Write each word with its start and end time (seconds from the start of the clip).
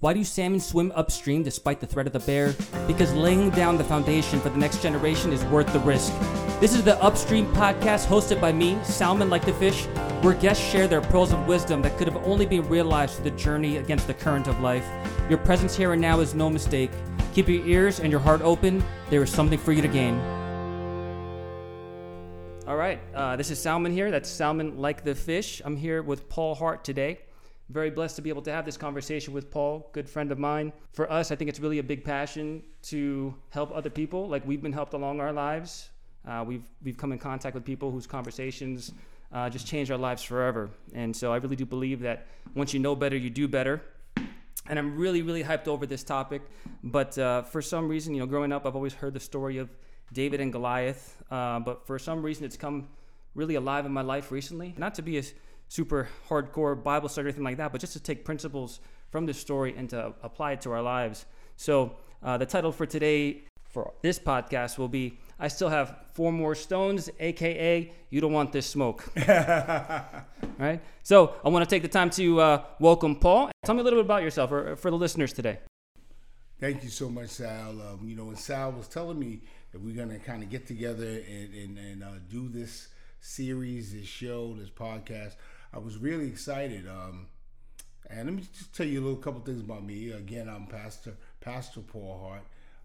Why 0.00 0.14
do 0.14 0.24
salmon 0.24 0.60
swim 0.60 0.92
upstream 0.96 1.42
despite 1.42 1.78
the 1.78 1.86
threat 1.86 2.06
of 2.06 2.14
the 2.14 2.20
bear? 2.20 2.54
Because 2.86 3.12
laying 3.12 3.50
down 3.50 3.76
the 3.76 3.84
foundation 3.84 4.40
for 4.40 4.48
the 4.48 4.56
next 4.56 4.80
generation 4.80 5.30
is 5.30 5.44
worth 5.44 5.70
the 5.74 5.80
risk. 5.80 6.10
This 6.58 6.74
is 6.74 6.82
the 6.82 6.96
Upstream 7.02 7.46
podcast 7.52 8.06
hosted 8.06 8.40
by 8.40 8.50
me, 8.50 8.78
Salmon 8.82 9.28
Like 9.28 9.44
the 9.44 9.52
Fish, 9.52 9.84
where 10.22 10.32
guests 10.32 10.66
share 10.66 10.88
their 10.88 11.02
pearls 11.02 11.34
of 11.34 11.46
wisdom 11.46 11.82
that 11.82 11.98
could 11.98 12.08
have 12.08 12.16
only 12.26 12.46
been 12.46 12.66
realized 12.66 13.16
through 13.16 13.24
the 13.24 13.36
journey 13.36 13.76
against 13.76 14.06
the 14.06 14.14
current 14.14 14.48
of 14.48 14.58
life. 14.60 14.88
Your 15.28 15.36
presence 15.36 15.76
here 15.76 15.92
and 15.92 16.00
now 16.00 16.20
is 16.20 16.34
no 16.34 16.48
mistake. 16.48 16.90
Keep 17.34 17.48
your 17.50 17.66
ears 17.66 18.00
and 18.00 18.10
your 18.10 18.20
heart 18.20 18.40
open. 18.40 18.82
There 19.10 19.22
is 19.22 19.30
something 19.30 19.58
for 19.58 19.72
you 19.72 19.82
to 19.82 19.88
gain. 19.88 20.18
All 22.66 22.76
right, 22.76 23.00
uh, 23.14 23.36
this 23.36 23.50
is 23.50 23.58
Salmon 23.58 23.92
here. 23.92 24.10
That's 24.10 24.30
Salmon 24.30 24.78
Like 24.78 25.04
the 25.04 25.14
Fish. 25.14 25.60
I'm 25.62 25.76
here 25.76 26.02
with 26.02 26.26
Paul 26.30 26.54
Hart 26.54 26.84
today. 26.84 27.18
Very 27.70 27.90
blessed 27.90 28.16
to 28.16 28.22
be 28.22 28.30
able 28.30 28.42
to 28.42 28.50
have 28.50 28.64
this 28.64 28.76
conversation 28.76 29.32
with 29.32 29.48
Paul, 29.48 29.88
good 29.92 30.08
friend 30.08 30.32
of 30.32 30.40
mine. 30.40 30.72
For 30.92 31.10
us, 31.10 31.30
I 31.30 31.36
think 31.36 31.48
it's 31.48 31.60
really 31.60 31.78
a 31.78 31.84
big 31.84 32.02
passion 32.02 32.64
to 32.82 33.32
help 33.50 33.70
other 33.72 33.90
people. 33.90 34.28
Like 34.28 34.44
we've 34.44 34.60
been 34.60 34.72
helped 34.72 34.92
along 34.92 35.20
our 35.20 35.32
lives. 35.32 35.90
Uh, 36.26 36.44
we've 36.44 36.64
we've 36.82 36.96
come 36.96 37.12
in 37.12 37.18
contact 37.18 37.54
with 37.54 37.64
people 37.64 37.92
whose 37.92 38.08
conversations 38.08 38.92
uh, 39.32 39.48
just 39.48 39.68
change 39.68 39.88
our 39.92 39.96
lives 39.96 40.20
forever. 40.20 40.68
And 40.94 41.14
so 41.14 41.32
I 41.32 41.36
really 41.36 41.54
do 41.54 41.64
believe 41.64 42.00
that 42.00 42.26
once 42.56 42.74
you 42.74 42.80
know 42.80 42.96
better, 42.96 43.16
you 43.16 43.30
do 43.30 43.46
better. 43.46 43.80
And 44.66 44.76
I'm 44.76 44.96
really 44.96 45.22
really 45.22 45.44
hyped 45.44 45.68
over 45.68 45.86
this 45.86 46.02
topic. 46.02 46.42
But 46.82 47.16
uh, 47.18 47.42
for 47.42 47.62
some 47.62 47.86
reason, 47.88 48.14
you 48.14 48.20
know, 48.20 48.26
growing 48.26 48.50
up, 48.50 48.66
I've 48.66 48.74
always 48.74 48.94
heard 48.94 49.14
the 49.14 49.20
story 49.20 49.58
of 49.58 49.70
David 50.12 50.40
and 50.40 50.50
Goliath. 50.50 51.22
Uh, 51.30 51.60
but 51.60 51.86
for 51.86 52.00
some 52.00 52.20
reason, 52.20 52.44
it's 52.44 52.56
come 52.56 52.88
really 53.36 53.54
alive 53.54 53.86
in 53.86 53.92
my 53.92 54.02
life 54.02 54.32
recently. 54.32 54.74
Not 54.76 54.96
to 54.96 55.02
be 55.02 55.18
as 55.18 55.34
super 55.70 56.08
hardcore 56.28 56.82
Bible 56.82 57.08
study 57.08 57.26
or 57.26 57.28
anything 57.28 57.44
like 57.44 57.56
that, 57.58 57.70
but 57.70 57.80
just 57.80 57.92
to 57.92 58.00
take 58.00 58.24
principles 58.24 58.80
from 59.10 59.24
this 59.24 59.38
story 59.38 59.72
and 59.76 59.88
to 59.88 60.12
apply 60.22 60.52
it 60.52 60.60
to 60.62 60.72
our 60.72 60.82
lives. 60.82 61.26
So 61.56 61.96
uh, 62.24 62.36
the 62.38 62.44
title 62.44 62.72
for 62.72 62.86
today 62.86 63.44
for 63.62 63.92
this 64.02 64.18
podcast 64.18 64.78
will 64.78 64.88
be 64.88 65.16
I 65.38 65.46
still 65.46 65.68
have 65.68 65.96
four 66.12 66.32
more 66.32 66.56
stones, 66.56 67.08
aka 67.20 67.92
you 68.10 68.20
don't 68.20 68.32
want 68.32 68.50
this 68.50 68.66
smoke. 68.66 69.10
right? 70.58 70.80
So 71.04 71.34
I 71.44 71.48
want 71.48 71.66
to 71.66 71.72
take 71.72 71.82
the 71.82 71.88
time 71.88 72.10
to 72.10 72.40
uh, 72.40 72.64
welcome 72.80 73.14
Paul. 73.14 73.52
Tell 73.64 73.76
me 73.76 73.80
a 73.80 73.84
little 73.84 74.00
bit 74.00 74.06
about 74.06 74.24
yourself 74.24 74.50
or, 74.50 74.74
for 74.74 74.90
the 74.90 74.96
listeners 74.96 75.32
today. 75.32 75.60
Thank 76.58 76.82
you 76.82 76.90
so 76.90 77.08
much, 77.08 77.28
Sal. 77.28 77.80
Um, 77.80 78.00
you 78.04 78.16
know, 78.16 78.24
when 78.24 78.36
Sal 78.36 78.72
was 78.72 78.88
telling 78.88 79.20
me 79.20 79.42
that 79.70 79.80
we're 79.80 79.94
going 79.94 80.10
to 80.10 80.18
kind 80.18 80.42
of 80.42 80.50
get 80.50 80.66
together 80.66 81.06
and, 81.06 81.54
and, 81.54 81.78
and 81.78 82.02
uh, 82.02 82.08
do 82.28 82.48
this 82.48 82.88
series, 83.20 83.92
this 83.92 84.06
show, 84.06 84.54
this 84.58 84.70
podcast, 84.70 85.36
I 85.72 85.78
was 85.78 85.96
really 85.96 86.26
excited. 86.26 86.88
Um, 86.88 87.26
and 88.08 88.26
let 88.26 88.34
me 88.34 88.42
just 88.56 88.74
tell 88.74 88.86
you 88.86 89.00
a 89.00 89.04
little 89.04 89.18
couple 89.18 89.40
things 89.40 89.60
about 89.60 89.84
me. 89.84 90.10
Again, 90.10 90.48
I'm 90.48 90.66
Pastor 90.66 91.14
Pastor 91.40 91.80
Paul 91.80 92.26
Hart. 92.26 92.42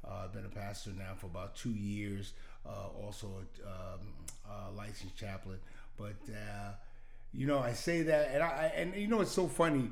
Uh, 0.08 0.26
I've 0.26 0.34
been 0.34 0.46
a 0.46 0.50
pastor 0.50 0.92
now 0.92 1.14
for 1.18 1.26
about 1.26 1.56
two 1.56 1.72
years. 1.72 2.34
Uh, 2.66 2.88
also 3.04 3.28
a, 3.28 3.68
um, 3.68 4.00
a, 4.48 4.72
licensed 4.76 5.18
chaplain. 5.18 5.58
But 5.98 6.16
uh, 6.30 6.74
you 7.34 7.48
know, 7.48 7.60
I 7.60 7.74
say 7.74 8.04
that, 8.04 8.32
and 8.34 8.44
I 8.44 8.72
and 8.76 8.96
you 8.96 9.08
know, 9.08 9.22
it's 9.22 9.32
so 9.32 9.48
funny. 9.48 9.90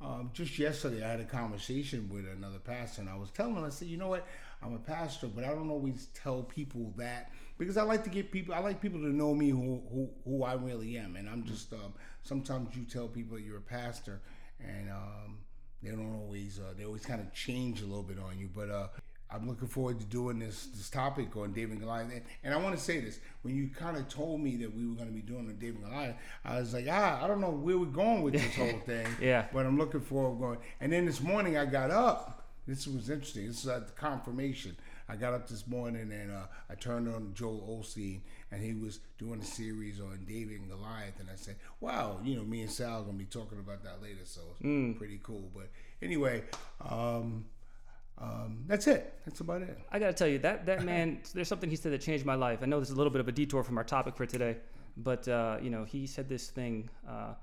Um, 0.00 0.30
just 0.34 0.58
yesterday, 0.58 1.02
I 1.02 1.08
had 1.08 1.20
a 1.20 1.24
conversation 1.24 2.10
with 2.12 2.26
another 2.28 2.58
pastor, 2.58 3.00
and 3.00 3.08
I 3.08 3.16
was 3.16 3.30
telling 3.30 3.56
him, 3.56 3.64
I 3.64 3.70
said, 3.70 3.88
you 3.88 3.96
know 3.96 4.08
what, 4.08 4.26
I'm 4.62 4.74
a 4.74 4.78
pastor, 4.78 5.26
but 5.26 5.42
I 5.42 5.48
don't 5.48 5.70
always 5.70 6.08
tell 6.14 6.42
people 6.42 6.92
that 6.96 7.30
because 7.58 7.78
I 7.78 7.82
like 7.82 8.04
to 8.04 8.10
get 8.10 8.30
people, 8.30 8.54
I 8.54 8.58
like 8.58 8.80
people 8.82 9.00
to 9.00 9.08
know 9.08 9.34
me 9.34 9.48
who 9.48 9.80
who, 9.90 10.10
who 10.24 10.44
I 10.44 10.54
really 10.54 10.98
am, 10.98 11.16
and 11.16 11.28
I'm 11.28 11.44
just 11.44 11.72
um, 11.72 11.94
sometimes 12.22 12.76
you 12.76 12.84
tell 12.84 13.08
people 13.08 13.38
you're 13.38 13.58
a 13.58 13.62
pastor, 13.62 14.20
and 14.60 14.90
um, 14.90 15.38
they 15.82 15.90
don't 15.90 16.14
always 16.14 16.58
uh, 16.58 16.74
they 16.76 16.84
always 16.84 17.04
kind 17.04 17.20
of 17.20 17.32
change 17.32 17.80
a 17.80 17.86
little 17.86 18.02
bit 18.02 18.18
on 18.18 18.38
you, 18.38 18.50
but 18.54 18.68
uh, 18.68 18.88
I'm 19.30 19.48
looking 19.48 19.68
forward 19.68 19.98
to 19.98 20.06
doing 20.06 20.38
this 20.38 20.66
this 20.66 20.88
topic 20.88 21.36
on 21.36 21.52
David 21.52 21.72
and 21.72 21.80
Goliath. 21.80 22.10
And, 22.12 22.22
and 22.44 22.54
I 22.54 22.56
want 22.58 22.76
to 22.76 22.82
say 22.82 23.00
this: 23.00 23.18
when 23.42 23.56
you 23.56 23.68
kind 23.68 23.96
of 23.96 24.08
told 24.08 24.40
me 24.40 24.56
that 24.58 24.74
we 24.74 24.86
were 24.86 24.94
going 24.94 25.08
to 25.08 25.14
be 25.14 25.20
doing 25.20 25.48
a 25.50 25.52
David 25.52 25.82
and 25.82 25.90
Goliath, 25.90 26.16
I 26.44 26.60
was 26.60 26.74
like, 26.74 26.86
ah, 26.90 27.22
I 27.22 27.26
don't 27.26 27.40
know 27.40 27.50
where 27.50 27.78
we're 27.78 27.86
going 27.86 28.22
with 28.22 28.34
this 28.34 28.54
whole 28.54 28.78
thing. 28.86 29.06
yeah. 29.20 29.46
But 29.52 29.66
I'm 29.66 29.78
looking 29.78 30.00
forward 30.00 30.40
going. 30.40 30.58
And 30.80 30.92
then 30.92 31.06
this 31.06 31.20
morning 31.20 31.56
I 31.56 31.66
got 31.66 31.90
up. 31.90 32.44
This 32.66 32.86
was 32.86 33.10
interesting. 33.10 33.46
This 33.46 33.58
is 33.58 33.64
the 33.64 33.84
confirmation. 33.94 34.76
I 35.08 35.14
got 35.14 35.34
up 35.34 35.48
this 35.48 35.68
morning 35.68 36.10
and 36.10 36.32
uh, 36.32 36.46
I 36.68 36.74
turned 36.74 37.08
on 37.08 37.32
Joel 37.32 37.80
Osteen 37.80 38.22
and 38.50 38.60
he 38.60 38.74
was 38.74 38.98
doing 39.18 39.40
a 39.40 39.44
series 39.44 40.00
on 40.00 40.24
David 40.26 40.60
and 40.60 40.68
Goliath, 40.68 41.18
and 41.20 41.28
I 41.30 41.36
said, 41.36 41.56
"Wow, 41.80 42.20
you 42.24 42.36
know, 42.36 42.42
me 42.42 42.62
and 42.62 42.70
Sal 42.70 43.00
are 43.00 43.02
gonna 43.02 43.18
be 43.18 43.24
talking 43.24 43.58
about 43.58 43.82
that 43.84 44.02
later, 44.02 44.24
so 44.24 44.40
it's 44.52 44.66
mm. 44.66 44.96
pretty 44.96 45.20
cool." 45.22 45.50
But 45.54 45.68
anyway. 46.00 46.44
Um, 46.80 47.46
um, 48.18 48.64
that's 48.66 48.86
it. 48.86 49.12
That's 49.26 49.40
about 49.40 49.62
it. 49.62 49.78
I 49.92 49.98
got 49.98 50.06
to 50.06 50.12
tell 50.12 50.28
you 50.28 50.38
that 50.38 50.66
that 50.66 50.84
man. 50.84 51.20
there's 51.34 51.48
something 51.48 51.68
he 51.68 51.76
said 51.76 51.92
that 51.92 52.00
changed 52.00 52.24
my 52.24 52.34
life. 52.34 52.60
I 52.62 52.66
know 52.66 52.80
this 52.80 52.88
is 52.88 52.94
a 52.94 52.96
little 52.96 53.10
bit 53.10 53.20
of 53.20 53.28
a 53.28 53.32
detour 53.32 53.62
from 53.62 53.76
our 53.76 53.84
topic 53.84 54.16
for 54.16 54.24
today, 54.24 54.56
but 54.96 55.28
uh, 55.28 55.58
you 55.60 55.70
know, 55.70 55.84
he 55.84 56.06
said 56.06 56.28
this 56.28 56.48
thing 56.48 56.88
uh, 57.06 57.34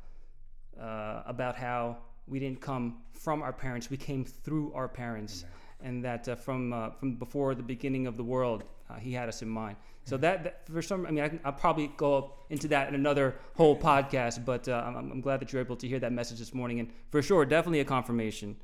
uh, 0.81 1.23
about 1.27 1.55
how 1.55 1.97
we 2.27 2.39
didn't 2.39 2.59
come 2.59 2.97
from 3.13 3.43
our 3.43 3.53
parents; 3.53 3.91
we 3.91 3.97
came 3.97 4.25
through 4.25 4.73
our 4.73 4.87
parents, 4.87 5.45
Amen. 5.81 5.95
and 5.95 6.05
that 6.05 6.27
uh, 6.27 6.35
from 6.35 6.73
uh, 6.73 6.89
from 6.91 7.15
before 7.15 7.53
the 7.53 7.63
beginning 7.63 8.07
of 8.07 8.17
the 8.17 8.23
world, 8.23 8.63
uh, 8.93 8.99
he 8.99 9.13
had 9.13 9.29
us 9.29 9.41
in 9.41 9.49
mind. 9.49 9.77
So 10.05 10.17
that, 10.17 10.43
that, 10.43 10.67
for 10.67 10.81
some, 10.81 11.05
I 11.05 11.11
mean, 11.11 11.23
I, 11.23 11.47
will 11.47 11.53
probably 11.53 11.91
go 11.95 12.33
into 12.49 12.67
that 12.69 12.89
in 12.89 12.95
another 12.95 13.35
whole 13.55 13.77
podcast. 13.77 14.43
But 14.43 14.67
I'm, 14.67 14.95
I'm 14.95 15.21
glad 15.21 15.39
that 15.39 15.53
you're 15.53 15.61
able 15.61 15.77
to 15.77 15.87
hear 15.87 15.99
that 15.99 16.11
message 16.11 16.39
this 16.39 16.53
morning, 16.53 16.79
and 16.79 16.89
for 17.09 17.21
sure, 17.21 17.45
definitely 17.45 17.79
a 17.79 17.85
confirmation. 17.85 18.57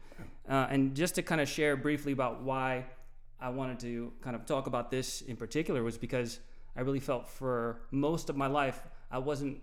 Uh, 0.50 0.68
and 0.70 0.96
just 0.96 1.16
to 1.16 1.22
kind 1.22 1.40
of 1.40 1.48
share 1.48 1.78
briefly 1.78 2.12
about 2.12 2.42
why 2.42 2.86
I 3.40 3.50
wanted 3.50 3.80
to 3.82 4.12
kind 4.22 4.36
of 4.36 4.46
talk 4.46 4.68
about 4.68 4.92
this 4.92 5.22
in 5.22 5.38
particular 5.38 5.84
was 5.84 5.98
because 5.98 6.40
I 6.76 6.82
really 6.82 7.00
felt 7.00 7.28
for 7.28 7.82
most 7.92 8.30
of 8.30 8.36
my 8.36 8.48
life 8.48 8.82
I 9.12 9.20
wasn't 9.20 9.62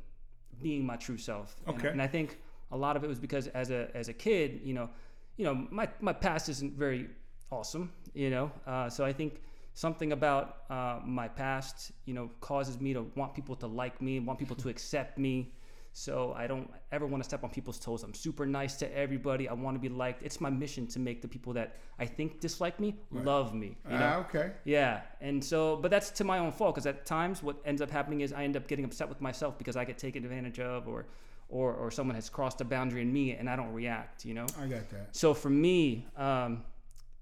being 0.63 0.87
my 0.87 0.97
true 0.97 1.19
self. 1.19 1.57
Okay. 1.69 1.79
And, 1.79 1.87
and 1.87 2.03
I 2.03 2.07
think 2.07 2.39
a 2.71 2.77
lot 2.77 2.97
of 2.97 3.05
it 3.05 3.09
was 3.09 3.19
because 3.19 3.49
as 3.49 3.71
a 3.71 3.89
as 3.95 4.09
a 4.09 4.13
kid, 4.13 4.61
you 4.65 4.75
know, 4.75 4.89
you 5.37 5.45
know, 5.45 5.67
my 5.71 5.89
my 6.01 6.13
past 6.13 6.49
isn't 6.49 6.73
very 6.75 7.09
awesome, 7.51 7.93
you 8.15 8.31
know. 8.31 8.51
Uh, 8.67 8.89
so 8.89 9.05
I 9.05 9.13
think 9.13 9.43
something 9.77 10.13
about 10.13 10.63
uh, 10.71 10.99
my 11.05 11.29
past, 11.29 11.93
you 12.07 12.15
know, 12.15 12.31
causes 12.41 12.81
me 12.81 12.95
to 12.95 13.03
want 13.15 13.35
people 13.35 13.55
to 13.55 13.67
like 13.67 14.01
me, 14.01 14.19
want 14.19 14.39
people 14.39 14.57
to 14.57 14.71
accept 14.71 15.19
me. 15.19 15.53
So 15.93 16.35
I 16.35 16.47
don't 16.47 16.71
ever 16.93 17.07
want 17.07 17.23
to 17.23 17.29
step 17.29 17.45
on 17.45 17.51
people's 17.51 17.79
toes. 17.79 18.03
I'm 18.03 18.15
super 18.15 18.47
nice 18.47 18.77
to 18.77 18.97
everybody. 18.97 19.49
I 19.51 19.53
want 19.53 19.75
to 19.75 19.79
be 19.79 19.91
liked. 19.91 20.23
It's 20.23 20.41
my 20.41 20.49
mission 20.49 20.87
to 20.89 20.99
make 20.99 21.21
the 21.21 21.29
people 21.29 21.53
that 21.55 21.77
I 21.99 22.07
think 22.07 22.41
dislike 22.41 22.81
me 22.81 22.97
right. 23.11 23.25
love 23.25 23.55
me. 23.55 23.77
You 23.91 23.99
know? 23.99 24.07
Uh, 24.07 24.25
okay. 24.29 24.53
Yeah. 24.65 25.03
And 25.21 25.45
so, 25.45 25.77
but 25.77 25.91
that's 25.91 26.11
to 26.13 26.25
my 26.25 26.39
own 26.39 26.53
fault 26.53 26.75
because 26.75 26.87
at 26.87 27.05
times 27.05 27.43
what 27.43 27.57
ends 27.67 27.83
up 27.83 27.91
happening 27.91 28.23
is 28.23 28.33
I 28.33 28.45
end 28.45 28.57
up 28.57 28.67
getting 28.69 28.85
upset 28.85 29.11
with 29.11 29.21
myself 29.21 29.59
because 29.59 29.77
I 29.77 29.85
get 29.85 29.99
taken 29.99 30.25
advantage 30.25 30.59
of 30.59 30.89
or, 30.89 31.05
or, 31.51 31.75
or 31.75 31.91
someone 31.91 32.15
has 32.15 32.31
crossed 32.31 32.63
a 32.63 32.65
boundary 32.65 33.03
in 33.03 33.13
me 33.13 33.33
and 33.33 33.49
I 33.49 33.57
don't 33.57 33.75
react. 33.75 34.25
You 34.25 34.35
know. 34.35 34.47
I 34.59 34.67
got 34.69 34.89
that. 34.89 35.15
So 35.15 35.35
for 35.35 35.51
me, 35.51 36.07
um, 36.17 36.63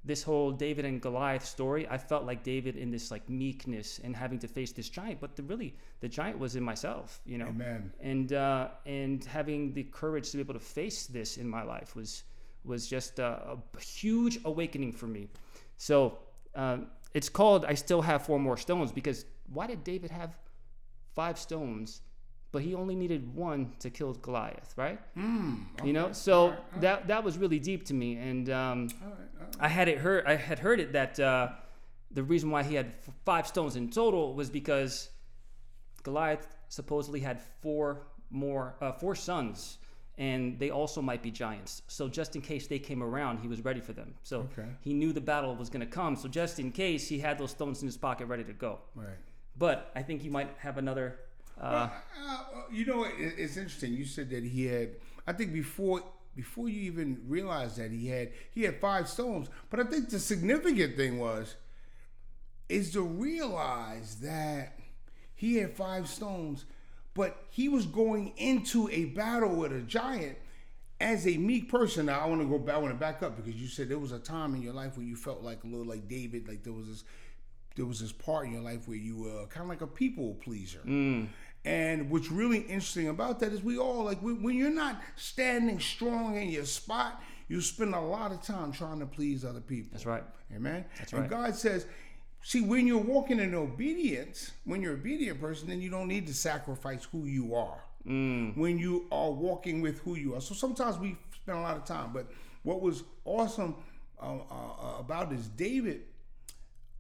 this 0.04 0.22
whole 0.22 0.50
David 0.50 0.84
and 0.84 1.00
Goliath 1.00 1.44
story, 1.44 1.88
I 1.88 1.97
felt 1.97 2.25
like 2.25 2.42
David 2.42 2.76
in 2.76 2.91
this 2.91 3.10
like 3.10 3.28
meekness 3.28 4.00
and 4.04 4.15
having 4.15 4.38
to 4.41 4.48
face 4.48 4.72
this 4.72 4.88
giant, 4.88 5.20
but 5.20 5.34
the 5.34 5.42
really 5.42 5.75
the 6.00 6.09
giant 6.09 6.38
was 6.38 6.56
in 6.56 6.62
myself, 6.62 7.20
you 7.25 7.38
know. 7.38 7.47
Amen. 7.47 7.92
And 8.00 8.32
uh, 8.32 8.69
and 8.84 9.25
having 9.25 9.72
the 9.72 9.84
courage 9.84 10.31
to 10.31 10.37
be 10.37 10.42
able 10.42 10.54
to 10.54 10.60
face 10.60 11.06
this 11.06 11.38
in 11.38 11.48
my 11.48 11.62
life 11.62 11.97
was 11.97 12.25
was 12.65 12.87
just 12.87 13.19
a, 13.19 13.56
a 13.76 13.81
huge 13.81 14.38
awakening 14.44 14.92
for 14.92 15.06
me. 15.06 15.28
So 15.78 16.19
uh, 16.54 16.78
it's 17.15 17.31
called 17.31 17.65
"I 17.65 17.75
Still 17.75 18.03
Have 18.03 18.26
Four 18.26 18.38
More 18.38 18.59
Stones" 18.59 18.92
because 18.92 19.25
why 19.53 19.66
did 19.66 19.84
David 19.84 20.10
have 20.10 20.36
five 21.15 21.38
stones 21.38 22.03
but 22.54 22.62
he 22.62 22.72
only 22.72 22.94
needed 22.94 23.34
one 23.34 23.72
to 23.81 23.91
kill 23.91 24.12
Goliath, 24.12 24.75
right? 24.76 25.00
Mm, 25.19 25.65
okay. 25.72 25.88
You 25.88 25.92
know, 25.92 26.12
so 26.12 26.32
all 26.32 26.48
right, 26.50 26.56
all 26.56 26.65
right. 26.70 26.81
that 26.82 27.09
that 27.09 27.25
was 27.25 27.37
really 27.37 27.59
deep 27.59 27.84
to 27.87 27.94
me, 27.94 28.16
and 28.16 28.48
um, 28.48 28.91
I 29.59 29.66
had 29.66 29.89
it 29.89 29.98
heard. 29.98 30.24
I 30.24 30.36
had 30.36 30.60
heard 30.60 30.78
it 30.78 30.92
that 30.92 31.18
uh, 31.18 31.48
the 32.12 32.22
reason 32.22 32.53
why 32.53 32.62
he 32.62 32.77
had 32.77 32.95
five 33.24 33.48
stones 33.48 33.74
in 33.74 33.91
total 33.91 34.34
was 34.34 34.51
because 34.51 35.09
Goliath 36.04 36.47
supposedly 36.68 37.18
had 37.18 37.42
four 37.60 38.06
more 38.30 38.77
uh, 38.80 38.92
four 38.92 39.16
sons, 39.16 39.78
and 40.16 40.57
they 40.60 40.71
also 40.71 41.03
might 41.03 41.24
be 41.24 41.33
giants. 41.33 41.83
So 41.89 42.09
just 42.09 42.36
in 42.36 42.41
case 42.41 42.68
they 42.68 42.78
came 42.78 43.03
around, 43.03 43.41
he 43.41 43.48
was 43.48 43.65
ready 43.65 43.80
for 43.80 43.95
them. 43.95 44.15
So 44.22 44.48
okay. 44.53 44.68
he 44.80 44.95
knew 44.95 45.12
the 45.12 45.21
battle 45.21 45.57
was 45.57 45.71
going 45.71 45.84
to 45.84 45.92
come. 45.92 46.15
So 46.15 46.28
just 46.28 46.60
in 46.60 46.71
case, 46.71 47.09
he 47.09 47.18
had 47.18 47.36
those 47.36 47.50
stones 47.50 47.83
in 47.83 47.89
his 47.89 47.97
pocket 47.97 48.27
ready 48.27 48.45
to 48.45 48.53
go. 48.53 48.78
Right. 48.95 49.18
But 49.59 49.91
I 49.97 50.03
think 50.03 50.22
you 50.22 50.30
might 50.30 50.50
have 50.59 50.78
another 50.78 51.18
uh, 51.60 51.89
uh, 52.28 52.39
you 52.71 52.84
know, 52.84 53.06
it's 53.16 53.56
interesting. 53.56 53.92
You 53.92 54.04
said 54.04 54.30
that 54.30 54.45
he 54.45 54.66
had. 54.66 54.91
I 55.27 55.33
think 55.33 55.53
before 55.53 56.03
before 56.36 56.68
you 56.68 56.80
even 56.83 57.21
realized 57.28 57.77
that 57.77 57.91
he 57.91 58.09
had 58.09 58.30
he 58.51 58.62
had 58.62 58.80
five 58.80 59.09
stones. 59.09 59.48
But 59.71 59.80
I 59.80 59.84
think 59.84 60.10
the 60.10 60.18
significant 60.18 60.97
thing 60.97 61.18
was 61.18 61.56
is 62.68 62.92
to 62.92 63.03
realize 63.03 64.16
that 64.16 64.78
he 65.34 65.56
had 65.56 65.77
five 65.77 66.09
stones, 66.09 66.65
but 67.15 67.36
he 67.51 67.68
was 67.68 67.86
going 67.86 68.33
into 68.36 68.89
a 68.91 69.07
battle 69.07 69.54
with 69.54 69.72
a 69.72 69.80
giant, 69.80 70.39
as 71.00 71.27
a 71.27 71.36
meek 71.36 71.71
person, 71.71 72.07
now 72.07 72.21
I 72.21 72.27
want 72.27 72.41
to 72.41 72.47
go 72.47 72.59
back. 72.59 72.77
I 72.77 72.78
want 72.78 72.95
to 72.95 72.98
back 72.98 73.22
up 73.22 73.36
because 73.36 73.60
you 73.60 73.66
said 73.68 73.89
there 73.89 73.98
was 73.98 74.12
a 74.12 74.18
time 74.18 74.54
in 74.54 74.62
your 74.62 74.72
life 74.72 74.97
where 74.97 75.07
you 75.07 75.16
felt 75.16 75.42
like 75.42 75.62
a 75.65 75.66
little 75.66 75.84
like 75.86 76.09
David, 76.09 76.48
like 76.48 76.62
there 76.62 76.72
was 76.72 76.86
this, 76.86 77.04
there 77.76 77.86
was 77.86 78.00
this 78.00 78.12
part 78.12 78.47
in 78.47 78.53
your 78.53 78.62
life 78.62 78.86
where 78.86 78.97
you 78.97 79.16
were 79.16 79.47
kind 79.47 79.62
of 79.65 79.68
like 79.68 79.80
a 79.80 79.86
people 79.86 80.34
pleaser. 80.34 80.80
And 81.66 82.10
what's 82.10 82.30
really 82.30 82.59
interesting 82.59 83.09
about 83.09 83.41
that 83.41 83.53
is 83.53 83.62
we 83.62 83.78
all 83.78 84.04
like 84.04 84.21
when 84.21 84.42
when 84.42 84.54
you're 84.54 84.71
not 84.71 85.00
standing 85.16 85.80
strong 85.80 86.36
in 86.36 86.50
your 86.50 86.66
spot, 86.66 87.22
you 87.48 87.60
spend 87.60 87.94
a 87.94 88.00
lot 88.00 88.32
of 88.32 88.42
time 88.42 88.71
trying 88.71 89.00
to 89.00 89.06
please 89.06 89.44
other 89.44 89.60
people. 89.60 89.91
That's 89.92 90.06
right. 90.06 90.24
Amen. 90.54 90.84
That's 90.98 91.12
right. 91.12 91.21
and. 91.21 91.30
God 91.30 91.54
says, 91.54 91.86
see, 92.42 92.60
when 92.60 92.86
you're 92.86 92.98
walking 92.98 93.41
in 93.41 93.54
obedience, 93.54 94.53
when 94.65 94.82
you're 94.82 94.94
an 94.94 95.00
obedient 95.00 95.41
person, 95.41 95.68
then 95.68 95.80
you 95.80 95.91
don't 95.91 96.09
need 96.09 96.26
to 96.26 96.34
sacrifice 96.34 97.04
who 97.10 97.24
you 97.24 97.54
are. 97.54 97.80
Mm. 98.06 98.56
When 98.59 98.78
you 98.78 99.06
are 99.10 99.30
walking 99.30 99.80
with 99.80 100.00
who 100.00 100.16
you 100.16 100.34
are. 100.34 100.41
So 100.42 100.54
sometimes 100.54 100.98
we 100.98 101.16
spend 101.34 101.56
a 101.56 101.62
lot 101.62 101.78
of 101.78 101.86
time. 101.86 102.10
But 102.12 102.26
what 102.62 102.82
was 102.82 103.04
awesome 103.24 103.76
uh, 104.21 104.36
uh, 104.50 104.98
about 104.98 105.32
is 105.32 105.48
David 105.48 106.03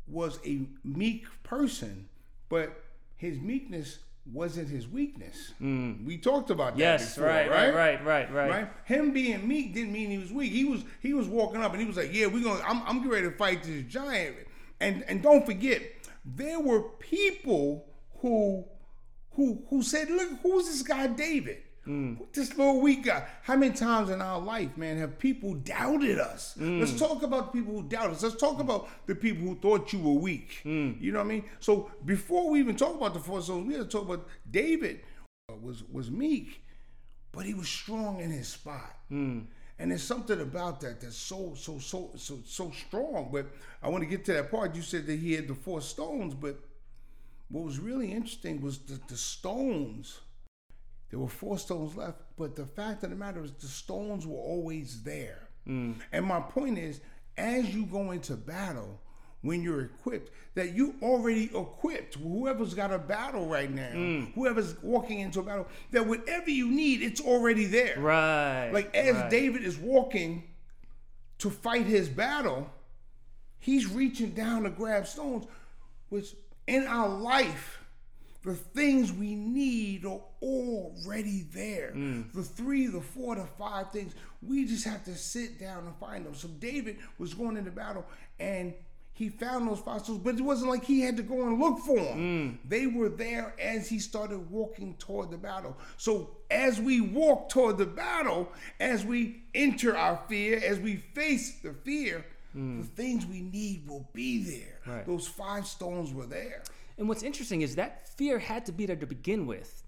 was 0.06 0.38
a 0.44 0.66
meek 0.82 1.26
person, 1.42 2.08
but 2.48 2.82
his 3.16 3.38
meekness 3.38 3.98
wasn't 4.32 4.68
his 4.68 4.88
weakness. 4.88 5.52
We 5.60 6.18
talked 6.18 6.50
about 6.50 6.76
that 6.76 6.78
Mm. 6.78 7.00
Yes, 7.00 7.14
before, 7.14 7.28
right, 7.28 7.50
right, 7.50 7.74
right, 7.74 8.04
right, 8.04 8.32
right. 8.32 8.50
right? 8.50 8.68
Him 8.84 9.12
being 9.12 9.46
meek 9.46 9.74
didn't 9.74 9.92
mean 9.92 10.10
he 10.10 10.18
was 10.18 10.32
weak. 10.32 10.52
He 10.52 10.64
was 10.64 10.82
he 11.00 11.12
was 11.12 11.26
walking 11.26 11.60
up 11.60 11.72
and 11.72 11.80
he 11.80 11.86
was 11.86 11.96
like, 11.96 12.12
"Yeah, 12.12 12.26
we're 12.26 12.42
gonna. 12.42 12.62
I'm, 12.64 12.82
I'm 12.86 12.96
getting 12.98 13.10
ready 13.12 13.30
to 13.30 13.36
fight 13.36 13.62
this 13.62 13.84
giant." 13.84 14.36
And 14.80 15.04
and 15.08 15.22
don't 15.22 15.44
forget, 15.44 15.82
there 16.24 16.58
were 16.60 16.82
people 16.82 17.86
who 18.20 18.64
who 19.32 19.62
who 19.68 19.82
said, 19.82 20.10
"Look, 20.10 20.30
who's 20.42 20.66
this 20.66 20.82
guy, 20.82 21.06
David? 21.08 21.58
Mm. 21.86 22.18
This 22.32 22.56
little 22.56 22.80
weak 22.80 23.04
guy." 23.04 23.26
How 23.42 23.56
many 23.56 23.74
times 23.74 24.10
in 24.10 24.20
our 24.20 24.40
life, 24.40 24.76
man, 24.76 24.98
have 24.98 25.18
people 25.18 25.54
doubted 25.54 26.18
us? 26.18 26.54
Mm. 26.58 26.80
Let's 26.80 26.98
talk 26.98 27.22
about 27.22 27.52
the 27.52 27.58
people 27.58 27.80
who 27.80 27.88
doubted 27.88 28.12
us. 28.12 28.22
Let's 28.22 28.36
talk 28.36 28.56
mm. 28.56 28.62
about 28.62 28.88
the 29.06 29.14
people 29.14 29.46
who 29.46 29.54
thought 29.56 29.92
you 29.92 30.00
were 30.00 30.12
weak. 30.20 30.60
You 31.00 31.12
know 31.12 31.18
what 31.18 31.26
I 31.26 31.28
mean? 31.28 31.44
So 31.60 31.90
before 32.04 32.50
we 32.50 32.60
even 32.60 32.76
talk 32.76 32.94
about 32.96 33.14
the 33.14 33.20
four 33.20 33.42
souls, 33.42 33.66
we 33.66 33.74
have 33.74 33.84
to 33.84 33.88
talk 33.88 34.06
about 34.06 34.26
David 34.50 35.00
uh, 35.50 35.54
was 35.56 35.82
was 35.92 36.10
meek 36.10 36.64
but 37.34 37.44
he 37.44 37.54
was 37.54 37.68
strong 37.68 38.20
in 38.20 38.30
his 38.30 38.48
spot. 38.48 38.96
And 39.78 39.90
there's 39.90 40.04
something 40.04 40.40
about 40.40 40.80
that 40.82 41.00
that's 41.00 41.16
so 41.16 41.54
so 41.56 41.78
so 41.80 42.12
so 42.16 42.38
so 42.46 42.70
strong. 42.70 43.30
But 43.32 43.46
I 43.82 43.88
want 43.88 44.04
to 44.04 44.08
get 44.08 44.24
to 44.26 44.32
that 44.34 44.50
part. 44.50 44.74
You 44.76 44.82
said 44.82 45.06
that 45.06 45.18
he 45.18 45.32
had 45.32 45.48
the 45.48 45.54
four 45.54 45.80
stones, 45.80 46.32
but 46.32 46.56
what 47.48 47.64
was 47.64 47.80
really 47.80 48.12
interesting 48.12 48.60
was 48.60 48.78
that 48.78 49.08
the 49.08 49.16
stones. 49.16 50.20
There 51.14 51.20
were 51.20 51.28
four 51.28 51.58
stones 51.58 51.96
left, 51.96 52.18
but 52.36 52.56
the 52.56 52.66
fact 52.66 53.04
of 53.04 53.10
the 53.10 53.14
matter 53.14 53.44
is 53.44 53.52
the 53.52 53.68
stones 53.68 54.26
were 54.26 54.36
always 54.36 55.04
there. 55.04 55.46
Mm. 55.64 55.94
And 56.10 56.26
my 56.26 56.40
point 56.40 56.76
is, 56.76 57.00
as 57.38 57.72
you 57.72 57.86
go 57.86 58.10
into 58.10 58.34
battle, 58.34 59.00
when 59.42 59.62
you're 59.62 59.82
equipped, 59.82 60.32
that 60.56 60.74
you 60.74 60.96
already 61.02 61.44
equipped. 61.54 62.16
Whoever's 62.16 62.74
got 62.74 62.92
a 62.92 62.98
battle 62.98 63.46
right 63.46 63.70
now, 63.70 63.92
mm. 63.92 64.34
whoever's 64.34 64.74
walking 64.82 65.20
into 65.20 65.38
a 65.38 65.44
battle, 65.44 65.68
that 65.92 66.04
whatever 66.04 66.50
you 66.50 66.68
need, 66.68 67.00
it's 67.00 67.20
already 67.20 67.66
there. 67.66 67.96
Right. 67.96 68.72
Like 68.72 68.92
as 68.96 69.14
right. 69.14 69.30
David 69.30 69.62
is 69.62 69.78
walking 69.78 70.42
to 71.38 71.48
fight 71.48 71.86
his 71.86 72.08
battle, 72.08 72.68
he's 73.60 73.86
reaching 73.86 74.30
down 74.30 74.64
to 74.64 74.70
grab 74.70 75.06
stones, 75.06 75.46
which 76.08 76.34
in 76.66 76.88
our 76.88 77.08
life, 77.08 77.83
the 78.44 78.54
things 78.54 79.10
we 79.10 79.34
need 79.34 80.04
are 80.04 80.20
already 80.42 81.46
there. 81.52 81.92
Mm. 81.94 82.30
The 82.32 82.42
three, 82.42 82.86
the 82.86 83.00
four, 83.00 83.36
the 83.36 83.46
five 83.58 83.90
things, 83.90 84.14
we 84.42 84.66
just 84.66 84.84
have 84.84 85.02
to 85.04 85.16
sit 85.16 85.58
down 85.58 85.86
and 85.86 85.96
find 85.96 86.26
them. 86.26 86.34
So 86.34 86.48
David 86.48 86.98
was 87.18 87.32
going 87.32 87.56
into 87.56 87.70
battle 87.70 88.04
and 88.38 88.74
he 89.14 89.28
found 89.28 89.68
those 89.68 89.78
fossils, 89.78 90.18
but 90.18 90.34
it 90.34 90.42
wasn't 90.42 90.70
like 90.70 90.84
he 90.84 91.00
had 91.00 91.16
to 91.16 91.22
go 91.22 91.46
and 91.46 91.58
look 91.58 91.78
for 91.78 91.96
them. 91.96 92.18
Mm. 92.18 92.68
They 92.68 92.86
were 92.86 93.08
there 93.08 93.54
as 93.58 93.88
he 93.88 93.98
started 93.98 94.50
walking 94.50 94.94
toward 94.98 95.30
the 95.30 95.38
battle. 95.38 95.76
So 95.96 96.30
as 96.50 96.80
we 96.80 97.00
walk 97.00 97.48
toward 97.48 97.78
the 97.78 97.86
battle, 97.86 98.50
as 98.78 99.04
we 99.04 99.42
enter 99.54 99.96
our 99.96 100.20
fear, 100.28 100.60
as 100.62 100.78
we 100.80 100.96
face 100.96 101.60
the 101.60 101.72
fear, 101.72 102.26
the 102.54 102.84
things 102.94 103.26
we 103.26 103.40
need 103.40 103.88
will 103.88 104.08
be 104.12 104.44
there. 104.44 104.78
Mm. 104.86 104.96
Right. 104.96 105.06
Those 105.06 105.26
five 105.26 105.66
stones 105.66 106.12
were 106.12 106.26
there. 106.26 106.62
And 106.98 107.08
what's 107.08 107.22
interesting 107.22 107.62
is 107.62 107.74
that 107.76 108.08
fear 108.08 108.38
had 108.38 108.66
to 108.66 108.72
be 108.72 108.86
there 108.86 108.96
to 108.96 109.06
begin 109.06 109.46
with, 109.46 109.82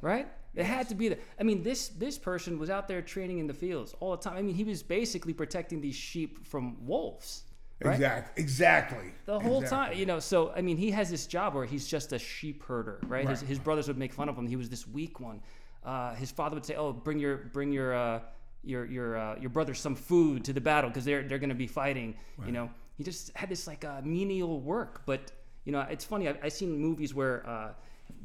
right? 0.00 0.28
It 0.54 0.64
had 0.64 0.88
to 0.90 0.94
be 0.94 1.08
there. 1.08 1.18
I 1.40 1.44
mean, 1.44 1.62
this 1.62 1.88
this 1.88 2.18
person 2.18 2.58
was 2.58 2.68
out 2.68 2.86
there 2.86 3.00
training 3.00 3.38
in 3.38 3.46
the 3.46 3.54
fields 3.54 3.94
all 4.00 4.10
the 4.16 4.22
time. 4.22 4.36
I 4.36 4.42
mean, 4.42 4.54
he 4.54 4.64
was 4.64 4.82
basically 4.82 5.32
protecting 5.32 5.80
these 5.80 5.94
sheep 5.94 6.46
from 6.46 6.76
wolves, 6.86 7.44
right? 7.82 7.94
Exactly. 7.94 8.42
Exactly. 8.42 9.12
The 9.24 9.40
whole 9.40 9.62
Exactly. 9.62 9.88
time, 9.94 9.98
you 10.00 10.04
know. 10.06 10.18
So 10.20 10.52
I 10.54 10.60
mean, 10.60 10.76
he 10.76 10.90
has 10.90 11.08
this 11.08 11.26
job 11.26 11.54
where 11.54 11.64
he's 11.64 11.86
just 11.88 12.12
a 12.12 12.18
sheep 12.18 12.62
herder, 12.64 13.00
right? 13.08 13.26
His, 13.26 13.40
Right. 13.40 13.48
his 13.48 13.58
brothers 13.58 13.88
would 13.88 13.96
make 13.96 14.12
fun 14.12 14.28
of 14.28 14.36
him. 14.36 14.46
He 14.46 14.56
was 14.56 14.68
this 14.68 14.86
weak 14.86 15.20
one. 15.20 15.40
Uh, 15.84 16.14
his 16.16 16.30
father 16.30 16.54
would 16.54 16.66
say, 16.66 16.74
"Oh, 16.76 16.92
bring 16.92 17.18
your 17.18 17.36
bring 17.54 17.72
your 17.72 17.94
uh, 17.94 18.20
your 18.62 18.84
your 18.84 19.16
uh, 19.16 19.36
your 19.40 19.48
brothers 19.50 19.80
some 19.80 19.94
food 19.96 20.44
to 20.44 20.52
the 20.52 20.60
battle 20.60 20.90
because 20.90 21.06
they're 21.06 21.22
they're 21.22 21.38
going 21.38 21.48
to 21.48 21.54
be 21.54 21.66
fighting." 21.66 22.14
You 22.44 22.52
know, 22.52 22.68
he 22.98 23.04
just 23.04 23.34
had 23.34 23.48
this 23.48 23.66
like 23.66 23.86
uh, 23.86 24.02
menial 24.04 24.60
work. 24.60 25.02
But 25.06 25.32
you 25.64 25.72
know, 25.72 25.80
it's 25.90 26.04
funny. 26.04 26.28
I've, 26.28 26.38
I've 26.42 26.52
seen 26.52 26.76
movies 26.78 27.14
where 27.14 27.46
uh, 27.48 27.72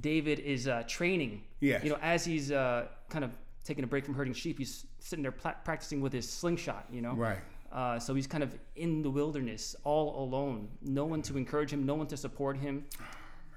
David 0.01 0.39
is 0.39 0.68
uh, 0.68 0.84
training. 0.88 1.44
Yeah. 1.60 1.84
You 1.84 1.92
know, 1.92 1.98
as 2.01 2.25
he's 2.25 2.51
uh, 2.51 2.88
kind 3.10 3.24
of 3.24 3.31
taking 3.63 3.84
a 3.84 3.88
break 3.88 4.06
from 4.06 4.13
herding 4.13 4.34
sheep, 4.34 4.57
he's 4.57 4.86
sitting 5.00 5.24
there 5.24 5.31
pla- 5.31 5.56
practicing 5.63 6.01
with 6.01 6.13
his 6.13 6.30
slingshot. 6.30 6.86
You 6.92 7.01
know. 7.01 7.13
Right. 7.13 7.39
Uh, 7.72 8.00
so 8.00 8.16
he's 8.16 8.28
kind 8.28 8.44
of 8.44 8.56
in 8.75 9.01
the 9.01 9.10
wilderness, 9.10 9.75
all 9.84 10.24
alone, 10.24 10.69
no 10.81 11.04
one 11.04 11.22
to 11.22 11.38
encourage 11.38 11.72
him, 11.72 11.86
no 11.86 11.95
one 11.95 12.07
to 12.07 12.16
support 12.16 12.56
him, 12.56 12.86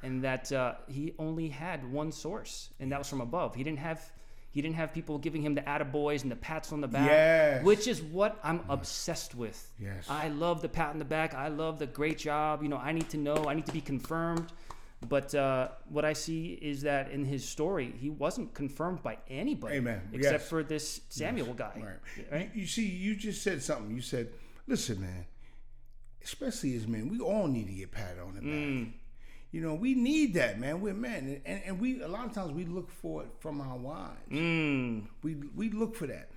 and 0.02 0.22
that 0.24 0.50
uh, 0.50 0.74
he 0.88 1.14
only 1.18 1.48
had 1.48 1.90
one 1.92 2.10
source, 2.10 2.70
and 2.80 2.90
that 2.90 2.98
was 2.98 3.08
from 3.08 3.20
above. 3.20 3.54
He 3.54 3.62
didn't 3.62 3.78
have 3.78 4.10
he 4.50 4.60
didn't 4.62 4.74
have 4.76 4.92
people 4.92 5.16
giving 5.18 5.42
him 5.42 5.54
the 5.54 5.62
attaboys 5.62 6.22
and 6.22 6.30
the 6.30 6.36
pats 6.36 6.72
on 6.72 6.80
the 6.80 6.88
back, 6.88 7.08
Yes. 7.08 7.64
which 7.64 7.86
is 7.86 8.02
what 8.02 8.38
I'm 8.42 8.60
obsessed 8.68 9.34
with. 9.34 9.72
Yes. 9.78 10.06
I 10.10 10.28
love 10.28 10.60
the 10.60 10.68
pat 10.68 10.90
on 10.90 10.98
the 10.98 11.04
back. 11.04 11.34
I 11.34 11.48
love 11.48 11.78
the 11.78 11.86
great 11.86 12.18
job. 12.18 12.62
You 12.62 12.68
know, 12.68 12.76
I 12.78 12.92
need 12.92 13.08
to 13.10 13.16
know. 13.16 13.46
I 13.48 13.54
need 13.54 13.66
to 13.66 13.72
be 13.72 13.80
confirmed. 13.80 14.52
But 15.08 15.34
uh, 15.34 15.68
what 15.88 16.04
I 16.04 16.12
see 16.12 16.58
is 16.60 16.82
that 16.82 17.10
in 17.10 17.24
his 17.24 17.48
story, 17.48 17.94
he 17.98 18.10
wasn't 18.10 18.52
confirmed 18.52 19.02
by 19.02 19.16
anybody, 19.30 19.76
Amen. 19.76 20.02
except 20.12 20.40
Yes. 20.42 20.48
for 20.48 20.62
this 20.62 21.00
Samuel 21.08 21.54
guy. 21.54 21.72
Right. 21.76 22.26
Right? 22.30 22.50
You, 22.54 22.62
you 22.62 22.66
see, 22.66 22.86
you 22.86 23.14
just 23.16 23.42
said 23.42 23.62
something. 23.62 23.94
You 23.94 24.02
said, 24.02 24.28
listen, 24.66 25.00
man, 25.00 25.24
especially 26.22 26.74
as 26.76 26.86
men, 26.86 27.08
we 27.08 27.18
all 27.20 27.46
need 27.46 27.66
to 27.68 27.72
get 27.72 27.92
patted 27.92 28.20
on 28.20 28.34
the 28.34 28.40
back. 28.40 28.50
Mm. 28.50 28.92
You 29.52 29.60
know, 29.60 29.74
we 29.74 29.94
need 29.94 30.34
that, 30.34 30.60
man. 30.60 30.80
We're 30.80 30.94
men. 30.94 31.40
And, 31.44 31.62
and 31.64 31.80
we, 31.80 32.02
a 32.02 32.08
lot 32.08 32.26
of 32.26 32.32
times, 32.32 32.52
we 32.52 32.64
look 32.64 32.90
for 32.90 33.22
it 33.24 33.30
from 33.40 33.60
our 33.60 33.76
wives. 33.76 34.30
Mm. 34.30 35.06
We, 35.22 35.34
we 35.56 35.70
look 35.70 35.96
for 35.96 36.06
that. 36.06 36.30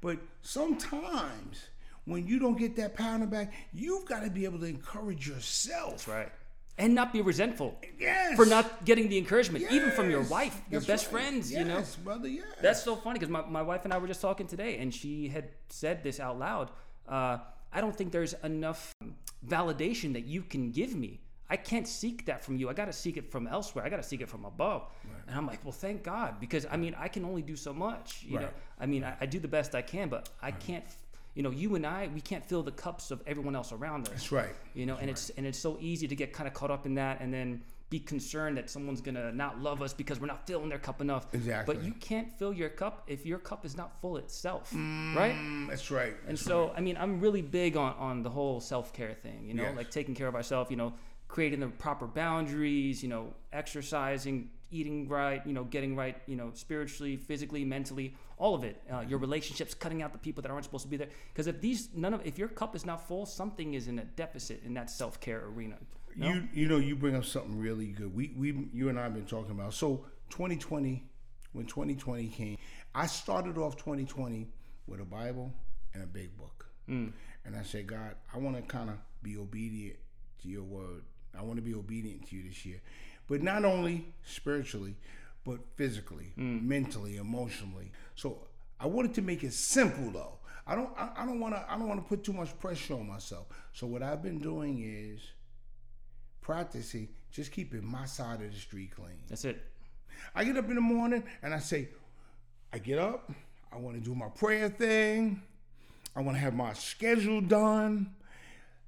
But 0.00 0.18
sometimes, 0.42 1.66
when 2.06 2.26
you 2.26 2.38
don't 2.38 2.58
get 2.58 2.76
that 2.76 2.94
pat 2.94 3.28
back, 3.30 3.52
you've 3.72 4.06
got 4.06 4.22
to 4.24 4.30
be 4.30 4.44
able 4.44 4.58
to 4.60 4.66
encourage 4.66 5.28
yourself. 5.28 5.90
That's 5.90 6.08
right. 6.08 6.32
And 6.76 6.92
not 6.94 7.12
be 7.12 7.20
resentful 7.20 7.78
Yes. 8.00 8.34
for 8.34 8.44
not 8.46 8.84
getting 8.84 9.08
the 9.08 9.16
encouragement, 9.16 9.64
even 9.70 9.92
from 9.92 10.10
your 10.10 10.22
wife, 10.22 10.60
your 10.70 10.80
That's 10.80 10.86
best 11.02 11.12
right. 11.12 11.22
friends, 11.22 11.52
you 11.52 11.64
know? 11.64 11.84
Brother, 12.02 12.26
yes. 12.28 12.46
That's 12.60 12.82
so 12.82 12.96
funny 12.96 13.20
because 13.20 13.30
my, 13.30 13.42
my 13.42 13.62
wife 13.62 13.84
and 13.84 13.94
I 13.94 13.98
were 13.98 14.08
just 14.08 14.20
talking 14.20 14.48
today, 14.48 14.78
and 14.78 14.92
she 14.92 15.28
had 15.28 15.50
said 15.68 16.02
this 16.02 16.18
out 16.18 16.36
loud. 16.38 16.70
Uh, 17.08 17.38
I 17.72 17.80
don't 17.80 17.94
think 17.94 18.10
there's 18.10 18.34
enough 18.42 18.92
validation 19.46 20.14
that 20.14 20.24
you 20.24 20.42
can 20.42 20.72
give 20.72 20.94
me. 20.96 21.20
I 21.54 21.56
can't 21.56 21.86
seek 21.86 22.26
that 22.26 22.42
from 22.44 22.56
you. 22.56 22.68
I 22.68 22.72
got 22.72 22.86
to 22.86 22.92
seek 22.92 23.16
it 23.16 23.30
from 23.30 23.46
elsewhere. 23.46 23.84
I 23.84 23.88
got 23.88 23.98
to 23.98 24.02
seek 24.02 24.20
it 24.20 24.28
from 24.28 24.44
above. 24.44 24.82
And 25.28 25.36
I'm 25.38 25.46
like, 25.46 25.64
well, 25.64 25.70
thank 25.86 26.02
God, 26.02 26.40
because 26.40 26.66
I 26.68 26.76
mean, 26.76 26.96
I 26.98 27.06
can 27.06 27.24
only 27.24 27.42
do 27.42 27.54
so 27.54 27.72
much. 27.72 28.24
You 28.28 28.40
know, 28.40 28.48
I 28.80 28.86
mean, 28.86 29.04
I, 29.04 29.14
I 29.20 29.26
do 29.26 29.38
the 29.38 29.46
best 29.46 29.72
I 29.76 29.82
can, 29.82 30.08
but 30.08 30.28
I 30.42 30.50
can't. 30.50 30.84
You 31.36 31.44
know, 31.44 31.50
you 31.50 31.76
and 31.76 31.86
I, 31.86 32.08
we 32.12 32.20
can't 32.20 32.44
fill 32.44 32.64
the 32.64 32.72
cups 32.72 33.10
of 33.12 33.22
everyone 33.24 33.54
else 33.54 33.70
around 33.72 34.02
us. 34.08 34.14
That's 34.14 34.32
right. 34.32 34.54
You 34.74 34.86
know, 34.86 34.96
and 35.00 35.08
it's 35.08 35.30
and 35.36 35.46
it's 35.46 35.58
so 35.58 35.78
easy 35.80 36.08
to 36.08 36.16
get 36.16 36.32
kind 36.32 36.48
of 36.48 36.54
caught 36.54 36.72
up 36.72 36.86
in 36.86 36.94
that, 36.96 37.20
and 37.20 37.32
then 37.32 37.62
be 37.90 38.00
concerned 38.00 38.56
that 38.56 38.68
someone's 38.68 39.00
gonna 39.00 39.30
not 39.32 39.60
love 39.60 39.80
us 39.80 39.92
because 39.92 40.18
we're 40.20 40.26
not 40.34 40.44
filling 40.48 40.68
their 40.68 40.78
cup 40.80 41.00
enough. 41.00 41.32
Exactly. 41.34 41.74
But 41.76 41.84
you 41.84 41.92
can't 41.92 42.32
fill 42.38 42.52
your 42.52 42.68
cup 42.68 43.04
if 43.06 43.24
your 43.26 43.38
cup 43.38 43.64
is 43.64 43.76
not 43.76 44.00
full 44.00 44.16
itself, 44.16 44.72
right? 44.74 45.34
Mm, 45.36 45.68
that's 45.68 45.90
right. 45.92 46.14
And 46.26 46.36
That's 46.36 46.42
so, 46.42 46.72
I 46.76 46.80
mean, 46.80 46.96
I'm 46.98 47.20
really 47.20 47.42
big 47.42 47.76
on 47.76 47.92
on 47.94 48.22
the 48.24 48.30
whole 48.30 48.60
self 48.60 48.92
care 48.92 49.14
thing. 49.14 49.46
You 49.46 49.54
know, 49.54 49.62
Yes. 49.64 49.76
like 49.76 49.90
taking 49.90 50.14
care 50.14 50.28
of 50.28 50.34
ourselves. 50.34 50.70
You 50.70 50.76
know, 50.76 50.92
creating 51.28 51.60
the 51.60 51.68
proper 51.68 52.06
boundaries. 52.06 53.02
You 53.02 53.08
know, 53.08 53.34
exercising, 53.52 54.50
eating 54.70 55.08
right. 55.08 55.44
You 55.46 55.52
know, 55.52 55.64
getting 55.64 55.96
right. 55.96 56.16
You 56.26 56.36
know, 56.36 56.50
spiritually, 56.54 57.16
physically, 57.16 57.64
mentally, 57.64 58.14
all 58.38 58.54
of 58.54 58.64
it. 58.64 58.80
Uh, 58.92 59.00
your 59.00 59.18
relationships, 59.18 59.74
cutting 59.74 60.02
out 60.02 60.12
the 60.12 60.18
people 60.18 60.42
that 60.42 60.50
aren't 60.50 60.64
supposed 60.64 60.84
to 60.84 60.90
be 60.90 60.96
there. 60.96 61.08
Because 61.32 61.46
if 61.46 61.60
these 61.60 61.88
none 61.94 62.14
of 62.14 62.26
if 62.26 62.38
your 62.38 62.48
cup 62.48 62.74
is 62.76 62.84
not 62.86 63.06
full, 63.06 63.26
something 63.26 63.74
is 63.74 63.88
in 63.88 63.98
a 63.98 64.04
deficit 64.04 64.62
in 64.64 64.74
that 64.74 64.90
self 64.90 65.20
care 65.20 65.44
arena. 65.46 65.76
No? 66.16 66.28
You 66.28 66.48
you 66.52 66.68
know 66.68 66.78
you 66.78 66.96
bring 66.96 67.16
up 67.16 67.24
something 67.24 67.58
really 67.58 67.88
good. 67.88 68.14
We 68.14 68.32
we 68.36 68.68
you 68.72 68.88
and 68.88 68.98
I 68.98 69.04
have 69.04 69.14
been 69.14 69.26
talking 69.26 69.50
about. 69.50 69.74
So 69.74 70.06
2020, 70.30 71.04
when 71.52 71.66
2020 71.66 72.28
came, 72.28 72.58
I 72.94 73.06
started 73.06 73.58
off 73.58 73.76
2020 73.76 74.48
with 74.86 75.00
a 75.00 75.04
Bible 75.04 75.52
and 75.92 76.02
a 76.02 76.06
big 76.06 76.36
book. 76.36 76.66
Mm. 76.88 77.12
And 77.44 77.56
I 77.56 77.62
said, 77.62 77.86
God, 77.86 78.14
I 78.32 78.38
want 78.38 78.56
to 78.56 78.62
kind 78.62 78.90
of 78.90 78.96
be 79.22 79.36
obedient 79.36 79.96
to 80.42 80.48
your 80.48 80.62
word. 80.62 81.02
I 81.38 81.42
want 81.42 81.56
to 81.56 81.62
be 81.62 81.74
obedient 81.74 82.28
to 82.28 82.36
you 82.36 82.48
this 82.48 82.64
year. 82.64 82.80
But 83.26 83.42
not 83.42 83.64
only 83.64 84.12
spiritually, 84.24 84.96
but 85.44 85.58
physically, 85.76 86.32
hmm. 86.34 86.66
mentally, 86.66 87.16
emotionally. 87.16 87.92
So 88.14 88.38
I 88.80 88.86
wanted 88.86 89.14
to 89.14 89.22
make 89.22 89.44
it 89.44 89.52
simple 89.52 90.10
though. 90.10 90.38
I 90.66 90.74
don't 90.74 90.90
I, 90.96 91.10
I 91.18 91.26
don't 91.26 91.40
want 91.40 91.54
to 91.54 91.64
I 91.68 91.78
don't 91.78 91.88
want 91.88 92.02
to 92.02 92.08
put 92.08 92.24
too 92.24 92.32
much 92.32 92.58
pressure 92.58 92.94
on 92.94 93.06
myself. 93.06 93.46
So 93.72 93.86
what 93.86 94.02
I've 94.02 94.22
been 94.22 94.38
doing 94.38 94.82
is 94.82 95.20
practicing 96.40 97.08
just 97.30 97.50
keeping 97.52 97.84
my 97.84 98.06
side 98.06 98.40
of 98.40 98.52
the 98.52 98.58
street 98.58 98.92
clean. 98.94 99.24
That's 99.28 99.44
it. 99.44 99.62
I 100.34 100.44
get 100.44 100.56
up 100.56 100.68
in 100.68 100.76
the 100.76 100.80
morning 100.80 101.24
and 101.42 101.52
I 101.52 101.58
say, 101.58 101.88
I 102.72 102.78
get 102.78 102.98
up, 102.98 103.30
I 103.72 103.76
want 103.76 103.96
to 103.96 104.02
do 104.02 104.14
my 104.14 104.28
prayer 104.28 104.68
thing, 104.68 105.42
I 106.14 106.20
want 106.20 106.36
to 106.36 106.40
have 106.40 106.54
my 106.54 106.72
schedule 106.74 107.40
done. 107.40 108.14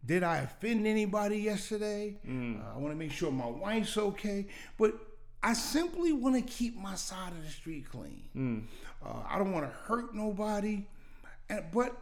Did 0.05 0.23
I 0.23 0.39
offend 0.39 0.87
anybody 0.87 1.39
yesterday? 1.39 2.17
Uh, 2.27 2.75
I 2.75 2.79
want 2.79 2.93
to 2.93 2.97
make 2.97 3.11
sure 3.13 3.31
my 3.33 3.47
wife's 3.47 3.97
okay. 3.97 4.47
But 4.79 4.95
I 5.43 5.53
simply 5.53 6.13
want 6.13 6.35
to 6.37 6.43
keep 6.43 6.77
my 6.77 6.95
side 6.95 7.33
of 7.33 7.43
the 7.45 7.51
street 7.51 7.89
clean. 7.91 8.69
Uh, 9.05 9.23
I 9.29 9.39
don't 9.39 9.53
want 9.53 9.65
to 9.67 9.73
hurt 9.85 10.15
nobody. 10.15 10.87
And, 11.49 11.65
but 11.73 11.97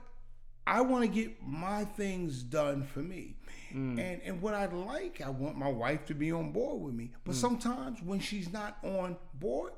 I 0.66 0.80
want 0.82 1.02
to 1.04 1.08
get 1.08 1.42
my 1.42 1.84
things 1.84 2.42
done 2.42 2.82
for 2.84 3.00
me. 3.00 3.36
And 3.72 3.98
and 4.24 4.40
what 4.40 4.54
I 4.54 4.66
like, 4.66 5.20
I 5.20 5.30
want 5.30 5.56
my 5.58 5.68
wife 5.68 6.06
to 6.06 6.14
be 6.14 6.30
on 6.30 6.52
board 6.52 6.80
with 6.80 6.94
me. 6.94 7.10
But 7.24 7.34
sometimes 7.34 8.00
when 8.02 8.20
she's 8.20 8.52
not 8.52 8.78
on 8.84 9.16
board, 9.34 9.72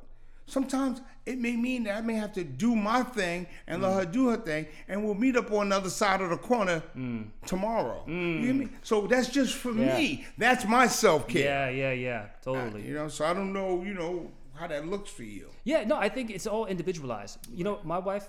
sometimes 0.46 1.00
it 1.26 1.38
may 1.38 1.56
mean 1.56 1.84
that 1.84 1.96
I 1.96 2.00
may 2.00 2.14
have 2.14 2.32
to 2.34 2.44
do 2.44 2.74
my 2.76 3.02
thing 3.02 3.46
and 3.66 3.82
let 3.82 3.92
mm. 3.92 3.96
her 3.96 4.04
do 4.04 4.28
her 4.28 4.36
thing, 4.36 4.66
and 4.88 5.04
we'll 5.04 5.14
meet 5.14 5.36
up 5.36 5.50
on 5.50 5.68
the 5.70 5.76
other 5.76 5.90
side 5.90 6.20
of 6.20 6.30
the 6.30 6.36
corner 6.36 6.82
mm. 6.96 7.26
tomorrow. 7.44 8.04
You 8.06 8.12
mm. 8.12 8.44
hear 8.44 8.54
me? 8.54 8.68
So 8.82 9.06
that's 9.06 9.28
just 9.28 9.54
for 9.54 9.72
Yeah. 9.72 9.96
me. 9.98 10.26
That's 10.38 10.64
my 10.64 10.86
self 10.86 11.26
care. 11.26 11.44
Yeah, 11.44 11.68
yeah, 11.68 11.92
yeah. 11.92 12.26
Totally. 12.42 12.86
You 12.86 12.94
know, 12.94 13.08
so 13.08 13.24
I 13.24 13.34
don't 13.34 13.52
know, 13.52 13.82
you 13.82 13.94
know, 13.94 14.30
how 14.54 14.66
that 14.68 14.86
looks 14.86 15.10
for 15.10 15.24
you. 15.24 15.50
Yeah, 15.64 15.84
no, 15.84 15.96
I 15.96 16.08
think 16.08 16.30
it's 16.30 16.46
all 16.46 16.66
individualized. 16.66 17.38
You 17.52 17.64
know, 17.64 17.80
my 17.84 17.98
wife, 17.98 18.28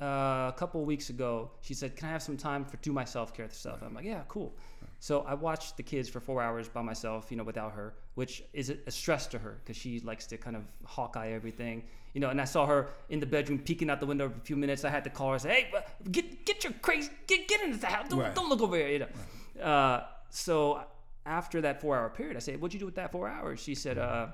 uh, 0.00 0.04
a 0.04 0.54
couple 0.56 0.80
of 0.80 0.86
weeks 0.86 1.10
ago, 1.10 1.50
she 1.62 1.74
said, 1.74 1.96
"Can 1.96 2.08
I 2.08 2.12
have 2.12 2.22
some 2.22 2.36
time 2.36 2.64
for 2.64 2.76
do 2.78 2.92
my 2.92 3.04
self 3.04 3.34
care 3.34 3.48
stuff?" 3.50 3.82
I'm 3.82 3.94
like, 3.94 4.04
"Yeah, 4.04 4.22
cool." 4.28 4.54
So 5.00 5.20
I 5.22 5.34
watched 5.34 5.76
the 5.76 5.82
kids 5.82 6.08
for 6.08 6.20
four 6.20 6.42
hours 6.42 6.68
by 6.68 6.82
myself, 6.82 7.30
you 7.30 7.36
know, 7.36 7.44
without 7.44 7.72
her, 7.72 7.94
which 8.14 8.42
is 8.52 8.70
a 8.86 8.90
stress 8.90 9.26
to 9.28 9.38
her 9.38 9.58
because 9.62 9.76
she 9.76 10.00
likes 10.00 10.26
to 10.28 10.36
kind 10.38 10.56
of 10.56 10.62
hawkeye 10.84 11.30
everything, 11.32 11.84
you 12.14 12.20
know. 12.20 12.30
And 12.30 12.40
I 12.40 12.44
saw 12.44 12.64
her 12.66 12.88
in 13.10 13.20
the 13.20 13.26
bedroom 13.26 13.58
peeking 13.58 13.90
out 13.90 14.00
the 14.00 14.06
window 14.06 14.28
for 14.30 14.36
a 14.36 14.40
few 14.40 14.56
minutes. 14.56 14.84
I 14.84 14.90
had 14.90 15.04
to 15.04 15.10
call 15.10 15.28
her 15.28 15.34
and 15.34 15.42
say, 15.42 15.50
"Hey, 15.50 15.72
get 16.10 16.46
get 16.46 16.64
your 16.64 16.72
crazy, 16.80 17.10
get 17.26 17.46
get 17.48 17.60
into 17.62 17.76
the 17.78 17.86
house. 17.86 18.08
Don't, 18.08 18.18
Right. 18.20 18.34
don't 18.34 18.48
look 18.48 18.62
over 18.62 18.76
here," 18.76 18.88
you 18.88 18.98
know. 19.00 19.62
Uh, 19.62 20.06
so 20.30 20.82
after 21.26 21.60
that 21.60 21.80
four 21.80 21.96
hour 21.98 22.08
period, 22.08 22.36
I 22.36 22.40
said, 22.40 22.60
"What'd 22.60 22.72
you 22.74 22.80
do 22.80 22.86
with 22.86 22.94
that 22.96 23.12
four 23.12 23.28
hours?" 23.28 23.60
She 23.60 23.74
said, 23.74 23.98
uh, 23.98 24.28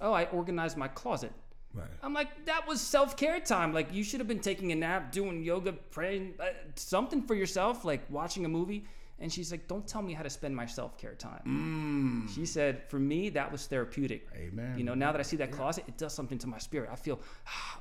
"Oh, 0.00 0.12
I 0.12 0.24
organized 0.26 0.76
my 0.76 0.88
closet." 0.88 1.32
Right. 1.74 1.88
I'm 2.04 2.14
like, 2.14 2.46
that 2.46 2.68
was 2.68 2.80
self 2.80 3.16
care 3.16 3.40
time. 3.40 3.72
Like, 3.74 3.92
you 3.92 4.04
should 4.04 4.20
have 4.20 4.28
been 4.28 4.38
taking 4.40 4.70
a 4.70 4.76
nap, 4.76 5.10
doing 5.10 5.42
yoga, 5.42 5.72
praying, 5.72 6.34
uh, 6.38 6.44
something 6.76 7.22
for 7.22 7.34
yourself, 7.34 7.84
like 7.84 8.08
watching 8.08 8.44
a 8.44 8.48
movie. 8.48 8.86
And 9.20 9.32
she's 9.32 9.50
like, 9.52 9.68
don't 9.68 9.86
tell 9.86 10.02
me 10.02 10.12
how 10.12 10.22
to 10.22 10.30
spend 10.30 10.54
my 10.56 10.66
self 10.66 10.98
care 10.98 11.14
time. 11.14 12.28
She 12.34 12.44
said, 12.46 12.82
for 12.88 12.98
me, 12.98 13.28
that 13.30 13.50
was 13.50 13.66
therapeutic. 13.66 14.26
Amen. 14.34 14.76
You 14.76 14.84
know, 14.84 14.94
now 14.94 15.12
that 15.12 15.20
I 15.20 15.22
see 15.22 15.36
that 15.36 15.52
closet, 15.52 15.84
it 15.86 15.96
does 15.96 16.12
something 16.12 16.38
to 16.38 16.46
my 16.46 16.58
spirit. 16.58 16.90
I 16.92 16.96
feel 16.96 17.20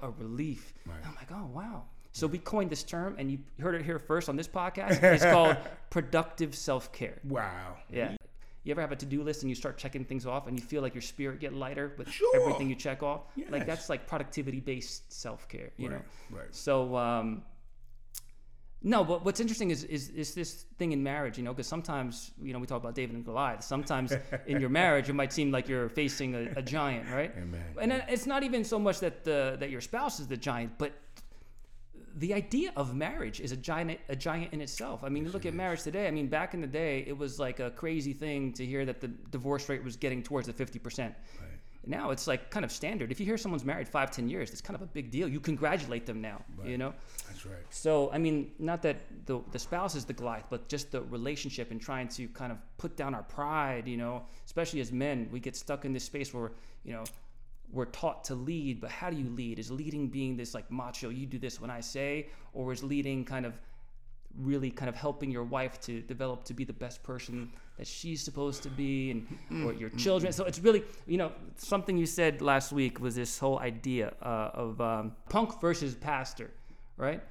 a 0.01 0.09
relief. 0.11 0.73
I'm 0.87 1.15
like, 1.15 1.31
oh, 1.31 1.49
wow. 1.53 1.83
So 2.11 2.27
we 2.27 2.37
coined 2.37 2.69
this 2.69 2.83
term, 2.83 3.15
and 3.17 3.31
you 3.31 3.39
heard 3.59 3.73
it 3.73 3.83
here 3.83 3.97
first 3.97 4.29
on 4.29 4.35
this 4.35 4.47
podcast. 4.47 5.01
It's 5.13 5.23
called 5.23 5.57
productive 5.89 6.53
self 6.53 6.91
care. 6.91 7.19
Wow. 7.23 7.77
Yeah. 7.91 8.15
You 8.63 8.71
ever 8.71 8.79
have 8.81 8.91
a 8.93 8.95
to-do 8.95 9.23
list 9.23 9.41
and 9.41 9.49
you 9.49 9.55
start 9.55 9.77
checking 9.77 10.05
things 10.05 10.25
off 10.25 10.47
and 10.47 10.57
you 10.57 10.63
feel 10.63 10.81
like 10.81 10.93
your 10.95 11.01
spirit 11.01 11.41
get 11.41 11.53
lighter 11.53 11.93
with 11.97 12.09
Sure. 12.09 12.39
everything 12.39 12.69
you 12.69 12.75
check 12.75 13.03
off? 13.03 13.23
Like 13.49 13.65
that's 13.65 13.89
like 13.89 14.07
productivity-based 14.07 15.11
self-care, 15.11 15.71
you 15.75 15.89
know. 15.89 15.95
Right, 16.31 16.43
right. 16.43 16.55
So 16.55 16.95
um 16.95 17.43
no, 18.85 19.05
but 19.05 19.23
what's 19.23 19.39
interesting 19.39 19.71
is 19.71 19.85
is, 19.85 20.09
is 20.09 20.35
this 20.35 20.65
thing 20.77 20.91
in 20.91 21.01
marriage, 21.01 21.37
you 21.37 21.43
know, 21.43 21.53
because 21.53 21.67
sometimes, 21.67 22.31
you 22.41 22.51
know, 22.51 22.59
we 22.59 22.67
talk 22.67 22.81
about 22.81 22.95
David 22.95 23.15
and 23.15 23.23
Goliath. 23.23 23.63
Sometimes 23.63 24.13
in 24.47 24.59
your 24.59 24.69
marriage, 24.69 25.09
it 25.09 25.13
might 25.13 25.31
seem 25.31 25.51
like 25.51 25.69
you're 25.69 25.89
facing 25.89 26.35
a, 26.35 26.51
a 26.57 26.61
giant, 26.61 27.09
right? 27.09 27.31
Amen. 27.37 27.63
And 27.79 28.03
it's 28.09 28.25
not 28.25 28.43
even 28.43 28.65
so 28.65 28.77
much 28.77 28.99
that 28.99 29.23
the 29.23 29.55
that 29.59 29.69
your 29.69 29.79
spouse 29.79 30.19
is 30.19 30.27
the 30.27 30.35
giant, 30.35 30.77
but 30.77 30.91
the 32.15 32.33
idea 32.33 32.71
of 32.75 32.93
marriage 32.93 33.39
is 33.39 33.53
a 33.53 33.57
giant 33.57 33.99
a 34.09 34.17
giant 34.17 34.51
in 34.53 34.59
itself. 34.59 35.01
I 35.03 35.09
mean, 35.09 35.31
look 35.31 35.45
at 35.45 35.53
marriage 35.53 35.83
today. 35.83 36.07
I 36.07 36.11
mean, 36.11 36.27
back 36.27 36.53
in 36.53 36.59
the 36.59 36.67
day, 36.67 37.05
it 37.07 37.17
was 37.17 37.39
like 37.39 37.59
a 37.61 37.71
crazy 37.71 38.13
thing 38.13 38.51
to 38.53 38.65
hear 38.65 38.85
that 38.85 38.99
the 38.99 39.07
divorce 39.07 39.69
rate 39.69 39.83
was 39.83 39.95
getting 39.95 40.21
towards 40.21 40.47
the 40.47 40.53
fifty 40.53 40.77
percent. 40.77 41.15
Now 41.85 42.11
it's 42.11 42.27
like 42.27 42.49
kind 42.49 42.63
of 42.63 42.71
standard. 42.71 43.11
If 43.11 43.19
you 43.19 43.25
hear 43.25 43.37
someone's 43.37 43.65
married 43.65 43.87
five, 43.87 44.09
ten 44.11 44.29
years, 44.29 44.51
it's 44.51 44.61
kind 44.61 44.75
of 44.75 44.81
a 44.81 44.85
big 44.85 45.11
deal. 45.11 45.27
You 45.27 45.39
congratulate 45.39 46.05
them 46.05 46.21
now. 46.21 46.41
You 46.65 46.77
know. 46.77 46.93
That's 47.27 47.45
right. 47.45 47.65
So 47.69 48.09
I 48.13 48.17
mean, 48.17 48.51
not 48.59 48.81
that 48.83 48.97
the 49.25 49.41
the 49.51 49.59
spouse 49.59 49.95
is 49.95 50.05
the 50.05 50.13
Goliath, 50.13 50.45
but 50.49 50.69
just 50.69 50.91
the 50.91 51.01
relationship 51.01 51.71
and 51.71 51.81
trying 51.81 52.07
to 52.09 52.27
kind 52.29 52.51
of 52.51 52.57
put 52.77 52.95
down 52.95 53.13
our 53.13 53.23
pride. 53.23 53.87
You 53.87 53.97
know, 53.97 54.23
especially 54.45 54.79
as 54.79 54.91
men, 54.91 55.27
we 55.31 55.39
get 55.39 55.55
stuck 55.55 55.83
in 55.83 55.93
this 55.93 56.05
space 56.05 56.33
where 56.33 56.51
you 56.83 56.93
know 56.93 57.03
we're 57.73 57.85
taught 57.85 58.23
to 58.25 58.35
lead, 58.35 58.79
but 58.79 58.91
how 58.91 59.09
do 59.09 59.17
you 59.17 59.29
lead? 59.29 59.59
Is 59.59 59.71
leading 59.71 60.07
being 60.07 60.37
this 60.37 60.53
like 60.53 60.69
macho, 60.71 61.09
you 61.09 61.25
do 61.25 61.39
this 61.39 61.59
when 61.59 61.71
I 61.71 61.81
say, 61.81 62.27
or 62.53 62.71
is 62.71 62.83
leading 62.83 63.25
kind 63.25 63.45
of 63.45 63.59
really 64.39 64.71
kind 64.71 64.89
of 64.89 64.95
helping 64.95 65.31
your 65.31 65.43
wife 65.43 65.79
to 65.81 66.01
develop 66.01 66.43
to 66.45 66.53
be 66.53 66.63
the 66.63 66.73
best 66.73 67.03
person 67.03 67.51
that 67.77 67.87
she's 67.87 68.21
supposed 68.21 68.63
to 68.63 68.69
be 68.69 69.11
and 69.11 69.65
or 69.65 69.73
your 69.73 69.89
children. 69.91 70.33
So 70.33 70.45
it's 70.45 70.59
really 70.59 70.83
you 71.07 71.17
know 71.17 71.31
something 71.57 71.97
you 71.97 72.05
said 72.05 72.41
last 72.41 72.71
week 72.71 72.99
was 72.99 73.15
this 73.15 73.37
whole 73.37 73.59
idea 73.59 74.13
uh, 74.21 74.51
of 74.53 74.81
um, 74.81 75.15
punk 75.29 75.61
versus 75.61 75.95
pastor 75.95 76.51
right? 76.97 77.21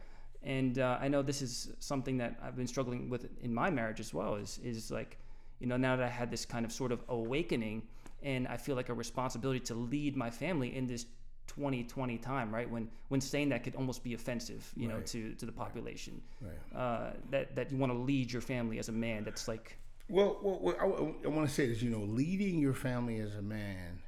And 0.44 0.78
uh, 0.80 0.98
i 1.00 1.06
know 1.06 1.22
this 1.22 1.40
is 1.40 1.70
something 1.78 2.18
that 2.18 2.36
i've 2.42 2.56
been 2.56 2.66
struggling 2.66 3.08
with 3.08 3.28
in 3.42 3.54
my 3.54 3.70
marriage 3.70 4.00
as 4.00 4.12
well 4.12 4.34
is 4.34 4.58
is 4.64 4.90
like 4.90 5.18
you 5.60 5.68
know 5.68 5.76
now 5.76 5.94
that 5.94 6.04
i 6.04 6.08
had 6.08 6.32
this 6.32 6.44
kind 6.44 6.64
of 6.64 6.72
sort 6.72 6.90
of 6.90 7.00
awakening 7.08 7.82
and 8.24 8.48
i 8.48 8.56
feel 8.56 8.74
like 8.74 8.88
a 8.88 8.94
responsibility 8.94 9.60
to 9.60 9.74
lead 9.74 10.16
my 10.16 10.30
family 10.30 10.74
in 10.74 10.84
this 10.88 11.06
2020 11.48 12.18
time 12.18 12.54
right 12.54 12.70
when 12.70 12.88
when 13.08 13.20
saying 13.20 13.48
that 13.50 13.62
could 13.64 13.74
almost 13.76 14.02
be 14.02 14.14
offensive 14.14 14.70
you 14.76 14.88
know 14.88 15.00
to 15.00 15.34
to 15.34 15.44
the 15.44 15.52
population 15.52 16.20
Right. 16.40 16.78
uh, 16.80 17.10
that 17.30 17.54
that 17.56 17.70
you 17.70 17.76
want 17.76 17.92
to 17.92 17.98
lead 17.98 18.32
your 18.32 18.42
family 18.42 18.78
as 18.78 18.88
a 18.88 18.92
man 18.92 19.24
that's 19.24 19.48
like 19.48 19.76
Well, 20.08 20.38
well, 20.42 20.58
well 20.62 20.76
I, 21.24 21.28
want 21.28 21.48
to 21.48 21.54
say 21.54 21.66
this. 21.68 21.82
You 21.82 21.90
know, 21.90 22.00
leading 22.22 22.58
your 22.58 22.74
family 22.74 23.20
as 23.20 23.34
a 23.34 23.42
man, 23.42 24.00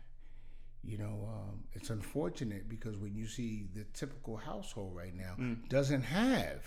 you 0.82 0.98
know, 0.98 1.28
um, 1.34 1.64
it's 1.72 1.90
unfortunate 1.90 2.68
because 2.68 2.96
when 2.96 3.14
you 3.14 3.26
see 3.26 3.68
the 3.74 3.84
typical 3.94 4.36
household 4.36 4.94
right 4.94 5.14
now 5.14 5.34
doesn't 5.68 6.02
have 6.02 6.60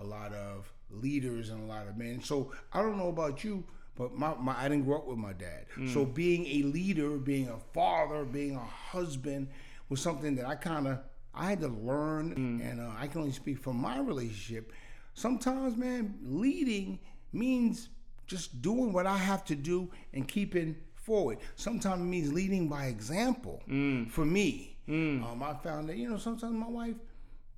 a 0.00 0.04
lot 0.04 0.32
of 0.32 0.72
leaders 0.90 1.50
and 1.50 1.62
a 1.62 1.66
lot 1.66 1.86
of 1.88 1.96
men. 1.96 2.22
So 2.22 2.52
I 2.72 2.82
don't 2.82 2.98
know 2.98 3.08
about 3.08 3.44
you, 3.44 3.64
but 3.94 4.14
my, 4.14 4.34
my 4.34 4.54
I 4.58 4.68
didn't 4.68 4.84
grow 4.84 4.98
up 4.98 5.06
with 5.06 5.18
my 5.18 5.32
dad. 5.32 5.66
So 5.92 6.04
being 6.04 6.46
a 6.46 6.62
leader, 6.68 7.10
being 7.18 7.48
a 7.48 7.58
father, 7.72 8.24
being 8.24 8.56
a 8.56 8.60
husband 8.92 9.48
was 9.88 10.00
something 10.00 10.34
that 10.36 10.46
I 10.46 10.54
kind 10.54 10.86
of 10.88 10.98
I 11.34 11.50
had 11.50 11.60
to 11.60 11.68
learn, 11.68 12.32
and 12.62 12.80
uh, 12.80 12.90
I 12.98 13.06
can 13.08 13.20
only 13.20 13.32
speak 13.32 13.58
from 13.58 13.76
my 13.76 13.98
relationship. 13.98 14.72
Sometimes, 15.14 15.76
man, 15.76 16.18
leading 16.22 16.98
means 17.32 17.90
just 18.26 18.62
doing 18.62 18.92
what 18.92 19.06
I 19.06 19.16
have 19.18 19.44
to 19.46 19.54
do 19.54 19.90
and 20.14 20.26
keeping 20.26 20.76
forward. 20.94 21.38
Sometimes 21.56 22.00
it 22.00 22.04
means 22.06 22.32
leading 22.32 22.68
by 22.68 22.86
example. 22.86 23.62
For 24.08 24.24
me, 24.24 24.76
um, 25.22 25.42
I 25.42 25.54
found 25.62 25.88
that 25.90 25.96
you 25.98 26.08
know 26.08 26.16
sometimes 26.16 26.54
my 26.54 26.68
wife, 26.68 26.94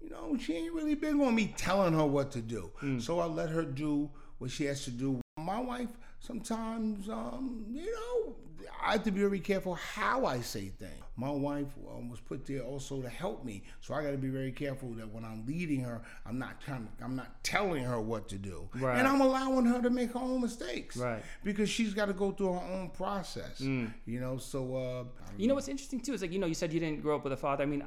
you 0.02 0.10
know, 0.10 0.36
she 0.38 0.54
ain't 0.54 0.72
really 0.74 0.94
big 0.94 1.14
on 1.14 1.34
me 1.34 1.54
telling 1.56 1.94
her 1.94 2.04
what 2.06 2.30
to 2.32 2.40
do. 2.42 2.70
So 3.00 3.20
I 3.20 3.26
let 3.26 3.48
her 3.50 3.62
do 3.62 4.10
what 4.38 4.50
she 4.50 4.64
has 4.64 4.84
to 4.84 4.90
do. 4.90 5.20
My 5.38 5.60
wife 5.60 5.90
sometimes, 6.20 7.08
um, 7.08 7.64
you 7.70 7.92
know, 7.94 8.34
I 8.84 8.92
have 8.92 9.04
to 9.04 9.10
be 9.10 9.20
very 9.20 9.40
careful 9.40 9.74
how 9.74 10.26
I 10.26 10.40
say 10.40 10.68
things. 10.68 10.92
My 11.16 11.30
wife 11.30 11.66
um, 11.96 12.08
was 12.08 12.20
put 12.20 12.44
there 12.46 12.62
also 12.62 13.00
to 13.02 13.08
help 13.08 13.44
me, 13.44 13.62
so 13.80 13.94
I 13.94 14.02
got 14.02 14.10
to 14.12 14.18
be 14.18 14.28
very 14.28 14.52
careful 14.52 14.90
that 14.94 15.08
when 15.12 15.24
I'm 15.24 15.44
leading 15.46 15.80
her, 15.80 16.02
I'm 16.26 16.38
not 16.38 16.60
trying, 16.60 16.88
I'm 17.02 17.16
not 17.16 17.42
telling 17.42 17.82
her 17.84 18.00
what 18.00 18.28
to 18.30 18.36
do, 18.36 18.68
Right. 18.74 18.98
and 18.98 19.06
I'm 19.08 19.20
allowing 19.20 19.64
her 19.66 19.80
to 19.82 19.90
make 19.90 20.12
her 20.12 20.18
own 20.20 20.40
mistakes, 20.40 20.96
Right. 20.96 21.22
Because 21.44 21.68
she's 21.68 21.94
got 21.94 22.06
to 22.06 22.12
go 22.12 22.30
through 22.32 22.52
her 22.54 22.72
own 22.72 22.90
process, 22.90 23.60
you 23.60 23.90
know. 24.06 24.38
So, 24.38 24.76
uh, 24.76 25.04
you 25.36 25.46
know 25.48 25.54
what's 25.54 25.68
interesting 25.68 26.00
too 26.00 26.14
is 26.14 26.22
like 26.22 26.32
you 26.32 26.38
know 26.38 26.46
you 26.46 26.54
said 26.54 26.72
you 26.72 26.80
didn't 26.80 27.00
grow 27.02 27.16
up 27.16 27.22
with 27.24 27.32
a 27.32 27.36
father 27.36 27.62
i 27.62 27.66
mean 27.66 27.84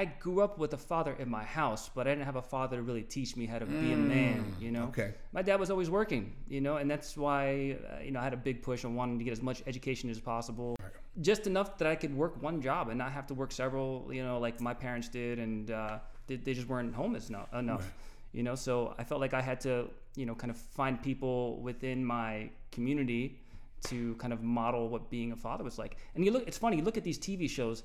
i 0.00 0.04
grew 0.04 0.40
up 0.46 0.54
with 0.58 0.72
a 0.80 0.82
father 0.92 1.14
in 1.18 1.28
my 1.38 1.44
house 1.44 1.90
but 1.94 2.06
i 2.06 2.10
didn't 2.10 2.24
have 2.30 2.40
a 2.44 2.46
father 2.54 2.76
to 2.78 2.82
really 2.82 3.06
teach 3.16 3.36
me 3.36 3.44
how 3.52 3.58
to 3.58 3.66
be 3.66 3.92
a 3.92 3.96
man 3.96 4.44
you 4.60 4.70
know 4.70 4.84
okay. 4.84 5.10
my 5.32 5.42
dad 5.42 5.58
was 5.58 5.70
always 5.70 5.90
working 5.90 6.24
you 6.48 6.60
know 6.60 6.76
and 6.80 6.90
that's 6.90 7.16
why 7.16 7.76
uh, 7.92 8.02
you 8.06 8.12
know 8.12 8.20
i 8.20 8.24
had 8.24 8.36
a 8.40 8.42
big 8.48 8.62
push 8.62 8.84
on 8.84 8.94
wanting 8.94 9.18
to 9.18 9.24
get 9.24 9.32
as 9.32 9.42
much 9.42 9.62
education 9.66 10.08
as 10.10 10.20
possible 10.20 10.76
just 11.20 11.46
enough 11.46 11.76
that 11.78 11.88
i 11.88 11.96
could 12.02 12.14
work 12.16 12.40
one 12.42 12.60
job 12.60 12.88
and 12.90 12.98
not 12.98 13.12
have 13.12 13.26
to 13.26 13.34
work 13.34 13.52
several 13.52 14.08
you 14.12 14.22
know 14.22 14.38
like 14.38 14.60
my 14.60 14.74
parents 14.74 15.08
did 15.08 15.38
and 15.38 15.70
uh, 15.70 15.98
they, 16.28 16.36
they 16.36 16.54
just 16.54 16.68
weren't 16.68 16.94
home 16.94 17.16
no, 17.30 17.46
enough. 17.58 17.92
You 18.32 18.42
know, 18.42 18.54
so 18.54 18.94
I 18.98 19.04
felt 19.04 19.20
like 19.20 19.34
I 19.34 19.40
had 19.40 19.60
to 19.62 19.88
you 20.14 20.26
know 20.26 20.34
kind 20.34 20.50
of 20.50 20.56
find 20.56 21.02
people 21.02 21.60
within 21.60 22.04
my 22.04 22.50
community 22.70 23.40
to 23.86 24.14
kind 24.16 24.32
of 24.32 24.42
model 24.42 24.88
what 24.88 25.08
being 25.10 25.32
a 25.32 25.36
father 25.36 25.64
was 25.64 25.78
like. 25.78 25.96
And 26.14 26.24
you 26.24 26.30
look, 26.30 26.46
it's 26.46 26.58
funny. 26.58 26.76
You 26.76 26.82
look 26.82 26.96
at 26.96 27.04
these 27.04 27.18
TV 27.18 27.48
shows. 27.48 27.82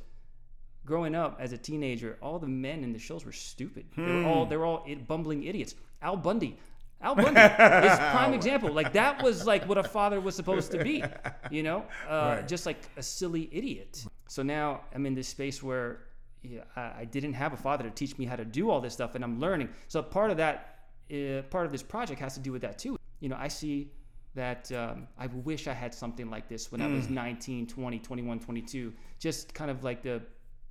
Growing 0.85 1.15
up 1.15 1.37
as 1.39 1.53
a 1.53 1.57
teenager, 1.57 2.17
all 2.21 2.39
the 2.39 2.47
men 2.47 2.83
in 2.83 2.91
the 2.91 2.99
shows 2.99 3.25
were 3.25 3.31
stupid. 3.31 3.85
They 3.95 4.01
were 4.03 4.23
all 4.25 4.45
they 4.45 4.57
were 4.57 4.65
all 4.65 4.85
bumbling 5.07 5.43
idiots. 5.43 5.75
Al 6.01 6.17
Bundy, 6.17 6.57
Al 7.01 7.15
Bundy 7.15 7.39
is 7.39 7.99
prime 8.11 8.33
example. 8.33 8.69
Like 8.73 8.91
that 8.93 9.23
was 9.23 9.45
like 9.45 9.65
what 9.67 9.77
a 9.77 9.83
father 9.83 10.19
was 10.19 10.35
supposed 10.35 10.71
to 10.71 10.83
be. 10.83 11.01
You 11.49 11.63
know, 11.63 11.85
uh, 12.09 12.35
Right. 12.39 12.47
just 12.47 12.65
like 12.65 12.79
a 12.97 13.03
silly 13.03 13.49
idiot. 13.53 14.03
So 14.27 14.43
now 14.43 14.81
I'm 14.93 15.05
in 15.05 15.13
this 15.15 15.29
space 15.29 15.63
where 15.63 15.99
yeah, 16.41 16.63
I, 16.75 16.81
I 16.99 17.05
didn't 17.05 17.33
have 17.33 17.53
a 17.53 17.57
father 17.57 17.85
to 17.85 17.89
teach 17.91 18.17
me 18.17 18.25
how 18.25 18.35
to 18.35 18.43
do 18.43 18.69
all 18.69 18.81
this 18.81 18.91
stuff, 18.93 19.15
and 19.15 19.23
I'm 19.23 19.39
learning. 19.39 19.69
So 19.87 20.01
part 20.03 20.31
of 20.31 20.37
that, 20.37 20.79
uh, 21.09 21.43
part 21.49 21.65
of 21.65 21.71
this 21.71 21.83
project 21.83 22.19
has 22.19 22.33
to 22.33 22.41
do 22.41 22.51
with 22.51 22.61
that 22.63 22.77
too. 22.77 22.97
You 23.21 23.29
know, 23.29 23.37
I 23.39 23.47
see 23.47 23.91
that 24.35 24.69
um, 24.73 25.07
I 25.17 25.27
wish 25.27 25.67
I 25.67 25.73
had 25.73 25.93
something 25.93 26.29
like 26.29 26.49
this 26.49 26.71
when 26.71 26.81
I 26.81 26.87
was 26.87 27.07
19, 27.09 27.67
20, 27.67 27.99
21, 27.99 28.39
22. 28.41 28.91
Just 29.19 29.53
kind 29.53 29.71
of 29.71 29.85
like 29.85 30.01
the 30.03 30.21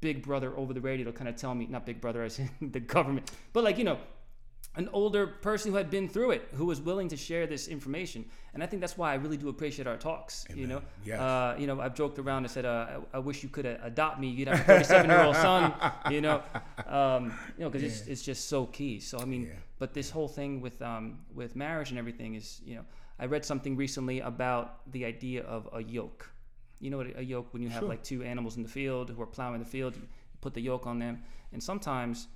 big 0.02 0.22
brother 0.22 0.52
over 0.58 0.74
the 0.74 0.80
radio 0.82 1.06
to 1.06 1.12
kind 1.12 1.28
of 1.28 1.36
tell 1.36 1.54
me, 1.54 1.66
not 1.70 1.86
big 1.86 2.00
brother 2.02 2.22
as 2.22 2.38
in 2.38 2.50
the 2.72 2.80
government, 2.80 3.30
but 3.54 3.64
like, 3.64 3.78
you 3.78 3.84
know, 3.84 3.98
an 4.74 4.88
older 4.94 5.26
person 5.26 5.70
who 5.70 5.76
had 5.76 5.90
been 5.90 6.08
through 6.08 6.30
it, 6.30 6.48
who 6.54 6.64
was 6.64 6.80
willing 6.80 7.06
to 7.06 7.16
share 7.16 7.46
this 7.46 7.68
information. 7.68 8.24
And 8.54 8.62
I 8.62 8.66
think 8.66 8.80
that's 8.80 8.96
why 8.96 9.12
I 9.12 9.16
really 9.16 9.36
do 9.36 9.50
appreciate 9.50 9.86
our 9.86 9.98
talks. 9.98 10.46
You 10.54 10.66
know, 10.66 10.80
Yes. 11.04 11.20
uh, 11.20 11.56
you 11.58 11.66
know, 11.66 11.78
I've 11.78 11.94
joked 11.94 12.18
around 12.18 12.44
and 12.44 12.50
said, 12.50 12.64
uh, 12.64 12.86
I, 13.12 13.16
I 13.16 13.20
wish 13.20 13.42
you 13.42 13.50
could 13.50 13.66
uh, 13.66 13.76
adopt 13.82 14.18
me. 14.18 14.28
You'd 14.28 14.48
have 14.48 14.60
a 14.60 14.64
37 14.64 15.10
year 15.10 15.22
old 15.24 15.36
son. 15.48 15.74
You 16.10 16.22
know, 16.22 16.42
um, 16.86 17.34
you 17.58 17.64
know, 17.64 17.70
because 17.70 17.82
it's, 17.82 18.08
it's 18.08 18.22
just 18.22 18.48
so 18.48 18.64
key. 18.66 18.98
So 18.98 19.18
I 19.18 19.26
mean, 19.26 19.42
Yeah. 19.42 19.52
but 19.78 19.92
this 19.92 20.08
whole 20.10 20.28
thing 20.28 20.62
with 20.62 20.80
um, 20.80 21.18
with 21.34 21.54
marriage 21.54 21.90
and 21.90 21.98
everything 21.98 22.34
is, 22.34 22.62
you 22.64 22.76
know, 22.76 22.84
I 23.20 23.26
read 23.26 23.44
something 23.44 23.76
recently 23.76 24.20
about 24.20 24.90
the 24.90 25.04
idea 25.04 25.42
of 25.42 25.68
a 25.74 25.82
yoke. 25.82 26.31
You 26.82 26.90
know 26.90 26.96
what 26.98 27.16
a 27.16 27.24
yoke 27.24 27.52
when 27.52 27.62
you 27.62 27.68
have 27.68 27.80
Sure. 27.82 27.88
like 27.88 28.02
two 28.02 28.22
animals 28.24 28.56
in 28.56 28.62
the 28.62 28.68
field 28.68 29.08
who 29.10 29.22
are 29.22 29.26
plowing 29.26 29.60
the 29.60 29.70
field, 29.76 29.94
you 29.96 30.02
put 30.40 30.52
the 30.52 30.60
yoke 30.60 30.86
on 30.86 30.98
them, 30.98 31.22
and 31.52 31.62
sometimes 31.62 32.26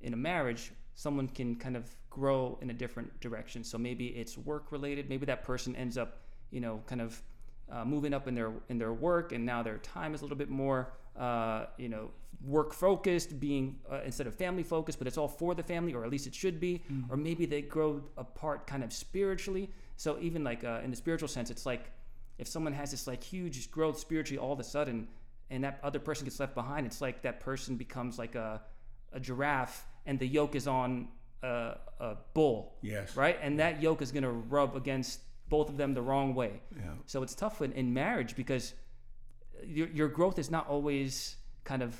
in 0.00 0.12
a 0.14 0.16
marriage, 0.16 0.70
someone 0.94 1.26
can 1.28 1.56
kind 1.56 1.76
of 1.76 1.84
grow 2.10 2.58
in 2.62 2.70
a 2.70 2.72
different 2.72 3.20
direction. 3.20 3.64
So 3.64 3.76
maybe 3.78 4.06
it's 4.08 4.38
work 4.38 4.70
related. 4.70 5.08
Maybe 5.08 5.26
that 5.26 5.42
person 5.42 5.74
ends 5.74 5.98
up, 5.98 6.20
you 6.50 6.60
know, 6.60 6.80
kind 6.86 7.00
of 7.00 7.20
uh, 7.70 7.84
moving 7.84 8.14
up 8.14 8.28
in 8.28 8.34
their 8.34 8.52
in 8.68 8.78
their 8.78 8.92
work, 8.92 9.32
and 9.32 9.44
now 9.44 9.62
their 9.64 9.78
time 9.78 10.14
is 10.14 10.20
a 10.20 10.24
little 10.24 10.36
bit 10.38 10.48
more, 10.50 10.92
uh, 11.16 11.66
you 11.76 11.88
know, 11.88 12.10
work 12.44 12.72
focused, 12.72 13.40
being 13.40 13.80
uh, 13.90 14.00
instead 14.04 14.28
of 14.28 14.34
family 14.36 14.62
focused. 14.62 14.98
But 14.98 15.08
it's 15.08 15.18
all 15.18 15.28
for 15.28 15.56
the 15.56 15.62
family, 15.64 15.92
or 15.92 16.04
at 16.04 16.10
least 16.10 16.26
it 16.28 16.34
should 16.36 16.60
be. 16.60 16.84
Or 17.10 17.16
maybe 17.16 17.46
they 17.46 17.62
grow 17.62 18.00
apart, 18.16 18.66
kind 18.68 18.84
of 18.84 18.92
spiritually. 18.92 19.70
So 19.96 20.18
even 20.20 20.44
like 20.44 20.62
uh, 20.62 20.80
in 20.84 20.90
the 20.90 20.96
spiritual 20.96 21.28
sense, 21.28 21.50
it's 21.50 21.66
like 21.66 21.90
if 22.38 22.46
someone 22.48 22.72
has 22.72 22.90
this 22.90 23.06
like 23.06 23.22
huge 23.22 23.70
growth 23.70 23.98
spiritually 23.98 24.38
all 24.38 24.52
of 24.52 24.60
a 24.60 24.64
sudden 24.64 25.08
and 25.50 25.64
that 25.64 25.78
other 25.82 25.98
person 25.98 26.24
gets 26.24 26.38
left 26.40 26.54
behind 26.54 26.86
it's 26.86 27.00
like 27.00 27.22
that 27.22 27.40
person 27.40 27.76
becomes 27.76 28.18
like 28.18 28.34
a, 28.34 28.60
a 29.12 29.20
giraffe 29.20 29.84
and 30.06 30.18
the 30.18 30.26
yoke 30.26 30.54
is 30.54 30.66
on 30.68 31.08
a, 31.42 31.76
a 32.00 32.16
bull 32.34 32.74
Yes. 32.82 33.16
right 33.16 33.38
and 33.42 33.58
that 33.60 33.82
yoke 33.82 34.02
is 34.02 34.12
going 34.12 34.22
to 34.24 34.30
rub 34.30 34.76
against 34.76 35.20
both 35.48 35.68
of 35.68 35.76
them 35.76 35.94
the 35.94 36.02
wrong 36.02 36.34
way 36.34 36.60
Yeah. 36.76 36.92
so 37.06 37.22
it's 37.22 37.34
tough 37.34 37.62
in, 37.62 37.72
in 37.72 37.92
marriage 37.94 38.36
because 38.36 38.74
your, 39.66 39.88
your 39.88 40.08
growth 40.08 40.38
is 40.38 40.50
not 40.50 40.68
always 40.68 41.36
kind 41.64 41.82
of 41.82 41.96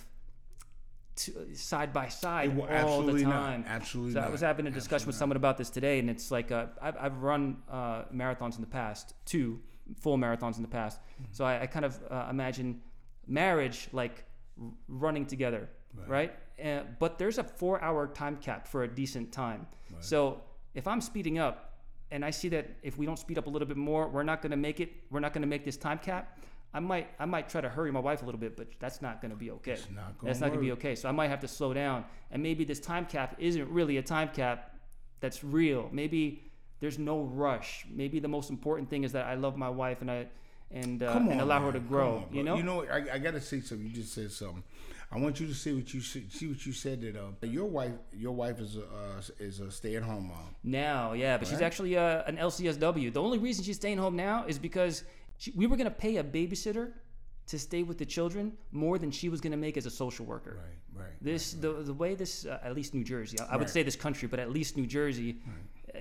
to, 1.17 1.33
side 1.55 1.93
by 1.93 2.09
side 2.09 2.55
will- 2.57 2.63
all 2.63 2.69
the 2.69 2.75
absolutely 2.75 3.25
not. 3.25 3.33
time 3.33 3.65
Absolutely 3.67 4.13
so 4.13 4.21
I 4.21 4.29
was 4.29 4.41
having 4.41 4.67
a 4.67 4.71
discussion 4.71 5.07
with 5.07 5.15
Absolutely 5.17 5.19
someone 5.19 5.37
about 5.37 5.59
this 5.59 5.69
today, 5.71 5.99
and 5.99 6.09
it's 6.09 6.31
like 6.31 6.53
uh, 6.53 6.67
I've, 6.81 6.97
I've 6.97 7.23
run 7.23 7.57
uh, 7.69 8.03
marathons 8.15 8.55
in 8.55 8.61
the 8.61 8.69
past, 8.69 9.15
two 9.25 9.59
full 10.01 10.19
marathons 10.19 10.57
in 10.57 10.63
the 10.63 10.69
past. 10.69 11.01
Mm-hmm. 11.01 11.25
So 11.33 11.45
I, 11.45 11.63
I 11.63 11.67
kind 11.67 11.85
of 11.85 11.99
uh, 12.11 12.27
imagine 12.31 12.81
marriage 13.27 13.89
like 13.93 14.25
r- 14.61 14.69
running 14.89 15.27
together, 15.27 15.69
right? 16.07 16.35
Uh, 16.63 16.81
but 16.99 17.19
there's 17.19 17.39
a 17.39 17.45
four-hour 17.45 18.09
time 18.09 18.37
cap 18.37 18.67
for 18.67 18.83
a 18.83 18.89
decent 18.89 19.33
time. 19.33 19.67
So 20.01 20.41
if 20.75 20.87
I'm 20.87 21.01
speeding 21.01 21.39
up, 21.39 21.69
and 22.11 22.25
I 22.25 22.31
see 22.31 22.49
that 22.51 22.71
if 22.83 22.97
we 22.97 23.05
don't 23.05 23.19
speed 23.19 23.39
up 23.39 23.47
a 23.47 23.51
little 23.51 23.69
bit 23.69 23.77
more, 23.77 24.09
we're 24.09 24.23
not 24.23 24.41
going 24.41 24.51
to 24.51 24.57
make 24.57 24.81
it. 24.81 24.91
We're 25.11 25.21
not 25.21 25.33
going 25.33 25.43
to 25.43 25.49
make 25.49 25.65
this 25.65 25.77
time 25.77 25.99
cap. 25.99 26.39
I 26.73 26.81
might, 26.81 27.09
I 27.19 27.25
might 27.25 27.49
try 27.49 27.61
to 27.61 27.69
hurry 27.69 27.91
my 27.91 28.01
wife 28.01 28.23
a 28.23 28.25
little 28.25 28.41
bit, 28.41 28.57
but 28.57 28.69
that's 28.79 29.01
not 29.01 29.21
going 29.21 29.31
to 29.31 29.37
be 29.37 29.51
okay. 29.53 29.73
not 29.95 30.15
that's 30.23 30.39
gonna 30.39 30.51
not 30.51 30.57
going 30.57 30.61
to 30.61 30.67
be 30.67 30.73
okay. 30.73 30.95
So 30.95 31.09
I 31.09 31.13
might 31.13 31.29
have 31.29 31.41
to 31.41 31.49
slow 31.49 31.73
down, 31.75 32.05
and 32.31 32.43
maybe 32.43 32.65
this 32.65 32.81
time 32.81 33.07
cap 33.07 33.37
isn't 33.39 33.69
really 33.71 33.97
a 33.97 34.03
time 34.03 34.29
cap 34.29 34.77
that's 35.21 35.43
real. 35.43 35.89
Maybe 35.93 36.48
there's 36.81 36.99
no 36.99 37.23
rush. 37.23 37.87
Maybe 37.91 38.21
the 38.21 38.29
most 38.29 38.51
important 38.51 38.89
thing 38.91 39.05
is 39.05 39.13
that 39.13 39.27
I 39.27 39.35
love 39.35 39.57
my 39.57 39.69
wife 39.69 40.01
and 40.01 40.11
I 40.11 40.27
and 40.71 41.03
uh, 41.03 41.13
on, 41.13 41.29
and 41.31 41.41
allow 41.41 41.63
her 41.63 41.73
to 41.73 41.81
grow. 41.81 42.27
on, 42.29 42.35
you 42.35 42.43
know, 42.43 42.57
You 42.57 42.63
know. 42.63 42.85
I, 42.85 43.15
I 43.15 43.19
got 43.19 43.33
to 43.33 43.41
say 43.41 43.61
something. 43.61 43.87
You 43.87 43.93
just 43.93 44.13
said 44.15 44.31
something. 44.31 44.63
I 45.11 45.19
want 45.19 45.41
you 45.41 45.47
to 45.47 45.55
see 45.55 45.73
what 45.73 45.93
you 45.95 46.03
see, 46.03 46.27
see 46.29 46.47
what 46.49 46.67
you 46.67 46.73
said 46.73 47.01
that 47.01 47.17
uh, 47.17 47.47
your 47.47 47.65
wife 47.65 47.93
your 48.13 48.33
wife 48.33 48.61
is 48.61 48.77
a 48.77 48.83
uh, 48.83 49.23
is 49.39 49.61
a 49.61 49.71
stay 49.71 49.97
at 49.97 50.03
home 50.03 50.29
mom. 50.29 50.55
now, 50.63 51.15
yeah, 51.15 51.39
but 51.39 51.49
she's 51.49 51.63
actually 51.63 51.97
uh, 51.97 52.23
an 52.27 52.37
LCSW. 52.37 53.11
The 53.13 53.23
only 53.23 53.39
reason 53.39 53.65
she's 53.65 53.77
staying 53.77 53.97
home 53.97 54.17
now 54.17 54.45
is 54.47 54.59
because 54.59 55.05
she, 55.39 55.51
we 55.53 55.67
were 55.67 55.79
gonna 55.79 55.91
pay 55.91 56.19
a 56.19 56.25
babysitter 56.25 56.93
to 57.47 57.59
stay 57.59 57.83
with 57.83 57.97
the 57.97 58.05
children 58.05 58.53
more 58.71 58.99
than 58.99 59.11
she 59.11 59.31
was 59.31 59.41
gonna 59.41 59.57
make 59.57 59.79
as 59.79 59.87
a 59.87 59.91
social 59.91 60.27
worker. 60.27 60.59
Right, 60.95 61.05
right. 61.05 61.13
This 61.23 61.53
the 61.55 61.73
the 61.73 61.95
way 61.95 62.15
this 62.15 62.45
uh, 62.45 62.61
at 62.63 62.75
least 62.75 62.93
New 62.93 63.03
Jersey. 63.05 63.39
I, 63.41 63.55
I 63.55 63.57
would 63.57 63.71
say 63.71 63.83
this 63.83 63.97
country, 63.97 64.29
but 64.29 64.39
at 64.39 64.51
least 64.53 64.77
New 64.77 64.87
Jersey, 64.87 65.39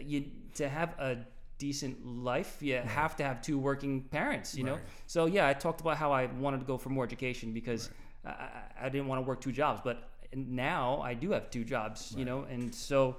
you 0.01 0.25
to 0.55 0.69
have 0.69 0.89
a 0.99 1.17
decent 1.57 2.05
life, 2.05 2.57
you 2.61 2.75
have 2.75 3.15
to 3.17 3.23
have 3.23 3.41
two 3.41 3.57
working 3.57 4.03
parents. 4.03 4.55
You 4.55 4.63
know. 4.63 4.79
So 5.07 5.25
yeah, 5.25 5.47
I 5.47 5.53
talked 5.53 5.81
about 5.81 5.97
how 5.97 6.11
I 6.11 6.25
wanted 6.25 6.59
to 6.59 6.65
go 6.65 6.77
for 6.77 6.89
more 6.89 7.03
education 7.03 7.53
because 7.53 7.89
I, 8.25 8.29
I, 8.29 8.49
I 8.83 8.89
didn't 8.89 9.07
want 9.07 9.23
to 9.23 9.27
work 9.27 9.41
two 9.41 9.51
jobs, 9.51 9.81
but 9.83 10.09
now 10.35 11.01
I 11.01 11.13
do 11.13 11.31
have 11.31 11.49
two 11.49 11.63
jobs. 11.63 12.13
You 12.17 12.25
know, 12.25 12.45
and 12.49 12.73
so. 12.73 13.17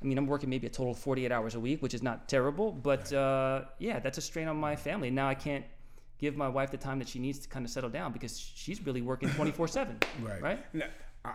I 0.00 0.04
mean, 0.04 0.16
I'm 0.16 0.28
working 0.28 0.48
maybe 0.48 0.68
a 0.68 0.70
total 0.70 0.92
of 0.92 0.98
48 1.00 1.32
hours 1.32 1.56
a 1.56 1.58
week, 1.58 1.82
which 1.82 1.92
is 1.92 2.04
not 2.04 2.28
terrible, 2.28 2.70
but 2.70 3.12
uh, 3.12 3.62
yeah, 3.80 3.98
that's 3.98 4.16
a 4.16 4.20
strain 4.20 4.46
on 4.46 4.56
my 4.56 4.76
family. 4.76 5.10
Now 5.10 5.28
I 5.28 5.34
can't 5.34 5.64
give 6.18 6.36
my 6.36 6.48
wife 6.48 6.70
the 6.70 6.76
time 6.76 6.98
that 6.98 7.08
she 7.08 7.18
needs 7.18 7.38
to 7.40 7.48
kind 7.48 7.64
of 7.64 7.70
settle 7.70 7.90
down 7.90 8.12
because 8.12 8.38
she's 8.38 8.84
really 8.84 9.02
working 9.02 9.28
24 9.30 9.68
7. 9.68 9.98
Right. 10.20 10.42
Right? 10.42 10.74
Now, 10.74 10.86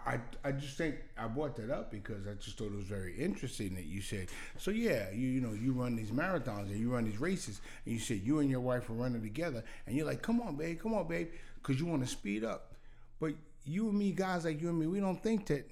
I, 0.05 0.13
I 0.13 0.49
I 0.49 0.51
just 0.51 0.77
think 0.77 0.95
I 1.17 1.27
brought 1.27 1.55
that 1.57 1.69
up 1.69 1.91
because 1.91 2.27
I 2.27 2.33
just 2.33 2.57
thought 2.57 2.67
it 2.67 2.75
was 2.75 2.85
very 2.85 3.15
interesting 3.15 3.75
that 3.75 3.85
you 3.85 4.01
said. 4.01 4.27
So 4.57 4.71
yeah, 4.71 5.11
you 5.11 5.27
you 5.27 5.41
know 5.41 5.53
you 5.53 5.73
run 5.73 5.95
these 5.95 6.11
marathons 6.11 6.69
and 6.69 6.77
you 6.79 6.91
run 6.93 7.05
these 7.05 7.19
races, 7.19 7.61
and 7.85 7.93
you 7.93 7.99
said 7.99 8.21
you 8.23 8.39
and 8.39 8.49
your 8.49 8.61
wife 8.61 8.89
are 8.89 8.93
running 8.93 9.21
together, 9.21 9.63
and 9.85 9.95
you're 9.95 10.05
like, 10.05 10.21
come 10.21 10.41
on, 10.41 10.55
babe, 10.55 10.79
come 10.81 10.93
on, 10.93 11.07
babe, 11.07 11.29
because 11.55 11.79
you 11.79 11.85
want 11.85 12.03
to 12.03 12.07
speed 12.07 12.43
up. 12.43 12.73
But 13.19 13.33
you 13.65 13.89
and 13.89 13.97
me, 13.97 14.11
guys 14.11 14.45
like 14.45 14.61
you 14.61 14.69
and 14.69 14.79
me, 14.79 14.87
we 14.87 14.99
don't 14.99 15.21
think 15.21 15.47
that. 15.47 15.69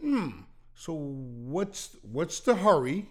Hmm. 0.00 0.30
So 0.74 0.92
what's 0.94 1.96
what's 2.02 2.40
the 2.40 2.54
hurry? 2.54 3.08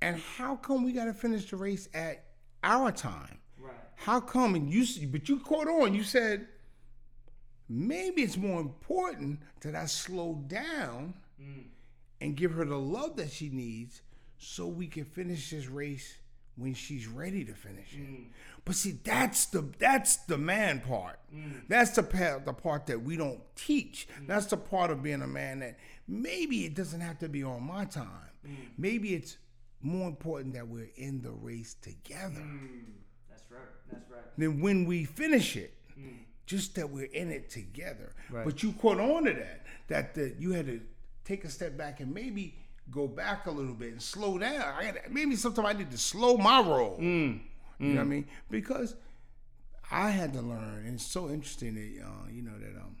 And 0.00 0.20
how 0.36 0.56
come 0.56 0.84
we 0.84 0.92
got 0.92 1.06
to 1.06 1.14
finish 1.14 1.50
the 1.50 1.56
race 1.56 1.88
at 1.94 2.24
our 2.62 2.92
time? 2.92 3.38
Right. 3.58 3.74
How 3.96 4.20
come? 4.20 4.54
And 4.54 4.72
you, 4.72 4.84
but 5.08 5.28
you 5.28 5.40
caught 5.40 5.66
on. 5.68 5.94
You 5.94 6.04
said 6.04 6.46
maybe 7.68 8.22
it's 8.22 8.36
more 8.36 8.60
important 8.60 9.40
that 9.60 9.74
I 9.74 9.86
slow 9.86 10.42
down 10.46 11.14
mm. 11.40 11.64
and 12.20 12.36
give 12.36 12.52
her 12.52 12.64
the 12.64 12.78
love 12.78 13.16
that 13.16 13.30
she 13.30 13.48
needs, 13.48 14.02
so 14.38 14.66
we 14.66 14.86
can 14.86 15.04
finish 15.04 15.50
this 15.50 15.66
race 15.66 16.16
when 16.56 16.74
she's 16.74 17.06
ready 17.06 17.44
to 17.44 17.54
finish 17.54 17.92
it. 17.94 18.00
Mm. 18.00 18.26
But 18.64 18.74
see, 18.74 18.98
that's 19.02 19.46
the 19.46 19.64
that's 19.78 20.16
the 20.16 20.36
man 20.38 20.80
part. 20.80 21.18
Mm. 21.34 21.62
That's 21.68 21.92
the 21.92 22.02
part 22.02 22.44
the 22.44 22.52
part 22.52 22.86
that 22.86 23.02
we 23.02 23.16
don't 23.16 23.40
teach. 23.56 24.08
That's 24.26 24.46
the 24.46 24.56
part 24.56 24.90
of 24.90 25.02
being 25.02 25.22
a 25.22 25.26
man 25.26 25.60
that 25.60 25.78
maybe 26.06 26.64
it 26.64 26.74
doesn't 26.74 27.00
have 27.00 27.18
to 27.20 27.28
be 27.28 27.42
on 27.42 27.62
my 27.62 27.84
time. 27.84 28.06
Maybe 28.78 29.14
it's 29.14 29.36
more 29.82 30.08
important 30.08 30.54
that 30.54 30.66
we're 30.66 30.90
in 30.96 31.20
the 31.20 31.30
race 31.30 31.74
together 31.82 32.42
That's 33.28 33.50
right. 33.50 33.60
That's 33.90 34.10
right. 34.10 34.22
Then 34.36 34.60
when 34.60 34.84
we 34.84 35.04
finish 35.04 35.56
it. 35.56 35.74
Just 36.48 36.76
that 36.76 36.88
we're 36.88 37.04
in 37.12 37.30
it 37.30 37.50
together. 37.50 38.14
Right. 38.30 38.44
But 38.44 38.62
you 38.62 38.72
caught 38.72 38.98
on 38.98 39.24
to 39.24 39.34
that. 39.34 39.66
That 39.88 40.14
the, 40.14 40.34
you 40.38 40.52
had 40.52 40.64
to 40.66 40.80
take 41.24 41.44
a 41.44 41.50
step 41.50 41.76
back 41.76 42.00
and 42.00 42.12
maybe 42.12 42.54
go 42.90 43.06
back 43.06 43.46
a 43.46 43.50
little 43.50 43.74
bit 43.74 43.92
and 43.92 44.00
slow 44.00 44.38
down. 44.38 44.62
I 44.62 44.84
had, 44.84 45.00
maybe 45.10 45.36
sometimes 45.36 45.68
I 45.68 45.72
need 45.74 45.90
to 45.90 45.98
slow 45.98 46.38
my 46.38 46.60
roll. 46.60 46.96
You 47.78 47.88
know 47.90 47.96
what 47.96 48.00
I 48.00 48.04
mean? 48.04 48.26
Because 48.50 48.96
I 49.90 50.08
had 50.08 50.32
to 50.32 50.40
learn, 50.40 50.84
and 50.86 50.94
it's 50.94 51.06
so 51.06 51.28
interesting 51.28 51.74
that 51.74 52.04
uh, 52.04 52.28
you 52.32 52.42
know 52.42 52.58
that 52.58 52.80
um 52.80 52.96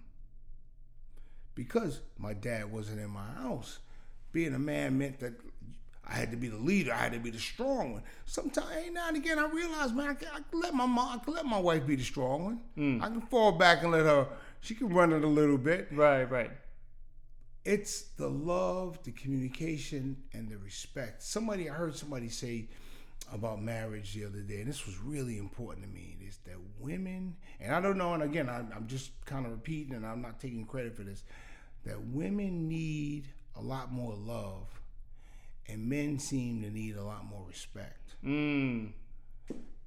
because 1.54 2.00
my 2.18 2.34
dad 2.34 2.70
wasn't 2.70 3.00
in 3.00 3.10
my 3.10 3.26
house, 3.42 3.80
being 4.30 4.54
a 4.54 4.58
man 4.58 4.96
meant 4.98 5.20
that 5.20 5.32
I 6.08 6.14
had 6.14 6.30
to 6.30 6.36
be 6.36 6.48
the 6.48 6.56
leader. 6.56 6.92
I 6.92 6.96
had 6.98 7.12
to 7.12 7.18
be 7.18 7.30
the 7.30 7.38
strong 7.38 7.92
one. 7.92 8.02
Sometimes, 8.24 8.66
every 8.76 8.90
now 8.90 9.08
and 9.08 9.16
again, 9.16 9.38
I 9.38 9.46
realize, 9.46 9.92
man, 9.92 10.08
I 10.08 10.14
can, 10.14 10.28
I 10.32 10.40
can 10.50 10.60
let 10.60 10.74
my 10.74 10.86
mom, 10.86 11.20
I 11.20 11.24
can 11.24 11.34
let 11.34 11.44
my 11.44 11.58
wife 11.58 11.86
be 11.86 11.96
the 11.96 12.02
strong 12.04 12.44
one. 12.44 12.60
Hmm. 12.76 13.02
I 13.02 13.08
can 13.08 13.20
fall 13.22 13.52
back 13.52 13.82
and 13.82 13.92
let 13.92 14.06
her. 14.06 14.26
She 14.60 14.74
can 14.74 14.88
run 14.88 15.12
it 15.12 15.22
a 15.22 15.28
little 15.28 15.58
bit. 15.58 15.88
Right, 15.92 16.24
right. 16.24 16.50
it's 17.64 18.02
the 18.16 18.28
love, 18.28 19.02
the 19.04 19.10
communication, 19.12 20.16
and 20.32 20.48
the 20.48 20.56
respect. 20.58 21.22
Somebody 21.22 21.68
I 21.68 21.74
heard 21.74 21.94
somebody 21.94 22.30
say 22.30 22.68
about 23.32 23.60
marriage 23.62 24.14
the 24.14 24.24
other 24.24 24.40
day, 24.40 24.60
and 24.60 24.68
this 24.68 24.86
was 24.86 24.98
really 24.98 25.36
important 25.36 25.86
to 25.86 25.92
me. 25.92 26.16
Is 26.26 26.38
that 26.46 26.56
women, 26.80 27.36
and 27.60 27.74
I 27.74 27.80
don't 27.80 27.98
know, 27.98 28.14
and 28.14 28.22
again, 28.22 28.48
I, 28.48 28.58
I'm 28.74 28.86
just 28.86 29.10
kind 29.26 29.44
of 29.44 29.52
repeating, 29.52 29.94
and 29.94 30.06
I'm 30.06 30.22
not 30.22 30.40
taking 30.40 30.64
credit 30.64 30.96
for 30.96 31.02
this. 31.02 31.24
That 31.84 32.00
women 32.06 32.68
need 32.68 33.28
a 33.56 33.60
lot 33.60 33.92
more 33.92 34.14
love, 34.14 34.77
and 35.68 35.86
men 35.88 36.18
seem 36.18 36.62
to 36.62 36.70
need 36.70 36.96
a 36.96 37.02
lot 37.04 37.24
more 37.24 37.44
respect. 37.48 38.14
Mm. 38.24 38.92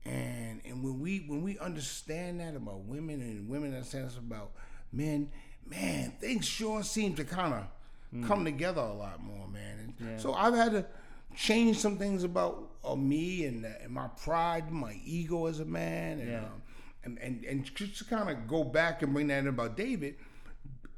And 0.05 0.61
and 0.65 0.83
when 0.83 0.99
we 0.99 1.19
when 1.27 1.43
we 1.43 1.59
understand 1.59 2.39
that 2.39 2.55
about 2.55 2.81
women 2.85 3.21
and 3.21 3.47
women 3.47 3.73
understand 3.73 4.07
this 4.07 4.17
about 4.17 4.51
men, 4.91 5.29
man, 5.69 6.11
things 6.19 6.45
sure 6.45 6.81
seem 6.83 7.13
to 7.15 7.23
kind 7.23 7.53
of 7.53 8.27
come 8.27 8.43
together 8.43 8.81
a 8.81 8.93
lot 8.93 9.21
more, 9.23 9.47
man. 9.47 9.79
And 9.99 10.09
Yeah. 10.09 10.17
so 10.17 10.33
I've 10.33 10.55
had 10.55 10.71
to 10.73 10.85
change 11.35 11.77
some 11.77 11.97
things 11.97 12.23
about 12.23 12.71
uh, 12.83 12.95
me 12.95 13.45
and, 13.45 13.63
uh, 13.65 13.69
and 13.83 13.93
my 13.93 14.07
pride, 14.09 14.69
my 14.71 14.99
ego 15.05 15.45
as 15.45 15.59
a 15.59 15.65
man, 15.65 16.19
and 16.19 16.29
Yeah. 16.29 16.39
um, 16.39 16.61
and, 17.03 17.17
and 17.19 17.43
and 17.45 17.75
just 17.75 17.97
to 17.99 18.05
kind 18.05 18.29
of 18.29 18.47
go 18.47 18.63
back 18.63 19.01
and 19.03 19.13
bring 19.13 19.27
that 19.27 19.39
in 19.39 19.47
about 19.47 19.77
David. 19.77 20.15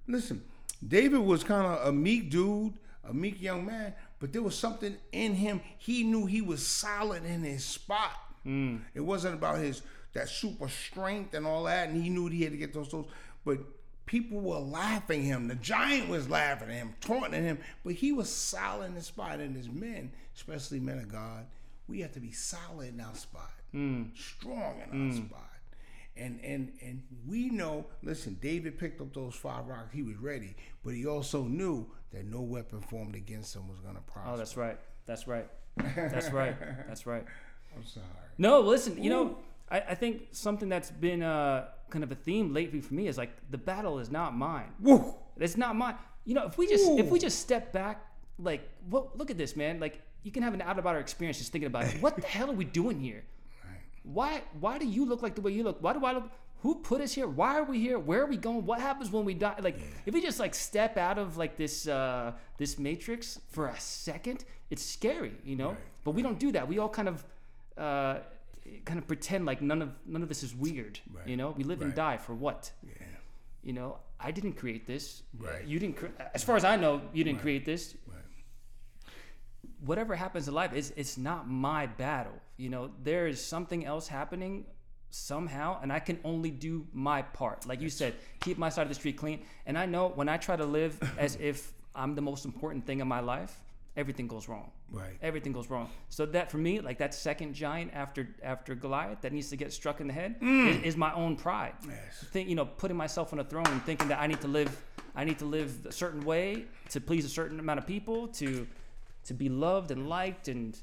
Listen, 0.08 0.42
David 0.86 1.20
was 1.20 1.44
kind 1.44 1.66
of 1.68 1.88
a 1.88 1.92
meek 1.92 2.30
dude, 2.30 2.74
a 3.04 3.14
meek 3.14 3.42
young 3.42 3.66
man, 3.66 3.94
but 4.24 4.32
there 4.32 4.42
was 4.42 4.58
something 4.58 4.96
in 5.12 5.34
him. 5.34 5.60
He 5.80 6.06
knew 6.06 6.26
he 6.26 6.40
was 6.40 6.66
solid 6.66 7.26
in 7.26 7.44
his 7.44 7.66
spot. 7.66 8.14
Hmm. 8.44 8.78
It 8.94 9.02
wasn't 9.02 9.34
about 9.34 9.58
his 9.58 9.82
that 10.14 10.30
super 10.30 10.70
strength 10.70 11.34
and 11.34 11.46
all 11.46 11.66
that, 11.66 11.90
and 11.90 12.02
he 12.02 12.10
knew 12.10 12.30
he 12.30 12.42
had 12.44 12.54
to 12.54 12.58
get 12.58 12.74
those 12.74 12.88
those. 12.88 13.06
But 13.44 13.58
people 14.06 14.40
were 14.40 14.60
laughing 14.60 15.20
at 15.20 15.26
him. 15.26 15.50
The 15.50 15.56
giant 15.56 16.08
was 16.08 16.30
laughing 16.30 16.70
at 16.70 16.76
him, 16.76 16.96
taunting 17.02 17.44
him, 17.44 17.60
but 17.84 17.96
he 17.96 18.14
was 18.14 18.30
solid 18.30 18.92
in 18.92 18.96
his 18.96 19.08
spot. 19.08 19.42
And 19.42 19.58
as 19.58 19.68
men, 19.68 20.10
especially 20.34 20.80
men 20.80 21.00
of 21.00 21.12
God, 21.12 21.46
we 21.90 22.00
have 22.00 22.14
to 22.14 22.22
be 22.22 22.32
solid 22.32 22.94
in 22.94 23.02
our 23.02 23.16
spot, 23.16 23.52
hmm. 23.74 24.04
strong 24.16 24.76
in 24.90 24.90
our 24.90 25.12
hmm. 25.12 25.18
spot. 25.18 25.50
And 26.16 26.40
and 26.46 26.72
and 26.82 27.04
we 27.28 27.50
know, 27.50 27.88
listen, 28.02 28.38
David 28.42 28.80
picked 28.80 29.02
up 29.02 29.14
those 29.14 29.36
five 29.36 29.68
rocks. 29.68 29.94
He 29.94 30.02
was 30.02 30.16
ready, 30.16 30.56
but 30.82 30.94
he 30.94 31.06
also 31.06 31.44
knew 31.44 31.88
that 32.14 32.26
no 32.26 32.42
weapon 32.42 32.82
formed 32.82 33.16
against 33.16 33.56
him 33.56 33.68
was 33.68 33.80
going 33.80 33.96
to 33.96 34.02
prosper. 34.02 34.32
Oh, 34.34 34.38
that's 34.38 34.56
right. 34.56 34.78
That's 35.06 35.28
right. 35.28 35.48
That's 35.96 36.32
right. 36.32 36.56
That's 36.88 37.08
right. 37.08 37.26
I'm 37.76 37.84
sorry. 37.84 38.06
No, 38.38 38.60
listen, 38.60 39.02
you 39.04 39.10
know, 39.10 39.38
I, 39.72 39.80
I 39.80 39.96
think 39.96 40.28
something 40.32 40.70
that's 40.70 40.92
been 40.92 41.24
uh, 41.24 41.66
kind 41.90 42.04
of 42.04 42.12
a 42.12 42.16
theme 42.16 42.54
lately 42.54 42.80
for 42.80 42.94
me 42.94 43.08
is 43.08 43.18
like 43.18 43.32
the 43.50 43.58
battle 43.58 43.98
is 43.98 44.12
not 44.12 44.38
mine. 44.38 44.72
Woo! 44.80 45.16
It's 45.40 45.58
not 45.58 45.76
mine. 45.76 45.96
You 46.26 46.36
know, 46.36 46.46
if 46.46 46.60
we 46.60 46.68
just 46.68 46.88
if 46.92 47.10
we 47.10 47.18
just 47.18 47.40
step 47.40 47.74
back, 47.74 48.06
like, 48.38 48.70
what? 48.90 49.18
Look 49.18 49.32
at 49.32 49.38
this, 49.38 49.56
man. 49.56 49.80
Like, 49.80 50.00
you 50.22 50.32
can 50.32 50.44
have 50.44 50.54
an 50.54 50.62
out 50.62 50.78
of 50.78 50.84
body 50.84 51.00
experience 51.00 51.40
just 51.40 51.52
thinking 51.52 51.68
about 51.68 51.86
it. 51.86 52.02
What 52.02 52.16
the 52.16 52.28
hell 52.28 52.52
are 52.52 52.54
we 52.56 52.66
doing 52.66 53.00
here? 53.00 53.24
Why? 54.04 54.44
Why 54.60 54.78
do 54.78 54.86
you 54.86 55.06
look 55.06 55.24
like 55.24 55.36
the 55.36 55.42
way 55.42 55.52
you 55.52 55.64
look? 55.64 55.82
Why 55.82 55.94
do 55.94 56.06
I 56.06 56.14
look? 56.14 56.30
Who 56.64 56.76
put 56.76 57.02
us 57.02 57.12
here? 57.12 57.28
Why 57.28 57.58
are 57.60 57.66
we 57.66 57.78
here? 57.78 58.00
Where 58.00 58.24
are 58.24 58.26
we 58.26 58.38
going? 58.38 58.66
What 58.66 58.80
happens 58.80 59.12
when 59.12 59.26
we 59.26 59.34
die? 59.34 59.56
Like, 59.62 59.78
if 60.06 60.14
we 60.14 60.22
just 60.22 60.40
like 60.40 60.56
step 60.56 60.96
out 60.96 61.18
of 61.18 61.36
like 61.36 61.58
this 61.58 61.90
uh, 61.90 62.32
this 62.58 62.80
matrix 62.80 63.38
for 63.50 63.68
a 63.68 63.78
second, 63.78 64.46
it's 64.70 64.82
scary, 64.82 65.34
you 65.44 65.58
know. 65.58 65.76
But 66.06 66.12
we 66.12 66.22
don't 66.22 66.40
do 66.40 66.54
that. 66.54 66.66
We 66.66 66.80
all 66.80 66.88
kind 66.88 67.10
of 67.10 67.26
uh, 67.78 68.20
kind 68.86 68.98
of 68.98 69.06
pretend 69.08 69.46
like 69.46 69.62
none 69.62 69.82
of 69.82 69.90
none 70.06 70.24
of 70.24 70.30
this 70.30 70.42
is 70.42 70.56
weird. 70.56 71.02
Right. 71.14 71.28
You 71.28 71.36
know, 71.36 71.54
we 71.58 71.66
live 71.66 71.82
and 71.82 71.94
die 71.94 72.16
for 72.16 72.34
what? 72.34 72.72
Yeah. 72.82 73.08
You 73.62 73.74
know, 73.74 73.98
I 74.18 74.32
didn't 74.32 74.54
create 74.54 74.88
this. 74.88 75.24
Right. 75.38 75.66
You 75.66 75.80
didn't. 75.80 75.98
Cre- 75.98 76.16
as 76.34 76.46
far 76.46 76.56
as 76.56 76.64
I 76.64 76.78
know, 76.78 77.02
you 77.12 77.26
didn't 77.26 77.42
create 77.42 77.66
this. 77.66 77.94
Right. 78.08 78.24
Whatever 79.86 80.16
happens 80.16 80.48
in 80.48 80.54
life, 80.54 80.72
it's 80.74 80.94
it's 80.96 81.18
not 81.18 81.50
my 81.50 81.88
battle. 81.88 82.40
You 82.56 82.70
know, 82.70 82.92
there 83.04 83.28
is 83.28 83.44
something 83.44 83.86
else 83.86 84.08
happening 84.08 84.64
somehow, 85.14 85.80
and 85.82 85.94
I 85.94 86.00
can 86.00 86.20
only 86.24 86.50
do 86.50 86.88
my 86.92 87.22
part. 87.22 87.68
Like 87.68 87.82
you 87.82 87.90
said, 87.90 88.16
keep 88.42 88.58
my 88.58 88.70
side 88.70 88.84
of 88.84 88.90
the 88.90 88.96
street 88.96 89.18
clean. 89.18 89.44
And 89.66 89.78
I 89.78 89.86
know 89.86 90.10
when 90.10 90.28
I 90.28 90.38
try 90.38 90.56
to 90.56 90.66
live 90.66 90.98
as 91.18 91.38
if 91.40 91.72
I'm 91.96 92.16
the 92.16 92.22
most 92.22 92.46
important 92.46 92.86
thing 92.86 93.00
in 93.00 93.08
my 93.08 93.20
life, 93.20 93.62
everything 93.96 94.28
goes 94.28 94.48
wrong. 94.48 94.72
Right. 94.92 95.18
Everything 95.22 95.54
goes 95.54 95.70
wrong. 95.70 95.90
So 96.10 96.26
that 96.28 96.50
for 96.50 96.58
me, 96.58 96.80
like 96.80 96.98
that 96.98 97.14
second 97.14 97.54
giant 97.54 97.92
after 97.94 98.28
after 98.42 98.74
Goliath 98.74 99.22
that 99.22 99.34
needs 99.34 99.50
to 99.50 99.56
get 99.56 99.72
struck 99.72 100.02
in 100.02 100.08
the 100.08 100.14
head 100.14 100.40
mm. 100.40 100.70
is, 100.70 100.84
is 100.84 100.98
my 100.98 101.14
own 101.14 101.36
pride. 101.36 101.74
Yes. 101.88 102.26
Think 102.32 102.50
you 102.50 102.56
know, 102.56 102.66
putting 102.66 102.98
myself 102.98 103.34
on 103.34 103.40
a 103.40 103.44
throne 103.44 103.68
and 103.68 103.84
thinking 103.84 104.08
that 104.08 104.20
I 104.20 104.28
need 104.28 104.42
to 104.42 104.48
live, 104.48 104.84
I 105.16 105.24
need 105.24 105.40
to 105.40 105.46
live 105.46 105.86
a 105.86 105.92
certain 105.92 106.26
way 106.26 106.66
to 106.90 107.00
please 107.00 107.26
a 107.26 107.30
certain 107.30 107.60
amount 107.60 107.80
of 107.80 107.88
people 107.88 108.28
to 108.30 108.68
to 109.26 109.34
be 109.34 109.48
loved 109.50 109.92
and 109.92 110.10
liked 110.10 110.48
and 110.48 110.78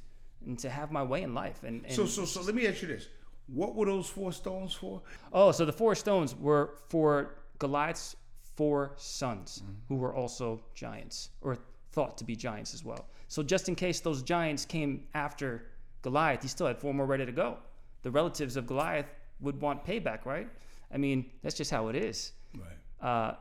and 0.46 0.58
to 0.60 0.70
have 0.70 0.90
my 0.92 1.02
way 1.02 1.22
in 1.22 1.34
life. 1.34 1.64
And, 1.64 1.84
and 1.84 1.92
So 1.92 2.06
so 2.06 2.24
so 2.24 2.42
let 2.42 2.54
me 2.54 2.66
ask 2.66 2.82
you 2.82 2.88
this: 2.88 3.08
What 3.52 3.74
were 3.74 3.86
those 3.86 4.08
four 4.08 4.32
stones 4.32 4.74
for? 4.74 5.02
oh, 5.32 5.52
so 5.52 5.64
the 5.64 5.72
four 5.72 5.94
stones 5.94 6.34
were 6.36 6.74
for 6.88 7.36
Goliath's 7.58 8.16
four 8.56 8.92
sons 8.96 9.62
who 9.88 9.96
were 9.96 10.14
also 10.14 10.62
giants 10.74 11.30
or 11.40 11.56
thought 11.92 12.18
to 12.18 12.24
be 12.24 12.36
giants 12.36 12.74
as 12.74 12.84
well. 12.84 13.06
So 13.28 13.42
just 13.42 13.68
in 13.68 13.74
case 13.74 14.00
those 14.00 14.22
giants 14.22 14.64
came 14.64 15.04
after 15.14 15.66
Goliath, 16.02 16.42
he 16.42 16.48
still 16.48 16.66
had 16.66 16.78
four 16.78 16.92
more 16.92 17.06
ready 17.06 17.26
to 17.26 17.32
go. 17.32 17.58
The 18.02 18.10
relatives 18.10 18.56
of 18.56 18.66
Goliath 18.66 19.06
would 19.40 19.60
want 19.60 19.84
payback, 19.84 20.24
right? 20.24 20.48
I 20.92 20.98
mean, 20.98 21.30
that's 21.42 21.56
just 21.56 21.70
how 21.70 21.88
it 21.88 21.96
is. 21.96 22.32
Right. 22.54 23.08
Uh, 23.08 23.34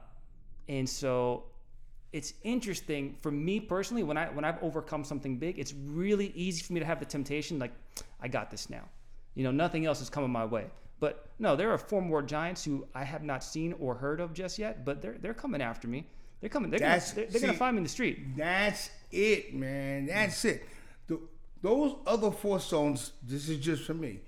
and 0.68 0.88
so 0.88 1.46
it's 2.12 2.34
interesting 2.44 3.16
for 3.22 3.32
me 3.32 3.60
personally 3.60 4.04
when 4.04 4.18
I 4.18 4.28
when 4.28 4.46
I've 4.46 4.62
overcome 4.64 5.04
something 5.04 5.38
big, 5.38 5.60
it's 5.60 5.74
really 5.74 6.28
easy 6.36 6.64
for 6.64 6.74
me 6.74 6.80
to 6.80 6.86
have 6.86 7.00
the 7.00 7.06
temptation 7.06 7.60
like 7.60 7.74
I 8.22 8.28
got 8.28 8.50
this 8.50 8.70
now. 8.70 8.84
You 9.36 9.44
know, 9.44 9.52
nothing 9.52 9.86
else 9.86 10.02
is 10.02 10.10
coming 10.10 10.32
my 10.32 10.46
way. 10.46 10.66
But 11.00 11.30
no, 11.40 11.56
there 11.56 11.72
are 11.72 11.78
four 11.78 12.02
more 12.02 12.22
giants 12.22 12.64
who 12.64 12.86
I 12.94 13.04
have 13.04 13.24
not 13.24 13.44
seen 13.44 13.74
or 13.80 13.96
heard 13.96 14.20
of 14.20 14.34
just 14.34 14.60
yet, 14.60 14.84
but 14.84 15.02
they're 15.02 15.18
they're 15.20 15.34
coming 15.34 15.62
after 15.62 15.88
me. 15.88 16.08
They're 16.42 16.50
coming. 16.50 16.70
They're, 16.70 16.80
gonna, 16.80 17.02
they're, 17.16 17.26
they're 17.26 17.42
gonna 17.42 17.54
find 17.54 17.76
me 17.76 17.80
in 17.80 17.84
the 17.84 17.90
street. 17.90 18.38
That's 18.38 18.90
it, 19.12 19.54
man. 19.54 20.06
That's 20.08 20.44
it. 20.46 20.66
The, 21.08 21.20
those 21.62 21.96
other 22.06 22.32
four 22.32 22.60
stones. 22.60 23.14
This 23.24 23.50
is 23.50 23.60
just 23.60 23.84
for 23.84 23.94
me. 23.94 24.20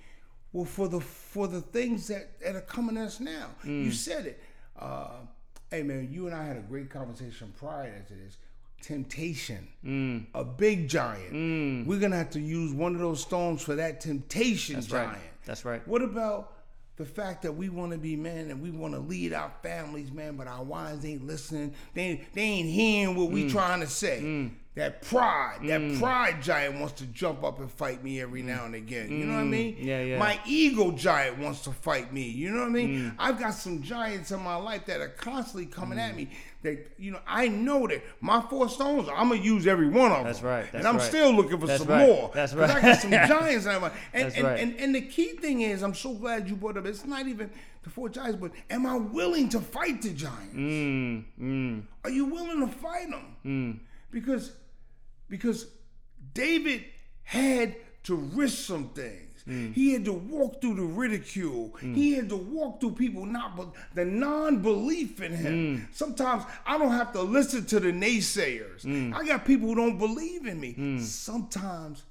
Well, 0.53 0.65
for 0.65 0.87
the 0.87 0.99
for 0.99 1.47
the 1.47 1.61
things 1.61 2.07
that, 2.07 2.39
that 2.41 2.55
are 2.55 2.61
coming 2.61 2.97
at 2.97 3.07
us 3.07 3.19
now. 3.19 3.47
Mm. 3.65 3.85
You 3.85 3.91
said 3.91 4.25
it. 4.25 4.43
Uh, 4.77 5.19
hey, 5.69 5.83
man, 5.83 6.09
you 6.11 6.27
and 6.27 6.35
I 6.35 6.45
had 6.45 6.57
a 6.57 6.61
great 6.61 6.89
conversation 6.89 7.53
prior 7.57 8.03
to 8.07 8.13
this. 8.13 8.37
Temptation, 8.81 9.67
Mm. 9.85 10.25
a 10.33 10.43
big 10.43 10.87
giant. 10.87 11.87
We're 11.87 11.99
gonna 11.99 12.17
have 12.17 12.31
to 12.31 12.39
use 12.39 12.73
one 12.73 12.93
of 12.95 12.99
those 13.01 13.21
stones 13.21 13.61
for 13.61 13.75
that 13.75 14.01
temptation 14.01 14.75
That's 14.75 14.87
giant. 14.87 15.13
right. 15.13 15.21
That's 15.45 15.65
right. 15.65 15.87
What 15.87 16.01
about 16.01 16.53
the 16.97 17.05
fact 17.05 17.41
that 17.43 17.53
we 17.53 17.69
want 17.69 17.91
to 17.93 17.97
be 17.97 18.15
men 18.15 18.49
and 18.51 18.61
we 18.61 18.69
want 18.69 18.93
to 18.93 18.99
lead 18.99 19.33
our 19.33 19.51
families, 19.63 20.11
man, 20.11 20.35
but 20.35 20.47
our 20.47 20.63
wives 20.63 21.03
ain't 21.05 21.25
listening. 21.25 21.73
They 21.93 22.21
they 22.33 22.41
ain't 22.41 22.69
hearing 22.69 23.15
what 23.15 23.29
Mm. 23.29 23.33
we 23.33 23.49
trying 23.49 23.79
to 23.81 23.87
say. 23.87 24.49
That 24.75 25.01
pride, 25.01 25.57
that 25.65 25.99
pride 25.99 26.41
giant 26.41 26.79
wants 26.79 26.93
to 27.01 27.05
jump 27.07 27.43
up 27.43 27.59
and 27.59 27.69
fight 27.69 28.01
me 28.05 28.21
every 28.21 28.41
now 28.41 28.63
and 28.63 28.73
again. 28.73 29.11
You 29.11 29.25
know 29.25 29.33
what 29.35 29.41
I 29.41 29.43
mean? 29.43 29.75
Mm. 29.75 29.83
Yeah, 29.83 30.01
yeah. 30.01 30.17
My 30.17 30.39
ego 30.45 30.91
giant 30.93 31.39
wants 31.39 31.59
to 31.65 31.71
fight 31.71 32.13
me. 32.13 32.21
You 32.29 32.51
know 32.51 32.59
what 32.61 32.67
I 32.67 32.71
mean? 32.71 32.89
Mm. 33.01 33.15
I've 33.19 33.37
got 33.37 33.53
some 33.53 33.81
giants 33.81 34.31
in 34.31 34.39
my 34.41 34.55
life 34.55 34.85
that 34.85 35.01
are 35.01 35.09
constantly 35.09 35.65
coming 35.65 35.97
Mm. 35.97 36.09
at 36.09 36.15
me. 36.15 36.29
That 36.63 36.89
you 36.97 37.11
know, 37.11 37.19
I 37.27 37.49
know 37.49 37.85
that 37.87 38.01
my 38.21 38.39
four 38.49 38.69
stones, 38.69 39.09
I'm 39.13 39.27
gonna 39.27 39.41
use 39.41 39.67
every 39.67 39.89
one 39.89 40.11
of 40.11 40.19
them. 40.19 40.23
That's 40.27 40.39
them. 40.39 40.47
right, 40.49 40.65
and 40.73 40.87
I'm 40.87 40.97
right. 40.97 41.05
still 41.05 41.31
looking 41.33 41.59
for 41.59 41.67
That's 41.67 41.83
some 41.83 41.91
right, 41.91 42.07
more. 42.07 42.31
that's 42.33 42.53
'Cause 42.53 42.69
I 42.71 42.81
got 42.81 42.97
some 43.01 43.11
giants 43.27 43.65
in 43.65 43.81
my 43.81 43.91
and, 44.13 44.25
That's 44.25 44.35
and, 44.35 44.43
right. 44.45 44.59
and 44.61 44.75
and 44.79 44.95
the 44.95 45.01
key 45.01 45.33
thing 45.33 45.61
is, 45.61 45.81
I'm 45.81 45.95
so 45.95 46.13
glad 46.13 46.47
you 46.47 46.55
brought 46.55 46.77
up. 46.77 46.85
It's 46.85 47.03
not 47.05 47.27
even 47.27 47.49
the 47.83 47.89
four 47.89 48.07
giants, 48.07 48.37
but 48.39 48.51
am 48.69 48.85
I 48.85 48.95
willing 48.95 49.49
to 49.49 49.59
fight 49.59 50.01
the 50.01 50.11
giants? 50.13 50.55
Mm, 50.55 51.23
mm, 51.41 51.81
Are 52.05 52.09
you 52.09 52.23
willing 52.25 52.61
to 52.61 52.67
fight 52.73 53.09
them? 53.09 53.35
mm. 53.45 53.79
Because 54.11 54.51
because 55.31 55.65
David 56.35 56.83
had 57.23 57.75
to 58.03 58.15
risk 58.15 58.59
some 58.59 58.89
things. 58.89 59.43
Mm. 59.47 59.73
He 59.73 59.93
had 59.93 60.05
to 60.05 60.13
walk 60.13 60.61
through 60.61 60.75
the 60.75 60.83
ridicule. 60.83 61.73
He 61.81 62.13
had 62.13 62.29
to 62.29 62.35
walk 62.35 62.79
through 62.79 62.91
people 62.91 63.25
not 63.25 63.55
but 63.55 63.69
the 63.95 64.05
non-belief 64.05 65.19
in 65.19 65.33
him. 65.33 65.53
Mm. 65.53 65.95
Sometimes 65.95 66.43
I 66.63 66.77
don't 66.77 66.91
have 66.91 67.11
to 67.13 67.21
listen 67.21 67.65
to 67.67 67.79
the 67.79 67.91
naysayers. 67.91 68.83
Mm. 68.83 69.15
I 69.15 69.25
got 69.25 69.45
people 69.45 69.69
who 69.69 69.75
don't 69.75 69.97
believe 69.97 70.45
in 70.45 70.59
me. 70.59 70.99
Sometimes 70.99 72.03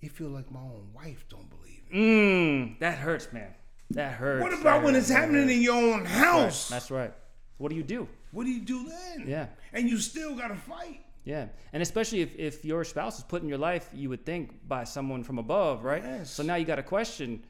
it 0.00 0.12
feel 0.12 0.28
like 0.28 0.50
my 0.50 0.60
own 0.60 0.88
wife 0.94 1.26
don't 1.28 1.50
believe 1.50 1.82
in 1.90 1.98
me. 1.98 2.72
Mm. 2.72 2.78
That 2.78 2.96
hurts, 2.96 3.30
man. 3.32 3.52
That 3.90 4.14
hurts. 4.14 4.42
What 4.42 4.52
That 4.52 4.60
about 4.60 4.82
when 4.82 4.94
hurts, 4.94 5.10
it's 5.10 5.18
happening 5.18 5.50
in 5.50 5.60
your 5.60 5.74
own 5.74 6.00
Right, 6.00 6.08
house? 6.08 6.70
That's 6.70 6.90
right. 6.90 7.12
What 7.58 7.68
do 7.68 7.76
you 7.76 7.82
do? 7.82 8.08
What 8.30 8.44
do 8.44 8.50
you 8.50 8.62
do 8.62 8.88
then? 8.88 9.28
Yeah. 9.28 9.46
And 9.74 9.90
you 9.90 9.98
still 9.98 10.34
gotta 10.34 10.56
fight. 10.56 11.04
Yeah, 11.24 11.46
and 11.72 11.82
especially 11.82 12.20
if, 12.20 12.34
if 12.36 12.64
your 12.64 12.82
spouse 12.84 13.18
is 13.18 13.24
put 13.24 13.42
in 13.42 13.48
your 13.48 13.58
life, 13.58 13.88
you 13.94 14.08
would 14.08 14.24
think 14.26 14.66
by 14.66 14.84
someone 14.84 15.22
from 15.22 15.38
above, 15.38 15.84
right? 15.84 16.02
Yes. 16.02 16.30
So 16.30 16.42
now 16.42 16.56
you 16.56 16.64
got 16.64 16.78
a 16.80 16.82
question, 16.82 17.44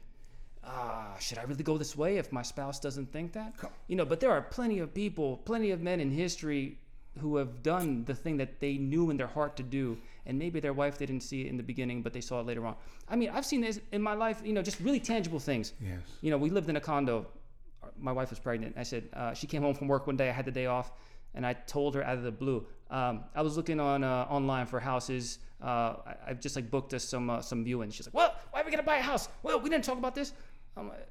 ah, 0.63 1.15
should 1.19 1.37
I 1.37 1.43
really 1.43 1.63
go 1.63 1.77
this 1.77 1.95
way 1.97 2.17
if 2.17 2.31
my 2.31 2.41
spouse 2.43 2.79
doesn't 2.79 3.11
think 3.11 3.33
that? 3.33 3.57
Come- 3.57 3.71
You 3.87 3.95
know, 3.95 4.05
but 4.05 4.19
there 4.19 4.31
are 4.31 4.41
plenty 4.41 4.79
of 4.79 4.93
people, 4.93 5.37
plenty 5.37 5.71
of 5.71 5.81
men 5.81 5.99
in 5.99 6.11
history 6.11 6.77
who 7.19 7.37
have 7.37 7.61
done 7.61 8.03
the 8.05 8.13
thing 8.15 8.37
that 8.37 8.59
they 8.59 8.77
knew 8.77 9.09
in 9.11 9.17
their 9.17 9.27
heart 9.27 9.55
to 9.57 9.63
do, 9.63 9.97
and 10.25 10.37
maybe 10.39 10.59
their 10.59 10.73
wife 10.73 10.97
didn't 10.97 11.21
see 11.21 11.41
it 11.41 11.47
in 11.47 11.57
the 11.57 11.63
beginning, 11.63 12.01
but 12.01 12.11
they 12.13 12.21
saw 12.21 12.39
it 12.39 12.45
later 12.47 12.65
on. 12.65 12.75
I 13.07 13.15
mean, 13.15 13.29
I've 13.29 13.45
seen 13.45 13.61
this 13.61 13.79
in 13.91 14.01
my 14.01 14.13
life. 14.15 14.41
You 14.43 14.53
know, 14.53 14.61
just 14.63 14.79
really 14.79 14.99
tangible 14.99 15.39
things. 15.39 15.73
Yes. 15.79 15.99
You 16.21 16.31
know, 16.31 16.37
we 16.37 16.49
lived 16.49 16.69
in 16.69 16.75
a 16.75 16.81
condo. 16.81 17.27
My 17.99 18.11
wife 18.11 18.29
was 18.31 18.39
pregnant. 18.39 18.75
I 18.77 18.83
said 18.83 19.09
uh, 19.13 19.33
she 19.33 19.45
came 19.45 19.61
home 19.61 19.75
from 19.75 19.87
work 19.87 20.07
one 20.07 20.17
day. 20.17 20.27
I 20.29 20.31
had 20.31 20.45
the 20.45 20.51
day 20.51 20.65
off, 20.65 20.91
and 21.35 21.45
I 21.45 21.53
told 21.53 21.95
her 21.95 22.03
out 22.03 22.17
of 22.17 22.23
the 22.23 22.31
blue. 22.31 22.65
Um, 22.89 23.23
I 23.35 23.41
was 23.41 23.57
looking 23.57 23.79
on 23.79 24.03
uh, 24.03 24.27
online 24.29 24.65
for 24.67 24.79
houses. 24.79 25.39
Uh, 25.61 25.95
I, 26.05 26.15
I 26.27 26.33
just 26.33 26.55
like 26.55 26.69
booked 26.69 26.93
us 26.93 27.03
some 27.03 27.29
uh, 27.29 27.41
some 27.41 27.63
viewing. 27.63 27.89
She's 27.91 28.05
like, 28.07 28.13
"Well, 28.13 28.35
why 28.51 28.61
are 28.61 28.65
we 28.65 28.71
gonna 28.71 28.83
buy 28.83 28.97
a 28.97 29.01
house? 29.01 29.29
Well, 29.41 29.59
we 29.59 29.69
didn't 29.69 29.85
talk 29.85 29.97
about 29.97 30.15
this." 30.15 30.33
I'm 30.75 30.89
like, 30.89 31.07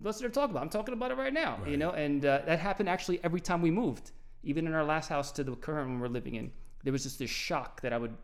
What's 0.00 0.18
there 0.20 0.28
to 0.28 0.34
talk 0.34 0.50
about? 0.50 0.62
I'm 0.62 0.70
talking 0.70 0.94
about 0.94 1.10
it 1.10 1.18
right 1.18 1.32
now. 1.34 1.58
You 1.66 1.76
know, 1.76 1.90
and 1.90 2.24
uh, 2.24 2.40
that 2.46 2.58
happened 2.58 2.88
actually 2.88 3.20
every 3.22 3.40
time 3.40 3.60
we 3.62 3.70
moved. 3.70 4.10
Even 4.42 4.66
in 4.66 4.72
our 4.74 4.84
last 4.84 5.08
house 5.08 5.30
to 5.32 5.44
the 5.44 5.54
current 5.54 5.88
one 5.88 6.00
we're 6.00 6.08
living 6.08 6.34
in, 6.34 6.50
there 6.82 6.92
was 6.92 7.02
just 7.04 7.18
this 7.18 7.30
shock 7.30 7.80
that 7.82 7.92
I 7.92 7.98
would 7.98 8.16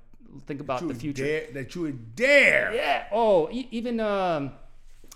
think 0.47 0.61
about 0.61 0.87
the 0.87 0.95
future. 0.95 1.25
Dare, 1.25 1.47
that 1.53 1.75
you 1.75 1.83
would 1.83 2.17
dare. 2.17 2.73
Yeah. 2.75 3.05
Oh, 3.13 3.49
e- 3.51 3.69
even 3.71 4.01
um, 4.01 4.53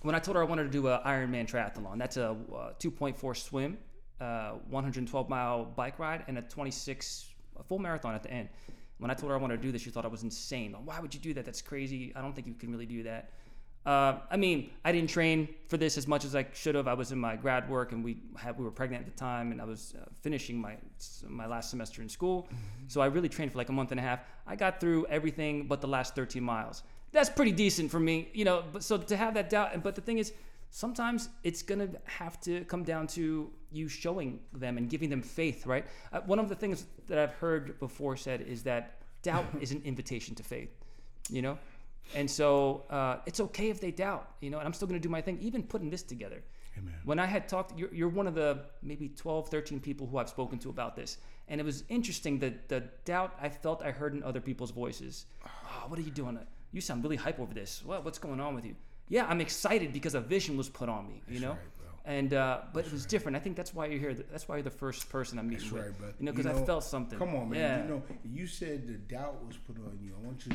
when 0.02 0.14
I 0.14 0.18
told 0.20 0.36
her 0.36 0.42
I 0.42 0.46
wanted 0.46 0.64
to 0.64 0.70
do 0.70 0.86
an 0.88 1.00
Ironman 1.04 1.48
triathlon, 1.50 1.98
that's 1.98 2.16
a 2.18 2.30
uh, 2.30 2.72
2.4 2.78 3.36
swim, 3.36 3.78
uh, 4.22 4.52
112 4.70 5.28
mile 5.28 5.64
bike 5.64 5.98
ride, 5.98 6.24
and 6.28 6.38
a 6.38 6.42
26 6.42 7.26
a 7.58 7.62
full 7.62 7.78
marathon 7.78 8.14
at 8.14 8.22
the 8.22 8.30
end. 8.30 8.48
When 8.98 9.10
I 9.10 9.14
told 9.14 9.30
her 9.30 9.36
I 9.36 9.40
wanted 9.40 9.56
to 9.56 9.62
do 9.62 9.72
this, 9.72 9.82
she 9.82 9.90
thought 9.90 10.04
I 10.04 10.08
was 10.08 10.22
insane. 10.22 10.76
Why 10.84 11.00
would 11.00 11.12
you 11.12 11.20
do 11.20 11.34
that? 11.34 11.44
That's 11.44 11.60
crazy. 11.60 12.12
I 12.14 12.22
don't 12.22 12.34
think 12.34 12.46
you 12.46 12.54
can 12.54 12.70
really 12.70 12.86
do 12.86 13.02
that. 13.02 13.30
Uh, 13.84 14.20
I 14.30 14.36
mean, 14.36 14.70
I 14.84 14.92
didn't 14.92 15.10
train 15.10 15.48
for 15.66 15.76
this 15.76 15.98
as 15.98 16.06
much 16.06 16.24
as 16.24 16.36
I 16.36 16.46
should 16.52 16.76
have. 16.76 16.86
I 16.86 16.94
was 16.94 17.10
in 17.10 17.18
my 17.18 17.34
grad 17.34 17.68
work, 17.68 17.90
and 17.90 18.04
we 18.04 18.18
had 18.38 18.56
we 18.56 18.64
were 18.64 18.70
pregnant 18.70 19.04
at 19.04 19.12
the 19.12 19.18
time, 19.18 19.50
and 19.50 19.60
I 19.60 19.64
was 19.64 19.94
uh, 20.00 20.04
finishing 20.20 20.56
my 20.56 20.76
my 21.26 21.46
last 21.46 21.70
semester 21.70 22.00
in 22.00 22.08
school. 22.08 22.48
So 22.86 23.00
I 23.00 23.06
really 23.06 23.28
trained 23.28 23.50
for 23.50 23.58
like 23.58 23.70
a 23.70 23.72
month 23.72 23.90
and 23.90 23.98
a 23.98 24.02
half. 24.02 24.20
I 24.46 24.54
got 24.54 24.78
through 24.80 25.06
everything 25.06 25.66
but 25.66 25.80
the 25.80 25.88
last 25.88 26.14
13 26.14 26.42
miles. 26.42 26.84
That's 27.10 27.28
pretty 27.28 27.52
decent 27.52 27.90
for 27.90 27.98
me, 27.98 28.28
you 28.32 28.44
know. 28.44 28.62
But 28.72 28.84
so 28.84 28.98
to 28.98 29.16
have 29.16 29.34
that 29.34 29.50
doubt, 29.50 29.82
but 29.82 29.96
the 29.96 30.00
thing 30.00 30.18
is, 30.18 30.32
sometimes 30.72 31.28
it's 31.44 31.62
gonna 31.62 31.88
have 32.04 32.40
to 32.40 32.64
come 32.64 32.82
down 32.82 33.06
to 33.06 33.50
you 33.70 33.88
showing 33.88 34.40
them 34.52 34.78
and 34.78 34.88
giving 34.90 35.08
them 35.08 35.22
faith, 35.22 35.66
right? 35.66 35.86
Uh, 36.12 36.20
one 36.22 36.38
of 36.38 36.48
the 36.48 36.54
things 36.54 36.86
that 37.06 37.18
I've 37.18 37.34
heard 37.34 37.78
before 37.78 38.16
said 38.16 38.40
is 38.40 38.64
that 38.64 38.98
doubt 39.22 39.44
is 39.60 39.70
an 39.70 39.82
invitation 39.84 40.34
to 40.34 40.42
faith, 40.42 40.70
you 41.30 41.42
know. 41.42 41.58
And 42.14 42.28
so 42.28 42.84
uh, 42.90 43.18
it's 43.26 43.38
okay 43.38 43.70
if 43.70 43.80
they 43.80 43.90
doubt, 43.90 44.28
you 44.40 44.50
know, 44.50 44.58
and 44.58 44.66
I'm 44.66 44.72
still 44.72 44.88
going 44.88 45.00
to 45.00 45.02
do 45.02 45.10
my 45.10 45.20
thing, 45.20 45.38
even 45.40 45.62
putting 45.62 45.88
this 45.88 46.02
together. 46.02 46.42
Amen. 46.76 46.94
When 47.04 47.18
I 47.18 47.26
had 47.26 47.48
talked, 47.48 47.78
you're, 47.78 47.94
you're 47.94 48.08
one 48.08 48.26
of 48.26 48.34
the 48.34 48.64
maybe 48.82 49.08
12, 49.10 49.48
13 49.48 49.78
people 49.78 50.06
who 50.06 50.18
I've 50.18 50.28
spoken 50.28 50.58
to 50.60 50.70
about 50.70 50.96
this. 50.96 51.18
And 51.48 51.60
it 51.60 51.64
was 51.64 51.84
interesting 51.88 52.38
that 52.40 52.68
the 52.68 52.80
doubt 53.04 53.34
I 53.40 53.50
felt 53.50 53.82
I 53.82 53.92
heard 53.92 54.14
in 54.14 54.22
other 54.22 54.40
people's 54.40 54.70
voices. 54.70 55.26
Oh, 55.46 55.84
what 55.88 55.98
are 55.98 56.02
you 56.02 56.10
doing? 56.10 56.38
You 56.72 56.80
sound 56.80 57.02
really 57.04 57.16
hype 57.16 57.38
over 57.38 57.54
this. 57.54 57.82
What, 57.84 58.04
what's 58.04 58.18
going 58.18 58.40
on 58.40 58.54
with 58.54 58.64
you? 58.64 58.74
Yeah, 59.12 59.26
I'm 59.28 59.42
excited 59.42 59.92
because 59.92 60.14
a 60.14 60.22
vision 60.22 60.56
was 60.56 60.70
put 60.70 60.88
on 60.88 61.06
me, 61.06 61.20
you 61.28 61.38
know? 61.38 61.50
right, 61.50 61.78
bro. 61.78 61.88
and 62.06 62.32
uh, 62.32 62.60
but 62.72 62.86
it 62.86 62.92
was 62.92 63.04
different. 63.04 63.36
I 63.36 63.40
think 63.40 63.56
that's 63.58 63.74
why 63.74 63.84
you're 63.84 63.98
here. 63.98 64.14
That's 64.14 64.48
why 64.48 64.56
you're 64.56 64.62
the 64.62 64.70
first 64.70 65.10
person 65.10 65.38
I'm 65.38 65.50
meeting 65.50 65.68
That's 65.68 65.86
with. 65.86 66.00
right, 66.00 66.14
you 66.18 66.24
know, 66.24 66.32
because 66.32 66.46
I 66.46 66.64
felt 66.64 66.82
something. 66.82 67.18
Come 67.18 67.34
on, 67.36 67.50
man. 67.50 67.60
Yeah. 67.60 67.82
You 67.82 67.90
know, 67.90 68.02
you 68.24 68.46
said 68.46 68.86
the 68.86 68.94
doubt 68.94 69.46
was 69.46 69.58
put 69.58 69.76
on 69.76 69.98
you. 70.02 70.14
I 70.18 70.26
want 70.26 70.46
you. 70.46 70.52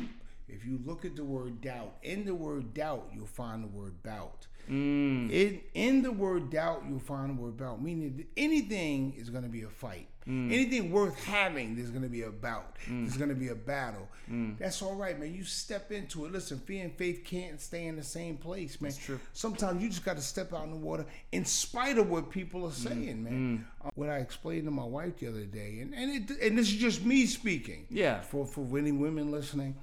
If 0.48 0.66
you 0.66 0.80
look 0.84 1.06
at 1.06 1.16
the 1.16 1.24
word 1.24 1.62
doubt, 1.62 1.98
in 2.02 2.26
the 2.26 2.34
word 2.34 2.74
doubt, 2.74 3.12
you'll 3.14 3.28
find 3.28 3.64
the 3.64 3.68
word 3.68 4.02
bout. 4.02 4.48
Mm. 4.68 5.30
In 5.30 5.62
in 5.76 6.02
the 6.02 6.12
word 6.12 6.50
doubt, 6.50 6.82
you'll 6.90 6.98
find 6.98 7.38
the 7.38 7.40
word 7.40 7.58
bout. 7.58 7.80
Meaning, 7.80 8.26
anything 8.36 9.14
is 9.16 9.30
going 9.30 9.44
to 9.44 9.50
be 9.50 9.62
a 9.62 9.70
fight. 9.70 10.08
Mm. 10.28 10.52
Anything 10.52 10.92
worth 10.92 11.24
having, 11.24 11.76
there's 11.76 11.90
going 11.90 12.04
to 12.04 12.10
be 12.10 12.24
a 12.24 12.30
bout. 12.30 12.76
There's 12.88 13.16
going 13.16 13.30
to 13.30 13.36
be 13.36 13.48
a 13.48 13.56
battle. 13.56 14.10
Mm. 14.30 14.58
That's 14.58 14.82
all 14.82 14.96
right, 14.96 15.18
man. 15.18 15.34
You 15.34 15.44
step 15.46 15.92
into 15.92 16.26
it. 16.26 16.34
Listen, 16.34 16.60
fear 16.60 16.84
and 16.84 16.94
faith 16.94 17.24
can't 17.24 17.62
stay 17.62 17.88
in 17.88 17.96
the 17.96 18.04
same 18.04 18.36
place, 18.36 18.82
man. 18.82 18.92
That's 18.92 19.04
true. 19.06 19.20
Sometimes 19.32 19.82
you 19.82 19.88
just 19.88 20.04
got 20.04 20.18
to 20.18 20.22
step 20.22 20.54
out 20.54 20.66
in 20.66 20.72
the 20.72 20.78
water, 20.78 21.06
in 21.32 21.46
spite 21.46 21.98
of 21.98 22.10
what 22.10 22.30
people 22.30 22.62
Mm. 22.64 22.68
are 22.70 22.74
saying, 22.74 23.24
man. 23.24 23.66
Uh, 23.82 23.90
what 23.96 24.10
I 24.10 24.18
explained 24.18 24.66
to 24.66 24.72
my 24.72 24.84
wife 24.84 25.18
the 25.20 25.28
other 25.28 25.46
day, 25.46 25.80
and 25.80 25.94
and 25.96 26.30
it, 26.30 26.38
and 26.42 26.58
this 26.58 26.68
is 26.68 26.76
just 26.76 27.06
me 27.06 27.26
speaking. 27.26 27.86
Yeah. 27.90 28.20
For 28.22 28.46
for 28.46 28.78
any 28.78 28.92
women 28.92 29.32
listening, 29.32 29.76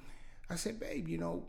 I 0.49 0.55
said, 0.57 0.79
babe, 0.79 1.07
you 1.07 1.17
know, 1.17 1.47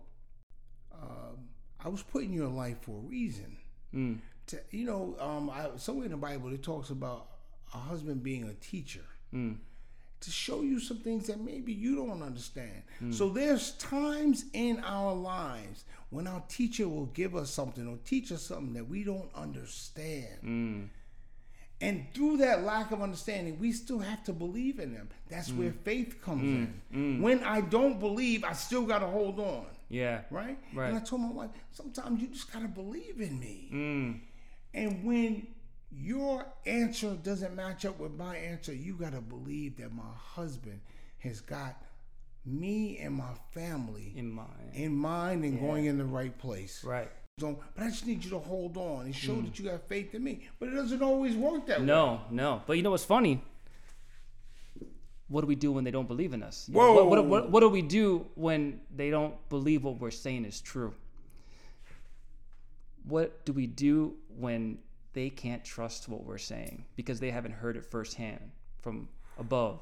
um, 0.95 1.49
I 1.85 1.89
was 1.89 2.03
put 2.03 2.25
in 2.25 2.33
your 2.33 2.49
life 2.49 2.79
for 2.83 2.93
a 2.97 3.01
reason. 3.01 3.57
Mm. 3.95 4.19
To, 4.49 4.61
you 4.71 4.85
know, 4.87 5.17
um, 5.21 5.51
I, 5.51 5.69
somewhere 5.77 6.07
in 6.07 6.13
the 6.13 6.17
Bible 6.17 6.53
it 6.53 6.63
talks 6.63 6.91
about 6.91 7.27
a 7.77 7.89
husband 7.91 8.23
being 8.23 8.45
a 8.49 8.55
teacher 8.55 9.05
Mm. 9.35 9.57
to 10.21 10.31
show 10.31 10.63
you 10.63 10.81
some 10.81 10.99
things 10.99 11.27
that 11.27 11.41
maybe 11.41 11.73
you 11.73 11.95
don't 11.97 12.23
understand. 12.23 12.83
So 13.11 13.29
there's 13.29 13.73
times 13.73 14.45
in 14.53 14.81
our 14.81 15.15
lives 15.15 15.85
when 16.11 16.27
our 16.27 16.43
teacher 16.49 16.89
will 16.89 17.07
give 17.07 17.37
us 17.37 17.51
something 17.51 17.87
or 17.87 17.99
teach 18.05 18.33
us 18.33 18.43
something 18.43 18.73
that 18.75 18.89
we 18.89 19.05
don't 19.05 19.29
understand. 19.35 20.39
Mm. 20.43 20.89
And 21.83 22.07
through 22.15 22.39
that 22.39 22.63
lack 22.63 22.91
of 22.93 23.03
understanding, 23.03 23.59
we 23.59 23.71
still 23.73 23.99
have 23.99 24.25
to 24.25 24.33
believe 24.33 24.79
in 24.79 24.95
them. 24.95 25.11
That's 25.29 25.53
where 25.53 25.73
faith 25.73 26.23
comes 26.23 26.71
in. 26.93 27.21
When 27.21 27.45
I 27.45 27.61
don't 27.61 28.01
believe, 28.01 28.45
I 28.45 28.55
still 28.55 28.87
got 28.87 29.01
to 29.01 29.07
hold 29.07 29.39
on, 29.39 29.67
Yeah. 29.91 30.23
right? 30.31 30.59
Right. 30.73 30.89
And 30.89 30.97
I 30.97 31.01
told 31.01 31.21
my 31.21 31.31
wife, 31.31 31.51
sometimes 31.73 32.23
you 32.23 32.29
just 32.29 32.51
got 32.51 32.63
to 32.63 32.69
believe 32.69 33.21
in 33.21 33.39
me. 33.39 33.69
Mm. 33.73 34.21
And 34.73 35.05
when 35.05 35.49
your 35.93 36.47
answer 36.65 37.17
doesn't 37.23 37.55
match 37.55 37.85
up 37.85 37.99
with 37.99 38.15
my 38.15 38.37
answer, 38.37 38.73
you 38.73 38.95
got 38.95 39.13
to 39.13 39.21
believe 39.21 39.77
that 39.79 39.93
my 39.95 40.03
husband 40.17 40.81
has 41.19 41.41
got 41.41 41.83
me 42.45 42.99
and 42.99 43.15
my 43.15 43.35
family 43.53 44.13
In 44.15 44.31
mind. 44.31 44.71
in 44.75 44.95
mind 44.95 45.45
and 45.45 45.59
going 45.61 45.87
in 45.87 45.99
the 45.99 46.05
right 46.05 46.37
place. 46.39 46.85
Right. 46.85 47.11
So, 47.39 47.59
but 47.75 47.85
I 47.85 47.91
just 47.91 48.07
need 48.07 48.25
you 48.25 48.31
to 48.31 48.39
hold 48.39 48.77
on 48.77 49.07
and 49.07 49.15
show 49.15 49.35
mm. 49.35 49.45
that 49.45 49.59
you 49.59 49.69
got 49.69 49.87
faith 49.89 50.15
in 50.15 50.25
me. 50.25 50.49
But 50.59 50.69
it 50.71 50.75
doesn't 50.75 51.03
always 51.03 51.35
work 51.35 51.67
that 51.67 51.81
way. 51.81 51.87
No, 51.87 52.23
no. 52.31 52.63
But 52.67 52.79
you 52.79 52.83
know 52.83 52.93
what's 52.93 53.05
funny? 53.05 53.43
What 55.29 55.41
do 55.41 55.47
we 55.47 55.57
do 55.57 55.73
when 55.73 55.85
they 55.85 55.91
don't 55.91 56.07
believe 56.07 56.33
in 56.33 56.43
us? 56.43 56.69
Whoa. 56.73 56.95
What, 56.95 57.09
what, 57.09 57.25
what, 57.27 57.51
what 57.51 57.61
do 57.61 57.69
we 57.69 57.83
do 57.83 58.27
when 58.37 58.81
they 58.95 59.11
don't 59.11 59.35
believe 59.49 59.85
what 59.85 59.99
we're 59.99 60.11
saying 60.13 60.45
is 60.45 60.61
true? 60.61 60.95
What 63.05 63.45
do 63.45 63.53
we 63.53 63.67
do 63.67 64.15
when 64.39 64.79
they 65.17 65.31
can't 65.31 65.65
trust 65.65 66.11
what 66.11 66.25
we're 66.25 66.37
saying 66.37 66.85
because 66.95 67.19
they 67.19 67.31
haven't 67.31 67.53
heard 67.53 67.75
it 67.75 67.85
firsthand 67.87 68.51
from 68.83 69.09
above? 69.39 69.81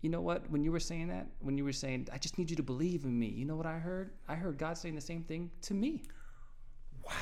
You 0.00 0.10
know 0.10 0.20
what? 0.20 0.50
When 0.50 0.64
you 0.64 0.72
were 0.72 0.80
saying 0.80 1.06
that, 1.08 1.28
when 1.38 1.56
you 1.56 1.64
were 1.64 1.72
saying, 1.72 2.08
I 2.12 2.18
just 2.18 2.38
need 2.38 2.50
you 2.50 2.56
to 2.56 2.62
believe 2.64 3.04
in 3.04 3.16
me, 3.16 3.28
you 3.28 3.44
know 3.44 3.54
what 3.54 3.66
I 3.66 3.78
heard? 3.78 4.10
I 4.28 4.34
heard 4.34 4.58
God 4.58 4.76
saying 4.76 4.96
the 4.96 5.00
same 5.00 5.22
thing 5.22 5.48
to 5.62 5.74
me. 5.74 6.02
Wow. 7.06 7.12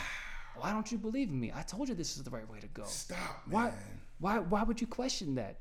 Why 0.57 0.73
don't 0.73 0.91
you 0.91 0.97
believe 0.97 1.29
in 1.29 1.39
me? 1.39 1.53
I 1.55 1.61
told 1.61 1.91
you 1.91 1.95
this 1.95 2.17
is 2.17 2.23
the 2.23 2.31
right 2.31 2.49
way 2.51 2.59
to 2.59 2.69
go. 2.69 2.85
Stop, 2.85 3.43
man. 3.47 3.53
Why, 3.53 3.73
why, 4.19 4.39
why 4.39 4.63
would 4.63 4.81
you 4.81 4.87
question 4.87 5.35
that? 5.35 5.59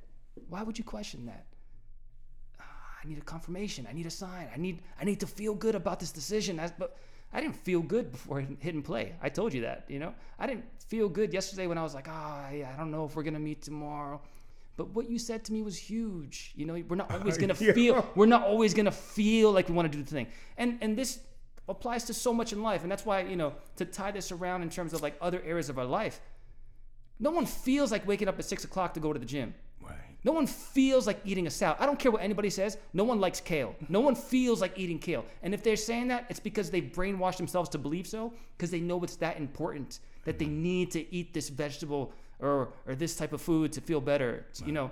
Why 0.48 0.64
would 0.64 0.78
you 0.78 0.86
question 0.86 1.26
that? 1.26 1.46
Ah, 2.62 2.64
I 3.04 3.08
need 3.08 3.18
a 3.18 3.22
confirmation. 3.22 3.86
I 3.90 3.92
need 3.94 4.06
a 4.06 4.12
sign. 4.12 4.48
I 4.56 4.58
need, 4.58 4.82
I 5.00 5.04
need 5.04 5.20
to 5.20 5.28
feel 5.28 5.56
good 5.56 5.76
about 5.76 6.00
this 6.00 6.12
decision. 6.12 6.62
But 6.78 6.98
I 7.34 7.42
didn't 7.42 7.56
feel 7.58 7.82
good 7.82 8.12
before 8.12 8.40
hit 8.40 8.58
hit 8.60 8.74
and 8.76 8.84
play. 8.84 9.14
I 9.22 9.30
told 9.30 9.54
you 9.54 9.62
that. 9.62 9.86
You 9.88 10.00
know, 10.00 10.14
I 10.40 10.48
didn't 10.48 10.66
feel 10.88 11.08
good 11.10 11.34
yesterday 11.34 11.68
when 11.68 11.78
I 11.78 11.84
was 11.84 11.94
like, 11.94 12.08
ah, 12.10 12.46
I 12.48 12.74
don't 12.78 12.92
know 12.92 13.06
if 13.06 13.16
we're 13.16 13.24
gonna 13.24 13.40
meet 13.40 13.62
tomorrow. 13.62 14.20
But 14.78 14.90
what 14.96 15.10
you 15.10 15.20
said 15.20 15.44
to 15.46 15.54
me 15.54 15.62
was 15.62 15.78
huge. 15.78 16.54
You 16.56 16.66
know, 16.66 16.74
we're 16.88 16.96
not 16.96 17.12
always 17.16 17.38
gonna 17.38 17.56
Yeah. 17.60 17.74
feel. 17.74 18.12
We're 18.16 18.26
not 18.26 18.44
always 18.44 18.74
gonna 18.74 18.92
feel 18.92 19.52
like 19.52 19.70
we 19.70 19.76
want 19.76 19.92
to 19.92 19.98
do 19.98 20.04
the 20.04 20.10
thing. 20.10 20.28
And 20.58 20.78
and 20.82 20.98
this 20.98 21.20
applies 21.68 22.04
to 22.06 22.14
so 22.14 22.34
much 22.34 22.52
in 22.54 22.64
life. 22.64 22.82
And 22.84 22.92
that's 22.92 23.06
why 23.06 23.22
you 23.22 23.36
know 23.36 23.54
to 23.76 23.86
tie 23.86 24.12
this 24.12 24.32
around 24.32 24.64
in 24.64 24.70
terms 24.70 24.94
of 24.94 25.02
like 25.02 25.16
other 25.22 25.42
areas 25.46 25.70
of 25.70 25.78
our 25.78 25.86
life. 25.86 26.20
No 27.20 27.32
one 27.32 27.46
feels 27.46 27.92
like 27.92 28.08
waking 28.08 28.28
up 28.30 28.40
at 28.40 28.46
six 28.46 28.64
o'clock 28.64 28.94
to 28.96 29.00
go 29.00 29.12
to 29.14 29.20
the 29.20 29.26
gym. 29.26 29.54
No 30.24 30.34
one 30.34 30.48
feels 30.48 31.08
like 31.08 31.20
eating 31.24 31.48
a 31.48 31.50
salad. 31.50 31.78
I 31.80 31.86
don't 31.86 31.98
care 31.98 32.12
what 32.12 32.22
anybody 32.22 32.50
says. 32.50 32.78
No 32.94 33.06
one 33.06 33.20
likes 33.20 33.40
kale. 33.40 33.76
No 33.88 34.02
one 34.02 34.16
feels 34.16 34.60
like 34.60 34.78
eating 34.78 35.00
kale. 35.00 35.26
And 35.44 35.54
if 35.54 35.64
they're 35.64 35.78
saying 35.78 36.10
that, 36.10 36.26
it's 36.30 36.42
because 36.42 36.70
they've 36.70 36.92
brainwashed 36.92 37.38
themselves 37.38 37.70
to 37.70 37.78
believe 37.78 38.06
so 38.06 38.34
because 38.58 38.70
they 38.70 38.82
know 38.82 39.02
it's 39.04 39.16
that 39.18 39.38
important 39.38 40.00
that 40.26 40.38
they 40.38 40.46
need 40.46 40.92
to 40.92 41.14
eat 41.14 41.34
this 41.34 41.50
vegetable 41.50 42.12
or, 42.40 42.74
or 42.86 42.96
this 42.96 43.16
type 43.16 43.32
of 43.32 43.42
food 43.42 43.72
to 43.74 43.82
feel 43.82 44.02
better. 44.02 44.46
You 44.66 44.74
know, 44.74 44.92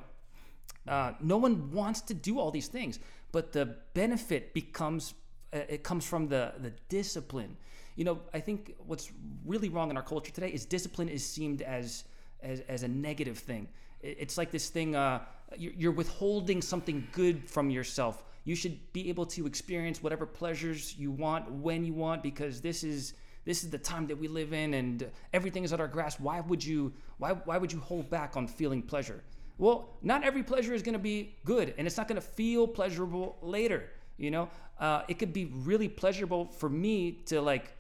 uh, 0.88 1.14
no 1.20 1.38
one 1.38 1.72
wants 1.72 2.02
to 2.02 2.14
do 2.14 2.40
all 2.40 2.52
these 2.52 2.68
things, 2.68 3.00
but 3.32 3.52
the 3.52 3.76
benefit 3.94 4.54
becomes 4.54 5.14
uh, 5.54 5.60
it 5.70 5.84
comes 5.84 6.06
from 6.06 6.28
the 6.28 6.54
the 6.60 6.72
discipline. 6.90 7.58
You 7.96 8.06
know, 8.06 8.20
I 8.34 8.40
think 8.40 8.76
what's 8.86 9.12
really 9.46 9.70
wrong 9.70 9.90
in 9.90 9.98
our 9.98 10.04
culture 10.04 10.32
today 10.32 10.50
is 10.50 10.66
discipline 10.66 11.10
is 11.10 11.26
seemed 11.26 11.62
as 11.62 12.06
as, 12.42 12.62
as 12.62 12.84
a 12.84 12.88
negative 12.88 13.38
thing. 13.38 13.68
It- 14.02 14.18
It's 14.20 14.38
like 14.38 14.52
this 14.52 14.70
thing 14.70 14.96
uh, 14.96 15.22
you're 15.58 15.74
you're 15.74 15.92
withholding 15.92 16.62
something 16.62 17.08
good 17.12 17.50
from 17.50 17.70
yourself. 17.70 18.24
You 18.44 18.56
should 18.56 18.78
be 18.94 19.10
able 19.10 19.26
to 19.28 19.46
experience 19.46 20.02
whatever 20.02 20.26
pleasures 20.26 20.96
you 20.98 21.12
want 21.12 21.52
when 21.52 21.84
you 21.86 21.94
want 21.94 22.24
because 22.24 22.62
this 22.62 22.84
is 22.84 23.14
this 23.46 23.64
is 23.64 23.70
the 23.70 23.78
time 23.78 24.08
that 24.08 24.18
we 24.18 24.28
live 24.28 24.52
in 24.54 24.74
and 24.74 25.10
everything 25.34 25.64
is 25.64 25.72
at 25.74 25.80
our 25.80 25.88
grasp. 25.88 26.20
Why 26.20 26.40
would 26.42 26.64
you 26.64 26.94
why 27.18 27.32
why 27.34 27.58
would 27.58 27.72
you 27.72 27.80
hold 27.80 28.10
back 28.10 28.36
on 28.38 28.48
feeling 28.48 28.82
pleasure? 28.82 29.22
Well, 29.58 29.98
not 30.02 30.24
every 30.24 30.44
pleasure 30.44 30.74
is 30.74 30.84
going 30.84 30.94
to 30.94 31.00
be 31.00 31.36
good, 31.44 31.74
and 31.78 31.88
it's 31.88 31.98
not 31.98 32.08
going 32.08 32.22
to 32.22 32.28
feel 32.28 32.68
pleasurable 32.68 33.38
later. 33.42 33.90
You 34.18 34.30
know, 34.32 34.50
uh, 34.80 35.02
it 35.08 35.18
could 35.20 35.34
be 35.34 35.46
really 35.46 35.90
pleasurable 35.90 36.46
for 36.46 36.70
me 36.70 37.24
to 37.26 37.42
like, 37.42 37.74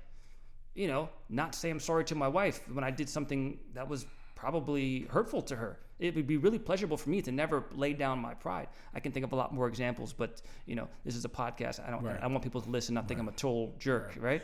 you 0.76 0.88
know, 0.88 1.10
not 1.30 1.56
say 1.56 1.70
I'm 1.70 1.80
sorry 1.80 2.04
to 2.06 2.16
my 2.16 2.28
wife 2.28 2.62
when 2.74 2.84
I 2.84 2.92
did 2.92 3.10
something 3.10 3.60
that 3.74 3.88
was 3.88 4.06
probably 4.38 5.08
hurtful 5.10 5.42
to 5.42 5.56
her. 5.56 5.80
It 6.00 6.16
would 6.16 6.28
be 6.28 6.38
really 6.38 6.60
pleasurable 6.60 6.96
for 6.96 7.10
me 7.10 7.24
to 7.24 7.32
never 7.32 7.66
lay 7.72 7.94
down 7.94 8.20
my 8.20 8.36
pride. 8.36 8.68
I 8.94 9.00
can 9.00 9.12
think 9.12 9.26
of 9.26 9.34
a 9.34 9.36
lot 9.36 9.52
more 9.52 9.68
examples, 9.68 10.14
but 10.14 10.44
you 10.68 10.76
know, 10.76 10.88
this 11.04 11.16
is 11.16 11.26
a 11.26 11.30
podcast. 11.30 11.86
I 11.86 11.90
don't. 11.90 12.04
Right. 12.04 12.20
I 12.22 12.28
want 12.28 12.44
people 12.44 12.62
to 12.62 12.70
listen, 12.70 12.94
not 12.94 13.08
think 13.08 13.20
I'm 13.20 13.28
a 13.28 13.32
total 13.32 13.74
jerk, 13.80 14.16
right? 14.20 14.44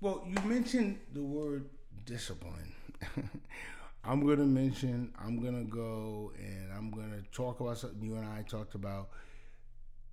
Well, 0.00 0.24
you 0.26 0.40
mentioned 0.48 0.98
the 1.12 1.22
word 1.22 1.68
discipline. 2.06 2.72
I'm 4.04 4.26
gonna 4.26 4.46
mention. 4.46 5.12
I'm 5.22 5.42
gonna 5.44 5.64
go 5.64 6.32
and 6.38 6.72
I'm 6.72 6.90
gonna 6.90 7.22
talk 7.30 7.60
about 7.60 7.76
something 7.76 8.02
you 8.02 8.16
and 8.16 8.26
I 8.26 8.42
talked 8.42 8.74
about. 8.74 9.10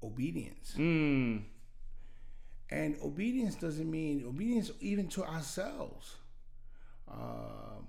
Obedience. 0.03 0.75
Mm. 0.77 1.43
And 2.69 2.97
obedience 3.01 3.55
doesn't 3.55 3.89
mean 3.89 4.25
obedience 4.27 4.69
even 4.81 5.07
to 5.07 5.23
ourselves. 5.23 6.17
Um, 7.09 7.87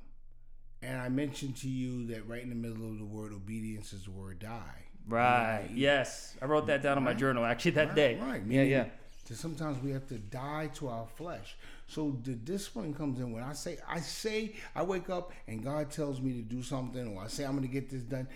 and 0.83 1.01
I 1.01 1.09
mentioned 1.09 1.57
to 1.59 1.69
you 1.69 2.07
that 2.09 2.29
right 2.29 2.43
in 2.43 2.49
the 2.49 2.55
middle 2.55 2.89
of 2.89 2.99
the 2.99 3.05
word 3.05 3.33
obedience 3.33 3.93
is 3.93 4.05
the 4.05 4.11
word 4.11 4.39
die. 4.39 4.85
Right. 5.09 5.69
Yes, 5.75 6.37
I 6.43 6.45
wrote 6.45 6.67
that 6.67 6.83
down 6.83 6.99
in 6.99 7.05
my 7.05 7.15
journal 7.15 7.45
actually 7.45 7.73
that 7.73 7.95
day. 7.95 8.19
Right. 8.21 8.41
Yeah. 8.41 8.47
meaning 8.47 8.71
Yeah. 8.71 8.87
that 9.27 9.37
sometimes 9.37 9.83
we 9.83 9.91
have 9.93 10.07
to 10.09 10.19
die 10.19 10.71
to 10.75 10.89
our 10.89 11.07
flesh. 11.07 11.57
So 11.87 12.19
the 12.23 12.33
discipline 12.35 12.93
comes 12.93 13.19
in 13.19 13.33
when 13.33 13.43
I 13.43 13.55
say 13.55 13.79
I 13.89 14.01
say 14.01 14.55
I 14.75 14.83
wake 14.83 15.09
up 15.09 15.33
and 15.47 15.65
God 15.65 15.91
tells 15.91 16.21
me 16.21 16.35
to 16.35 16.43
do 16.43 16.63
something, 16.63 17.17
or 17.17 17.23
I 17.23 17.29
say 17.29 17.45
I'm 17.45 17.53
going 17.57 17.63
to 17.63 17.69
get 17.69 17.89
this 17.91 18.03
done. 18.03 18.29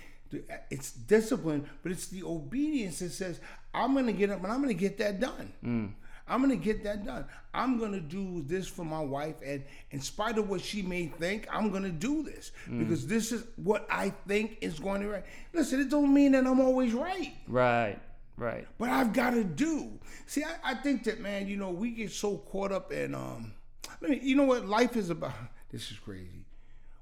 It's 0.71 0.93
discipline, 0.93 1.69
but 1.83 1.93
it's 1.93 2.07
the 2.07 2.23
obedience 2.23 3.01
that 3.01 3.11
says 3.11 3.39
I'm 3.75 3.93
going 3.93 4.07
to 4.07 4.15
get 4.15 4.31
up 4.31 4.43
and 4.43 4.51
I'm 4.51 4.63
going 4.63 4.75
to 4.75 4.81
get 4.81 4.97
that 4.99 5.21
done. 5.21 5.53
Mm. 5.63 5.93
I'm 6.29 6.43
going 6.43 6.57
to 6.59 6.65
get 6.65 6.85
that 6.85 7.05
done. 7.05 7.25
I'm 7.53 7.79
going 7.79 7.93
to 7.93 8.01
do 8.01 8.43
this 8.47 8.67
for 8.67 8.85
my 8.85 9.01
wife, 9.01 9.37
and 9.45 9.63
in 9.91 10.01
spite 10.01 10.39
of 10.39 10.49
what 10.49 10.61
she 10.61 10.81
may 10.83 11.07
think, 11.07 11.47
I'm 11.53 11.71
going 11.71 11.83
to 11.83 11.91
do 11.91 12.23
this 12.23 12.53
Mm. 12.69 12.79
because 12.81 13.07
this 13.07 13.33
is 13.33 13.45
what 13.57 13.87
I 13.91 14.11
think 14.29 14.59
is 14.61 14.79
going 14.79 15.01
to 15.03 15.09
right. 15.09 15.25
Listen, 15.53 15.81
it 15.81 15.91
don't 15.91 16.13
mean 16.15 16.33
that 16.33 16.47
I'm 16.47 16.61
always 16.61 16.93
right 16.95 17.35
Right. 17.49 17.99
Right. 18.37 18.67
but 18.79 18.89
I've 18.89 19.13
got 19.13 19.31
to 19.31 19.45
do. 19.45 19.99
See, 20.27 20.43
I, 20.43 20.73
I 20.73 20.75
think 20.75 21.05
that 21.05 21.21
man, 21.21 21.47
you 21.49 21.57
know, 21.57 21.71
we 21.71 21.91
get 21.91 22.11
so 22.11 22.39
caught 22.39 22.73
up 22.73 22.93
in 22.93 23.15
um. 23.15 23.53
Let 24.01 24.11
me, 24.11 24.21
you 24.23 24.35
know 24.37 24.45
what 24.45 24.67
life 24.67 24.97
is 24.97 25.11
about. 25.11 25.35
This 25.71 25.91
is 25.91 25.99
crazy. 25.99 26.45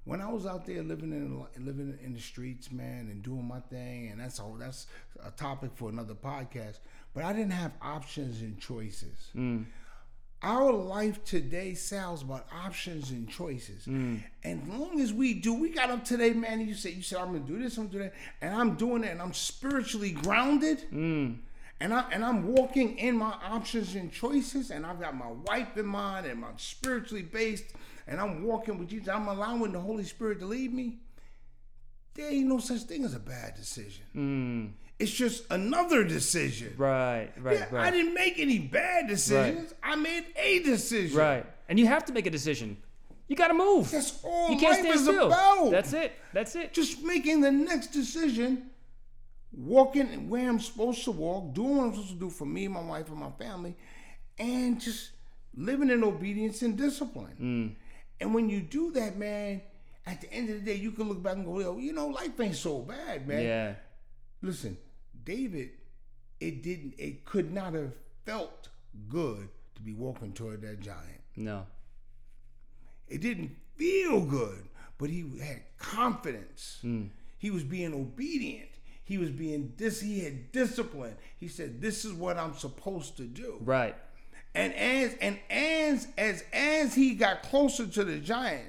When 0.04 0.20
I 0.20 0.30
was 0.30 0.46
out 0.46 0.64
there 0.64 0.82
living 0.82 1.12
in 1.12 1.64
living 1.64 1.98
in 2.04 2.14
the 2.14 2.20
streets, 2.20 2.70
man, 2.72 3.08
and 3.10 3.22
doing 3.22 3.44
my 3.46 3.60
thing, 3.60 4.08
and 4.10 4.20
that's 4.20 4.38
all. 4.40 4.54
That's 4.58 4.86
a 5.24 5.30
topic 5.32 5.70
for 5.74 5.88
another 5.88 6.14
podcast. 6.14 6.78
But 7.14 7.24
I 7.24 7.32
didn't 7.32 7.52
have 7.52 7.72
options 7.82 8.40
and 8.40 8.58
choices. 8.58 9.30
Mm. 9.34 9.66
Our 10.42 10.72
life 10.72 11.22
today 11.24 11.74
sounds 11.74 12.22
about 12.22 12.46
options 12.64 13.10
and 13.10 13.28
choices. 13.28 13.84
Mm. 13.84 14.22
And 14.42 14.62
as 14.62 14.78
long 14.78 15.00
as 15.00 15.12
we 15.12 15.34
do, 15.34 15.52
we 15.52 15.70
got 15.70 15.90
up 15.90 16.04
today, 16.04 16.32
man. 16.32 16.60
And 16.60 16.68
you 16.68 16.74
said, 16.74 16.94
you 16.94 17.02
said, 17.02 17.18
I'm 17.18 17.32
gonna 17.32 17.40
do 17.40 17.62
this, 17.62 17.76
I'm 17.76 17.88
gonna 17.88 17.98
do 17.98 18.04
that, 18.04 18.14
and 18.40 18.54
I'm 18.54 18.76
doing 18.76 19.04
it, 19.04 19.10
and 19.10 19.20
I'm 19.20 19.34
spiritually 19.34 20.12
grounded, 20.12 20.86
mm. 20.90 21.36
and 21.80 21.92
I 21.92 22.04
and 22.10 22.24
I'm 22.24 22.54
walking 22.54 22.96
in 22.96 23.18
my 23.18 23.34
options 23.42 23.94
and 23.96 24.10
choices, 24.10 24.70
and 24.70 24.86
I've 24.86 25.00
got 25.00 25.14
my 25.14 25.30
wife 25.46 25.76
in 25.76 25.86
mind, 25.86 26.24
and 26.26 26.42
I'm 26.42 26.58
spiritually 26.58 27.22
based, 27.22 27.64
and 28.06 28.18
I'm 28.18 28.44
walking 28.44 28.78
with 28.78 28.88
Jesus. 28.88 29.08
I'm 29.08 29.28
allowing 29.28 29.72
the 29.72 29.80
Holy 29.80 30.04
Spirit 30.04 30.38
to 30.40 30.46
lead 30.46 30.72
me. 30.72 31.00
There 32.14 32.30
ain't 32.30 32.48
no 32.48 32.60
such 32.60 32.82
thing 32.82 33.04
as 33.04 33.14
a 33.14 33.20
bad 33.20 33.56
decision. 33.56 34.04
It's 35.00 35.10
just 35.10 35.44
another 35.50 36.04
decision. 36.04 36.74
Right. 36.76 37.30
Right. 37.38 37.58
Yeah, 37.58 37.66
right. 37.70 37.86
I 37.86 37.90
didn't 37.90 38.12
make 38.12 38.38
any 38.38 38.58
bad 38.58 39.08
decisions. 39.08 39.72
I 39.82 39.96
made 39.96 40.26
a 40.36 40.58
decision. 40.62 41.16
Right. 41.16 41.46
And 41.70 41.78
you 41.78 41.86
have 41.86 42.04
to 42.04 42.12
make 42.12 42.26
a 42.26 42.30
decision. 42.30 42.76
You 43.26 43.36
got 43.36 43.48
to 43.48 43.54
move. 43.54 43.90
That's 43.90 44.22
all 44.22 44.50
you 44.50 44.58
can't 44.58 44.72
life 44.72 44.80
stay 44.80 44.90
is 44.90 45.02
still. 45.04 45.28
about. 45.28 45.70
That's 45.70 45.92
it. 45.94 46.12
That's 46.34 46.54
it. 46.54 46.74
Just 46.74 47.02
making 47.02 47.40
the 47.40 47.50
next 47.50 47.88
decision, 47.88 48.70
walking 49.52 50.28
where 50.28 50.48
I'm 50.48 50.60
supposed 50.60 51.04
to 51.04 51.12
walk, 51.12 51.54
doing 51.54 51.78
what 51.78 51.84
I'm 51.84 51.92
supposed 51.92 52.10
to 52.10 52.16
do 52.16 52.28
for 52.28 52.44
me, 52.44 52.68
my 52.68 52.82
wife, 52.82 53.08
and 53.08 53.18
my 53.18 53.30
family, 53.30 53.76
and 54.38 54.80
just 54.80 55.12
living 55.56 55.90
in 55.90 56.04
obedience 56.04 56.60
and 56.62 56.76
discipline. 56.76 57.36
Mm. 57.40 57.74
And 58.20 58.34
when 58.34 58.50
you 58.50 58.60
do 58.60 58.90
that, 58.92 59.16
man, 59.16 59.62
at 60.06 60.20
the 60.20 60.30
end 60.32 60.50
of 60.50 60.56
the 60.56 60.62
day, 60.62 60.74
you 60.74 60.90
can 60.90 61.08
look 61.08 61.22
back 61.22 61.36
and 61.36 61.46
go, 61.46 61.58
Yo, 61.60 61.78
you 61.78 61.92
know, 61.92 62.08
life 62.08 62.38
ain't 62.40 62.56
so 62.56 62.80
bad, 62.80 63.26
man. 63.26 63.42
Yeah. 63.42 63.74
Listen, 64.42 64.76
David, 65.24 65.70
it 66.40 66.62
didn't, 66.62 66.94
it 66.98 67.24
could 67.24 67.52
not 67.52 67.74
have 67.74 67.92
felt 68.24 68.68
good 69.08 69.48
to 69.74 69.82
be 69.82 69.92
walking 69.92 70.32
toward 70.32 70.62
that 70.62 70.80
giant. 70.80 71.20
No. 71.36 71.66
It 73.08 73.20
didn't 73.20 73.56
feel 73.76 74.20
good, 74.20 74.68
but 74.98 75.10
he 75.10 75.24
had 75.42 75.62
confidence. 75.78 76.78
Hmm. 76.82 77.06
He 77.38 77.50
was 77.50 77.64
being 77.64 77.94
obedient. 77.94 78.68
He 79.02 79.18
was 79.18 79.30
being 79.30 79.72
dis. 79.76 80.00
He 80.00 80.20
had 80.20 80.52
discipline. 80.52 81.16
He 81.38 81.48
said, 81.48 81.80
"This 81.80 82.04
is 82.04 82.12
what 82.12 82.36
I'm 82.36 82.54
supposed 82.54 83.16
to 83.16 83.24
do." 83.24 83.56
Right. 83.60 83.96
And 84.54 84.72
as 84.74 85.14
and 85.20 85.38
as 85.48 86.06
as 86.16 86.44
as 86.52 86.94
he 86.94 87.14
got 87.14 87.42
closer 87.42 87.86
to 87.86 88.04
the 88.04 88.18
giant, 88.18 88.68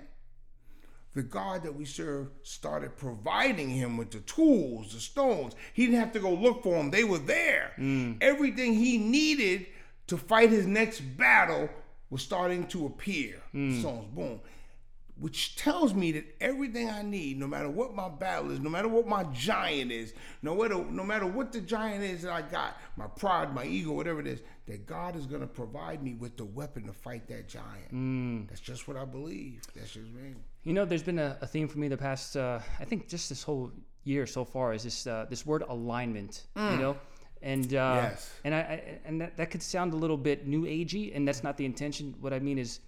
the 1.14 1.24
God 1.24 1.64
that 1.64 1.76
we 1.76 1.86
serve 1.86 2.30
started 2.44 2.96
providing 2.96 3.70
him 3.70 3.98
with 3.98 4.12
the 4.12 4.20
tools, 4.22 4.94
the 4.94 5.00
stones. 5.00 5.56
He 5.74 5.86
didn't 5.86 6.00
have 6.00 6.14
to 6.14 6.20
go 6.20 6.34
look 6.34 6.64
for 6.64 6.78
them; 6.78 6.92
they 6.92 7.04
were 7.04 7.18
there. 7.18 7.74
Mm. 7.78 8.18
Everything 8.22 8.74
he 8.74 8.98
needed 8.98 9.68
to 10.08 10.18
fight 10.18 10.50
his 10.50 10.66
next 10.66 11.02
battle 11.02 11.70
was 12.10 12.22
starting 12.22 12.68
to 12.68 12.86
appear. 12.86 13.42
Mm. 13.54 13.80
Stones, 13.80 14.08
boom. 14.14 14.40
Which 15.20 15.56
tells 15.56 15.94
me 15.94 16.14
that 16.14 16.26
everything 16.42 16.90
I 16.90 17.04
need, 17.04 17.38
no 17.38 17.46
matter 17.46 17.70
what 17.70 17.94
my 17.94 18.10
battle 18.10 18.50
is, 18.52 18.60
no 18.60 18.70
matter 18.70 18.88
what 18.88 19.06
my 19.06 19.24
giant 19.26 19.92
is, 19.92 20.14
no 20.42 20.56
matter 20.56 20.84
no 20.84 21.04
matter 21.04 21.28
what 21.28 21.52
the 21.52 21.62
giant 21.62 22.04
is 22.04 22.24
that 22.24 22.32
I 22.32 22.42
got, 22.42 22.78
my 22.96 23.08
pride, 23.08 23.54
my 23.54 23.66
ego, 23.66 23.92
whatever 23.92 24.20
it 24.20 24.28
is, 24.28 24.40
that 24.66 24.88
God 24.88 25.16
is 25.16 25.26
going 25.26 25.42
to 25.42 25.48
provide 25.48 26.02
me 26.02 26.14
with 26.14 26.38
the 26.38 26.46
weapon 26.46 26.88
to 26.88 26.94
fight 26.94 27.28
that 27.28 27.48
giant. 27.48 27.94
Mm. 27.94 28.48
That's 28.48 28.62
just 28.62 28.88
what 28.88 28.98
I 28.98 29.06
believe. 29.06 29.62
That's 29.76 29.92
just 29.92 30.10
me. 30.12 30.34
You 30.64 30.74
know, 30.74 30.86
there's 30.86 31.04
been 31.04 31.20
a, 31.20 31.38
a 31.42 31.48
theme 31.48 31.68
for 31.68 31.80
me 31.80 31.88
the 31.88 31.98
past, 31.98 32.38
uh, 32.38 32.60
I 32.80 32.86
think, 32.86 33.08
just 33.08 33.30
this 33.30 33.42
whole 33.44 33.72
year 34.04 34.26
so 34.28 34.46
far 34.46 34.74
is 34.74 34.84
this 34.84 35.08
uh, 35.08 35.26
this 35.30 35.46
word 35.46 35.64
alignment. 35.68 36.46
You 36.56 36.78
know, 36.78 36.98
and 37.42 37.74
uh, 37.74 38.10
Yes. 38.10 38.32
and 38.44 38.54
I, 38.54 38.60
I 38.60 39.00
and 39.06 39.22
that, 39.22 39.38
that 39.38 39.50
could 39.52 39.64
sound 39.64 39.94
a 39.94 39.98
little 39.98 40.18
bit 40.18 40.48
new 40.48 40.64
agey, 40.64 41.16
and 41.16 41.28
that's 41.28 41.44
not 41.44 41.58
the 41.58 41.66
intention. 41.66 42.16
What 42.22 42.34
I 42.34 42.40
mean 42.40 42.58
is. 42.58 42.80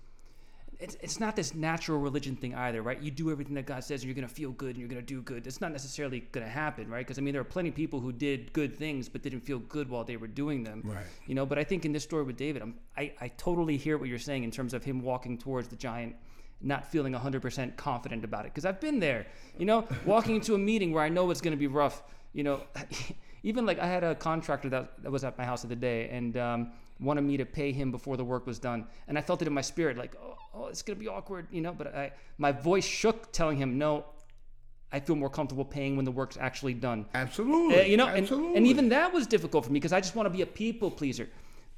It's, 0.80 0.98
it's 1.02 1.20
not 1.20 1.38
this 1.38 1.54
natural 1.56 2.00
religion 2.00 2.36
thing 2.36 2.56
either, 2.56 2.82
right? 2.82 3.02
You 3.02 3.10
do 3.10 3.32
everything 3.32 3.54
that 3.54 3.66
God 3.66 3.86
says 3.86 4.02
and 4.02 4.08
you're 4.10 4.16
going 4.16 4.28
to 4.28 4.34
feel 4.34 4.52
good 4.52 4.72
and 4.72 4.80
you're 4.80 4.90
going 4.90 5.00
to 5.00 5.06
do 5.06 5.22
good. 5.22 5.48
It's 5.48 5.62
not 5.62 5.72
necessarily 5.72 6.22
going 6.34 6.46
to 6.46 6.52
happen, 6.52 6.90
right? 6.90 7.06
Because, 7.06 7.18
I 7.18 7.22
mean, 7.22 7.32
there 7.32 7.40
are 7.40 7.46
plenty 7.46 7.70
of 7.70 7.76
people 7.76 8.02
who 8.02 8.12
did 8.12 8.52
good 8.52 8.76
things 8.76 9.08
but 9.08 9.22
didn't 9.22 9.42
feel 9.42 9.60
good 9.60 9.88
while 9.88 10.04
they 10.04 10.18
were 10.18 10.28
doing 10.28 10.62
them. 10.64 10.82
Right. 10.84 11.06
You 11.26 11.36
know, 11.36 11.46
but 11.46 11.58
I 11.58 11.64
think 11.64 11.86
in 11.86 11.94
this 11.94 12.04
story 12.04 12.24
with 12.24 12.36
David, 12.36 12.62
I'm, 12.64 12.74
I, 12.98 13.14
I 13.22 13.28
totally 13.38 13.78
hear 13.78 13.98
what 13.98 14.10
you're 14.10 14.20
saying 14.20 14.44
in 14.44 14.52
terms 14.52 14.74
of 14.74 14.84
him 14.84 15.00
walking 15.02 15.38
towards 15.38 15.70
the 15.70 15.78
giant, 15.78 16.18
not 16.64 16.90
feeling 16.90 17.14
100% 17.14 17.76
confident 17.76 18.24
about 18.24 18.46
it. 18.46 18.54
Because 18.54 18.66
I've 18.66 18.80
been 18.80 19.00
there, 19.00 19.28
you 19.58 19.66
know, 19.66 19.88
walking 20.06 20.36
into 20.36 20.56
a 20.56 20.58
meeting 20.58 20.92
where 20.94 21.04
I 21.04 21.10
know 21.10 21.30
it's 21.30 21.42
going 21.42 21.52
to 21.52 21.58
be 21.58 21.68
rough. 21.68 22.02
You 22.34 22.44
know, 22.44 22.62
even 23.44 23.66
like 23.66 23.80
I 23.80 23.86
had 23.86 24.04
a 24.04 24.16
contractor 24.16 24.70
that, 24.70 25.04
that 25.04 25.12
was 25.12 25.24
at 25.24 25.38
my 25.38 25.44
house 25.44 25.62
the 25.62 25.68
other 25.68 25.76
day 25.76 26.10
and 26.10 26.38
um, 26.38 26.72
wanted 27.00 27.22
me 27.22 27.38
to 27.38 27.46
pay 27.46 27.72
him 27.72 27.92
before 27.92 28.18
the 28.18 28.24
work 28.24 28.48
was 28.48 28.60
done. 28.60 28.88
And 29.08 29.18
I 29.18 29.22
felt 29.22 29.42
it 29.42 29.48
in 29.48 29.54
my 29.54 29.62
spirit, 29.62 29.98
like, 29.98 30.16
oh, 30.22 30.38
oh 30.54 30.68
it's 30.68 30.82
going 30.82 30.98
to 30.98 31.04
be 31.04 31.10
awkward, 31.10 31.48
you 31.52 31.62
know, 31.62 31.74
but 31.74 31.94
I, 31.94 32.12
my 32.38 32.52
voice 32.52 32.86
shook 32.86 33.32
telling 33.32 33.58
him, 33.58 33.78
no, 33.78 34.06
I 34.92 35.00
feel 35.00 35.16
more 35.16 35.30
comfortable 35.30 35.66
paying 35.66 35.96
when 35.96 36.06
the 36.06 36.12
work's 36.12 36.38
actually 36.40 36.76
done. 36.76 37.06
Absolutely. 37.14 37.82
Uh, 37.82 37.84
you 37.84 37.98
know, 37.98 38.08
and, 38.08 38.20
Absolutely. 38.20 38.58
and 38.58 38.68
even 38.68 38.90
that 38.90 39.12
was 39.12 39.28
difficult 39.28 39.66
for 39.66 39.72
me 39.72 39.80
because 39.80 39.92
I 39.94 40.00
just 40.00 40.16
want 40.16 40.28
to 40.28 40.30
be 40.30 40.44
a 40.44 40.46
people 40.46 40.92
pleaser. 40.92 41.28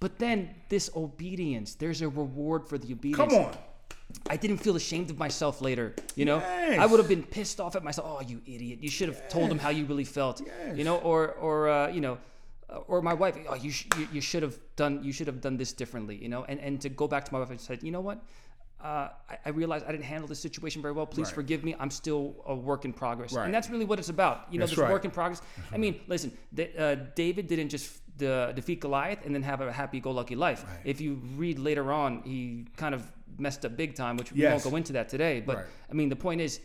But 0.01 0.19
then 0.19 0.53
this 0.67 0.89
obedience, 0.95 1.75
there's 1.75 2.01
a 2.01 2.09
reward 2.09 2.67
for 2.67 2.77
the 2.77 2.91
obedience. 2.91 3.31
Come 3.31 3.41
on. 3.41 3.57
I 4.29 4.37
didn't 4.37 4.57
feel 4.57 4.75
ashamed 4.75 5.09
of 5.11 5.17
myself 5.17 5.61
later. 5.61 5.93
You 6.15 6.25
know, 6.25 6.37
Yes. 6.37 6.79
I 6.79 6.85
would 6.85 6.99
have 6.99 7.09
been 7.09 7.23
pissed 7.23 7.59
off 7.59 7.75
at 7.75 7.83
myself. 7.83 8.07
Oh, 8.09 8.21
you 8.21 8.41
idiot! 8.45 8.79
You 8.81 8.89
should 8.89 9.09
have 9.09 9.27
told 9.29 9.49
him 9.51 9.59
how 9.59 9.69
you 9.69 9.85
really 9.85 10.05
felt. 10.05 10.41
Yes. 10.45 10.77
You 10.77 10.83
know, 10.83 10.97
or 10.97 11.33
or 11.33 11.69
uh, 11.69 11.87
you 11.89 12.01
know, 12.01 12.17
uh, 12.69 12.77
or 12.91 13.01
my 13.01 13.13
wife. 13.13 13.35
Oh, 13.49 13.55
you, 13.55 13.71
sh- 13.71 13.87
you 13.97 14.07
you 14.13 14.21
should 14.21 14.43
have 14.43 14.57
done 14.75 15.03
you 15.03 15.11
should 15.11 15.27
have 15.27 15.41
done 15.41 15.57
this 15.57 15.73
differently. 15.73 16.15
You 16.15 16.29
know, 16.29 16.43
and 16.49 16.59
and 16.59 16.81
to 16.81 16.89
go 16.89 17.07
back 17.07 17.25
to 17.25 17.33
my 17.33 17.39
wife 17.39 17.49
and 17.51 17.59
said, 17.59 17.83
you 17.83 17.91
know 17.91 18.01
what. 18.01 18.19
Uh, 18.83 19.09
I, 19.29 19.37
I 19.47 19.49
realized 19.49 19.85
I 19.87 19.91
didn't 19.91 20.03
handle 20.03 20.27
this 20.27 20.39
situation 20.39 20.79
very 20.81 20.93
well. 20.93 21.07
Please 21.07 21.27
Right. 21.27 21.35
forgive 21.35 21.63
me. 21.63 21.75
I'm 21.79 21.89
still 21.89 22.35
a 22.45 22.53
work 22.53 22.85
in 22.85 22.93
progress, 22.93 23.33
Right. 23.33 23.45
and 23.45 23.53
that's 23.53 23.69
really 23.69 23.85
what 23.85 23.97
it's 23.97 24.09
about. 24.09 24.45
You 24.51 24.59
know, 24.59 24.63
That's 24.65 24.73
this 24.73 24.79
right. 24.83 24.91
work 24.91 25.05
in 25.05 25.11
progress. 25.11 25.41
I 25.73 25.77
mean, 25.77 26.01
listen, 26.07 26.31
uh, 26.77 26.95
David 27.15 27.47
didn't 27.47 27.69
just 27.69 27.87
defeat 28.17 28.81
Goliath 28.81 29.25
and 29.25 29.33
then 29.33 29.41
have 29.43 29.61
a 29.61 29.71
happy-go-lucky 29.71 30.35
life. 30.35 30.65
If 30.83 31.01
you 31.01 31.15
read 31.35 31.57
later 31.57 31.91
on, 31.91 32.21
he 32.23 32.65
kind 32.77 32.93
of 32.93 33.01
messed 33.37 33.65
up 33.65 33.75
big 33.77 33.95
time, 33.95 34.17
which 34.17 34.31
we 34.31 34.39
won't 34.51 34.63
go 34.63 34.75
into 34.75 34.93
that 34.93 35.09
today. 35.09 35.41
But 35.45 35.55
Right. 35.57 35.65
I 35.91 35.93
mean, 35.93 36.09
the 36.09 36.15
point 36.15 36.41
is, 36.41 36.59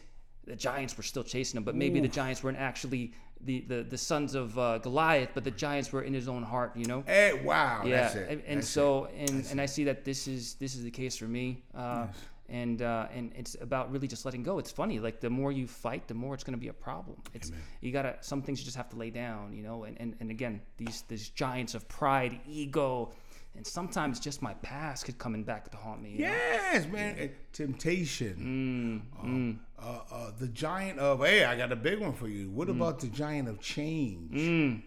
the 0.47 0.57
giants 0.57 0.97
were 0.97 1.03
still 1.05 1.23
chasing 1.25 1.59
him, 1.59 1.65
but 1.65 1.75
maybe 1.75 2.01
the 2.01 2.09
giants 2.09 2.43
weren't 2.43 2.59
actually 2.59 3.13
the 3.43 3.61
the, 3.69 3.83
the 3.83 3.99
sons 3.99 4.35
of 4.35 4.59
uh, 4.59 4.79
Goliath, 4.79 5.31
but 5.35 5.45
the 5.45 5.51
giants 5.51 5.93
were 5.93 6.03
in 6.03 6.13
his 6.15 6.29
own 6.29 6.43
heart. 6.43 6.73
You 6.77 6.87
know. 6.87 7.03
Hey, 7.07 7.33
wow. 7.45 7.83
yeah, 7.85 8.03
That's 8.03 8.15
it. 8.17 8.29
and, 8.31 8.43
and 8.47 8.57
That's 8.59 8.69
so 8.69 9.05
it. 9.05 9.31
and 9.31 9.47
and 9.51 9.61
I 9.61 9.67
see 9.67 9.85
that 9.85 10.05
this 10.05 10.27
is 10.29 10.55
this 10.55 10.75
is 10.75 10.83
the 10.85 10.91
case 10.91 11.17
for 11.17 11.27
me. 11.29 11.63
Uh, 11.75 12.07
And 12.53 12.83
uh, 12.83 13.07
and 13.17 13.33
it's 13.37 13.55
about 13.61 13.93
really 13.93 14.09
just 14.09 14.25
letting 14.25 14.43
go. 14.43 14.59
It's 14.59 14.73
funny, 14.73 14.99
like 14.99 15.21
the 15.21 15.31
more 15.31 15.53
you 15.53 15.69
fight, 15.69 16.09
the 16.09 16.15
more 16.15 16.35
it's 16.35 16.43
going 16.43 16.59
to 16.59 16.65
be 16.67 16.67
a 16.67 16.73
problem. 16.73 17.17
It's 17.33 17.53
you 17.81 17.93
gotta 17.93 18.17
some 18.23 18.43
things 18.43 18.59
you 18.59 18.65
just 18.65 18.77
have 18.77 18.89
to 18.89 18.97
lay 18.97 19.11
down, 19.11 19.53
you 19.57 19.63
know. 19.63 19.85
And, 19.85 19.97
and 20.01 20.17
and 20.21 20.31
again, 20.33 20.61
these 20.77 21.05
these 21.07 21.29
giants 21.31 21.75
of 21.77 21.83
pride, 21.87 22.41
ego, 22.49 23.13
and 23.57 23.67
sometimes 23.67 24.21
just 24.21 24.43
my 24.43 24.55
past 24.55 25.05
could 25.05 25.19
coming 25.19 25.43
back 25.45 25.71
to 25.71 25.77
haunt 25.77 26.03
me. 26.03 26.11
you 26.13 26.19
know? 26.27 26.33
Yes, 26.33 26.87
man. 26.87 27.17
Uh, 27.21 27.27
Temptation. 27.53 29.03
Um, 29.21 29.61
Uh, 29.79 29.99
uh, 30.13 30.31
the 30.39 30.47
giant 30.49 30.99
of 30.99 31.21
hey, 31.25 31.45
I 31.45 31.57
got 31.57 31.73
a 31.73 31.77
big 31.77 32.01
one 32.01 32.13
for 32.13 32.29
you. 32.29 32.51
What 32.51 32.69
about 32.69 33.01
the 33.01 33.07
giant 33.09 33.49
of 33.49 33.61
change? 33.61 34.83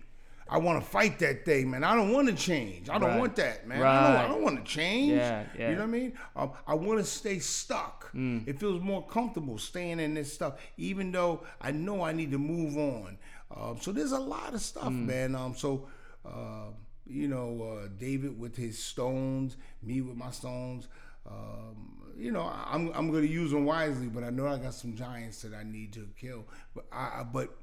I 0.47 0.57
want 0.57 0.83
to 0.83 0.87
fight 0.87 1.19
that 1.19 1.45
thing, 1.45 1.71
man. 1.71 1.83
I 1.83 1.95
don't 1.95 2.11
want 2.11 2.27
to 2.29 2.35
change. 2.35 2.89
I 2.89 2.99
don't 2.99 3.09
Right. 3.11 3.19
want 3.19 3.35
that, 3.37 3.65
man. 3.67 3.81
I 3.81 4.21
don't, 4.23 4.31
don't 4.33 4.43
want 4.43 4.57
to 4.65 4.71
change. 4.71 5.13
Yeah, 5.13 5.45
yeah. 5.57 5.69
You 5.69 5.75
know 5.75 5.81
what 5.81 5.87
I 5.87 5.91
mean? 5.91 6.13
Um, 6.35 6.51
I 6.67 6.75
want 6.75 6.99
to 6.99 7.05
stay 7.05 7.39
stuck. 7.39 8.09
It 8.13 8.59
feels 8.59 8.81
more 8.81 9.05
comfortable 9.07 9.57
staying 9.57 9.99
in 9.99 10.13
this 10.13 10.31
stuff, 10.31 10.59
even 10.77 11.11
though 11.11 11.43
I 11.59 11.71
know 11.71 12.03
I 12.03 12.11
need 12.11 12.31
to 12.31 12.37
move 12.37 12.77
on. 12.77 13.17
Um, 13.55 13.77
so 13.81 13.91
there's 13.91 14.11
a 14.11 14.19
lot 14.19 14.53
of 14.53 14.61
stuff, 14.61 14.91
man. 14.91 15.33
Um, 15.33 15.55
so 15.55 15.87
uh, 16.25 16.67
you 17.05 17.27
know, 17.27 17.79
uh, 17.83 17.87
David 17.97 18.39
with 18.39 18.55
his 18.55 18.77
stones, 18.81 19.57
me 19.81 20.01
with 20.01 20.15
my 20.15 20.31
stones. 20.31 20.87
Um, 21.29 22.13
you 22.17 22.31
know, 22.31 22.41
I'm 22.43 22.91
I'm 22.93 23.11
going 23.11 23.23
to 23.23 23.31
use 23.31 23.51
them 23.51 23.65
wisely, 23.65 24.07
but 24.07 24.23
I 24.23 24.29
know 24.29 24.47
I 24.47 24.57
got 24.57 24.73
some 24.73 24.95
giants 24.95 25.41
that 25.41 25.53
I 25.53 25.63
need 25.63 25.93
to 25.93 26.07
kill. 26.19 26.45
But 26.75 26.85
I, 26.91 27.21
I 27.21 27.23
but 27.31 27.55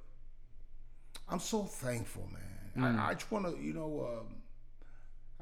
I'm 1.28 1.41
so 1.41 1.64
thankful, 1.64 2.28
man. 2.32 2.43
I, 2.99 3.11
I 3.11 3.14
just 3.14 3.30
want 3.30 3.47
to, 3.47 3.62
you 3.62 3.72
know, 3.72 4.09
um, 4.20 4.36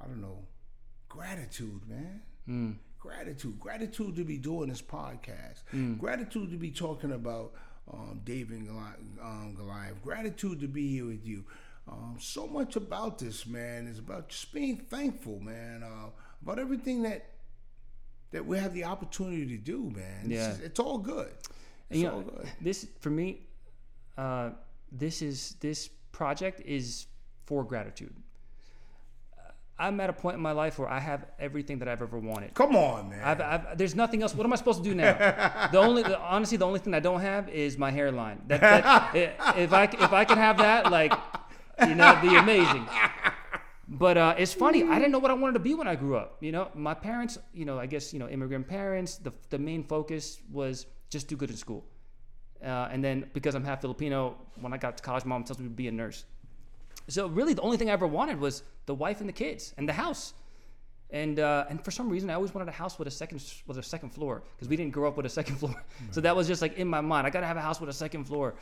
I 0.03 0.07
don't 0.07 0.21
know, 0.21 0.39
gratitude, 1.09 1.83
man. 1.89 2.23
Gratitude, 2.99 3.59
gratitude 3.61 4.17
to 4.17 4.25
be 4.25 4.39
doing 4.39 4.69
this 4.69 4.83
podcast. 4.83 5.63
Gratitude 5.99 6.51
to 6.51 6.57
be 6.57 6.71
talking 6.71 7.13
about 7.13 7.53
um, 7.93 8.21
David 8.25 8.59
and 8.59 8.69
um, 9.23 9.55
Goliath. 9.57 10.03
Gratitude 10.03 10.61
to 10.61 10.69
be 10.69 10.89
here 10.89 11.07
with 11.07 11.25
you. 11.25 11.45
Um, 11.91 12.17
so 12.19 12.47
much 12.47 12.77
about 12.77 13.19
this, 13.19 13.47
man, 13.47 13.87
is 13.87 13.99
about 13.99 14.29
just 14.29 14.53
being 14.53 14.77
thankful, 14.77 15.41
man. 15.41 15.83
Uh, 15.83 16.11
about 16.43 16.59
everything 16.59 17.03
that 17.03 17.31
that 18.31 18.45
we 18.45 18.59
have 18.59 18.75
the 18.75 18.85
opportunity 18.85 19.47
to 19.47 19.57
do, 19.57 19.91
man. 19.95 20.21
It's, 20.25 20.29
Yeah. 20.31 20.49
just- 20.49 20.61
it's 20.61 20.81
all 20.81 20.99
good. 20.99 21.33
It's 21.89 22.05
all 22.05 22.21
know, 22.21 22.23
good. 22.23 22.47
this 22.61 22.87
for 23.01 23.09
me, 23.09 23.47
uh, 24.19 24.51
this 24.93 25.23
is 25.23 25.55
this 25.61 25.89
project 26.13 26.61
is 26.67 27.07
for 27.47 27.65
gratitude. 27.65 28.15
Uh, 29.39 29.51
I'm 29.79 29.99
at 30.01 30.11
a 30.11 30.13
point 30.13 30.35
in 30.37 30.43
my 30.43 30.53
life 30.53 30.79
where 30.79 30.89
I 30.89 30.99
have 31.01 31.25
everything 31.39 31.79
that 31.79 31.89
I've 31.89 32.03
ever 32.03 32.19
wanted. 32.19 32.53
Come 32.53 32.77
on, 32.77 33.09
man. 33.09 33.23
I've, 33.25 33.41
I've, 33.41 33.79
there's 33.79 33.95
nothing 33.95 34.23
else. 34.23 34.35
What 34.35 34.45
am 34.45 34.53
I 34.53 34.57
supposed 34.57 34.85
to 34.85 34.89
do 34.91 34.95
now? 34.95 35.15
the 35.73 35.79
only, 35.79 36.03
the, 36.03 36.19
honestly, 36.21 36.59
the 36.59 36.67
only 36.67 36.81
thing 36.81 36.93
I 36.93 37.01
don't 37.01 37.21
have 37.21 37.49
is 37.49 37.79
my 37.79 37.91
hairline. 37.91 38.43
That, 38.49 38.61
that 38.61 39.17
if 39.57 39.73
I 39.73 39.85
if 39.85 40.13
I 40.13 40.27
could 40.27 40.39
have 40.39 40.59
that, 40.59 40.91
like, 40.91 41.15
you 41.87 41.95
know, 41.95 42.11
it'd 42.11 42.23
be 42.23 42.37
amazing. 42.47 42.87
But 43.89 44.19
uh, 44.19 44.35
it's 44.37 44.53
funny. 44.53 44.85
I 44.85 44.97
didn't 44.97 45.13
know 45.13 45.19
what 45.19 45.31
I 45.31 45.35
wanted 45.35 45.55
to 45.55 45.61
be 45.61 45.75
when 45.75 45.89
I 45.89 45.95
grew 45.95 46.17
up. 46.17 46.37
You 46.41 46.53
know, 46.53 46.69
my 46.75 46.95
parents, 46.95 47.39
you 47.55 47.65
know, 47.65 47.79
I 47.79 47.87
guess 47.87 48.13
you 48.13 48.19
know, 48.19 48.29
immigrant 48.29 48.69
parents. 48.69 49.17
The 49.17 49.33
the 49.49 49.59
main 49.59 49.83
focus 49.83 50.41
was 50.53 50.87
just 51.09 51.29
do 51.29 51.37
good 51.37 51.51
in 51.51 51.57
school, 51.57 51.85
uh, 52.63 52.89
and 52.93 53.03
then 53.03 53.31
because 53.33 53.55
I'm 53.55 53.65
half 53.65 53.81
Filipino, 53.81 54.37
when 54.61 54.75
I 54.75 54.77
got 54.77 54.99
to 54.99 55.03
college, 55.03 55.25
mom 55.25 55.45
tells 55.45 55.59
me 55.59 55.65
to 55.65 55.71
be 55.71 55.89
a 55.89 55.93
nurse. 55.93 56.25
So 57.09 57.29
really, 57.29 57.55
the 57.55 57.63
only 57.63 57.79
thing 57.79 57.89
I 57.89 57.95
ever 57.95 58.07
wanted 58.07 58.39
was 58.39 58.63
the 58.85 58.95
wife 58.95 59.21
and 59.21 59.29
the 59.29 59.33
kids 59.33 59.73
and 59.79 59.89
the 59.89 59.95
house. 59.95 60.35
And 61.11 61.41
uh, 61.41 61.65
and 61.71 61.83
for 61.83 61.91
some 61.91 62.11
reason, 62.11 62.29
I 62.29 62.35
always 62.35 62.53
wanted 62.53 62.69
a 62.69 62.73
house 62.73 62.99
with 62.99 63.09
a 63.09 63.11
second 63.11 63.43
with 63.67 63.79
a 63.79 63.83
second 63.83 64.11
floor 64.11 64.43
because 64.55 64.69
we 64.69 64.77
didn't 64.77 64.93
grow 64.93 65.09
up 65.09 65.17
with 65.17 65.25
a 65.25 65.31
second 65.31 65.57
floor. 65.61 65.83
So 66.11 66.21
that 66.21 66.37
was 66.37 66.47
just 66.47 66.61
like 66.61 66.77
in 66.77 66.89
my 66.89 67.01
mind. 67.01 67.27
I 67.27 67.31
gotta 67.31 67.47
have 67.47 67.57
a 67.57 67.63
house 67.63 67.81
with 67.81 67.89
a 67.89 67.95
second 67.95 68.25
floor. 68.25 68.55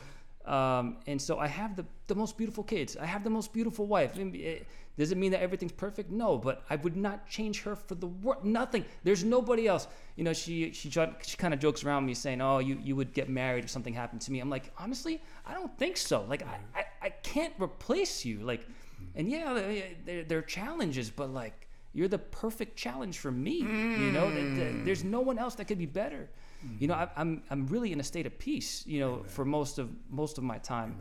Um, 0.47 0.97
and 1.07 1.21
so 1.21 1.39
I 1.39 1.47
have 1.47 1.75
the, 1.75 1.85
the 2.07 2.15
most 2.15 2.37
beautiful 2.37 2.63
kids. 2.63 2.95
I 2.95 3.05
have 3.05 3.23
the 3.23 3.29
most 3.29 3.51
beautiful 3.53 3.85
wife. 3.85 4.17
It- 4.17 4.61
eh, 4.61 4.63
does 4.97 5.11
it 5.11 5.17
mean 5.19 5.31
that 5.31 5.41
everything's 5.43 5.73
perfect? 5.73 6.09
No, 6.09 6.39
but 6.39 6.63
I 6.71 6.75
would 6.77 6.95
not 6.97 7.27
change 7.27 7.61
her 7.61 7.75
for 7.75 7.93
the 7.93 8.07
world. 8.07 8.43
Nothing. 8.43 8.83
There's 9.03 9.23
nobody 9.23 9.67
else. 9.67 9.87
You 10.15 10.23
know, 10.23 10.33
she 10.33 10.71
she 10.71 10.89
she 10.89 11.37
kind 11.37 11.53
of 11.53 11.59
jokes 11.59 11.83
around 11.83 12.07
me 12.07 12.15
saying, 12.15 12.41
"Oh, 12.41 12.57
you, 12.57 12.79
you 12.83 12.95
would 12.95 13.13
get 13.13 13.29
married 13.29 13.63
if 13.65 13.69
something 13.69 13.93
happened 13.93 14.21
to 14.21 14.31
me." 14.31 14.39
I'm 14.39 14.49
like, 14.49 14.71
honestly, 14.79 15.21
I 15.45 15.53
don't 15.53 15.77
think 15.77 15.97
so. 15.97 16.25
Like, 16.27 16.41
I, 16.41 16.57
I, 16.79 16.85
I 17.03 17.09
can't 17.21 17.53
replace 17.61 18.25
you. 18.25 18.39
Like, 18.39 18.65
and 19.15 19.29
yeah, 19.29 19.53
they- 19.53 19.97
there 20.03 20.23
there 20.23 20.37
are 20.39 20.41
challenges, 20.41 21.11
but 21.11 21.29
like, 21.31 21.67
you're 21.93 22.07
the 22.07 22.17
perfect 22.17 22.75
challenge 22.75 23.19
for 23.19 23.31
me. 23.31 23.57
You 23.59 24.11
know, 24.11 24.31
th- 24.31 24.43
mm. 24.45 24.83
there's 24.85 25.03
no 25.03 25.19
one 25.19 25.37
else 25.37 25.53
that 25.55 25.65
could 25.65 25.77
be 25.77 25.85
better. 25.85 26.27
You 26.79 26.87
know, 26.87 26.93
I, 26.93 27.09
I'm 27.15 27.43
I'm 27.49 27.67
really 27.67 27.91
in 27.91 27.99
a 27.99 28.03
state 28.03 28.25
of 28.25 28.37
peace. 28.39 28.85
You 28.85 28.99
know, 28.99 29.23
for 29.27 29.45
most 29.45 29.79
of 29.79 29.89
most 30.09 30.37
of 30.37 30.43
my 30.43 30.57
time. 30.57 30.97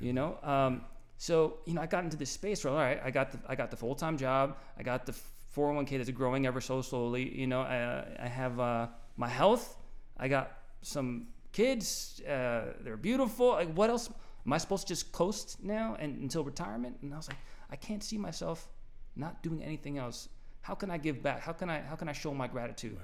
You 0.00 0.12
know, 0.12 0.38
um, 0.42 0.82
so 1.16 1.58
you 1.66 1.74
know, 1.74 1.80
I 1.80 1.86
got 1.86 2.04
into 2.04 2.16
this 2.16 2.30
space 2.30 2.64
where 2.64 2.72
all 2.72 2.78
right, 2.78 3.00
I 3.04 3.10
got 3.10 3.32
the 3.32 3.38
I 3.48 3.54
got 3.54 3.70
the 3.70 3.76
full 3.76 3.94
time 3.94 4.16
job, 4.16 4.56
I 4.78 4.82
got 4.82 5.06
the 5.06 5.14
401k 5.56 5.98
that's 5.98 6.10
growing 6.10 6.46
ever 6.46 6.60
so 6.60 6.82
slowly. 6.82 7.36
You 7.36 7.46
know, 7.46 7.62
I, 7.62 8.04
I 8.22 8.28
have 8.28 8.60
uh, 8.60 8.86
my 9.16 9.28
health, 9.28 9.76
I 10.16 10.28
got 10.28 10.52
some 10.82 11.28
kids, 11.52 12.22
uh, 12.22 12.74
they're 12.82 12.96
beautiful. 12.96 13.48
Like, 13.50 13.72
what 13.74 13.90
else? 13.90 14.10
Am 14.46 14.52
I 14.52 14.58
supposed 14.58 14.86
to 14.86 14.94
just 14.94 15.12
coast 15.12 15.62
now 15.62 15.96
and 15.98 16.16
until 16.22 16.44
retirement? 16.44 16.96
And 17.02 17.12
I 17.12 17.16
was 17.16 17.28
like, 17.28 17.36
I 17.70 17.76
can't 17.76 18.02
see 18.02 18.16
myself 18.16 18.68
not 19.16 19.42
doing 19.42 19.62
anything 19.62 19.98
else. 19.98 20.28
How 20.62 20.74
can 20.74 20.90
I 20.90 20.98
give 20.98 21.22
back? 21.22 21.40
How 21.40 21.52
can 21.52 21.68
I 21.68 21.80
how 21.80 21.96
can 21.96 22.08
I 22.08 22.12
show 22.12 22.32
my 22.32 22.46
gratitude? 22.46 22.96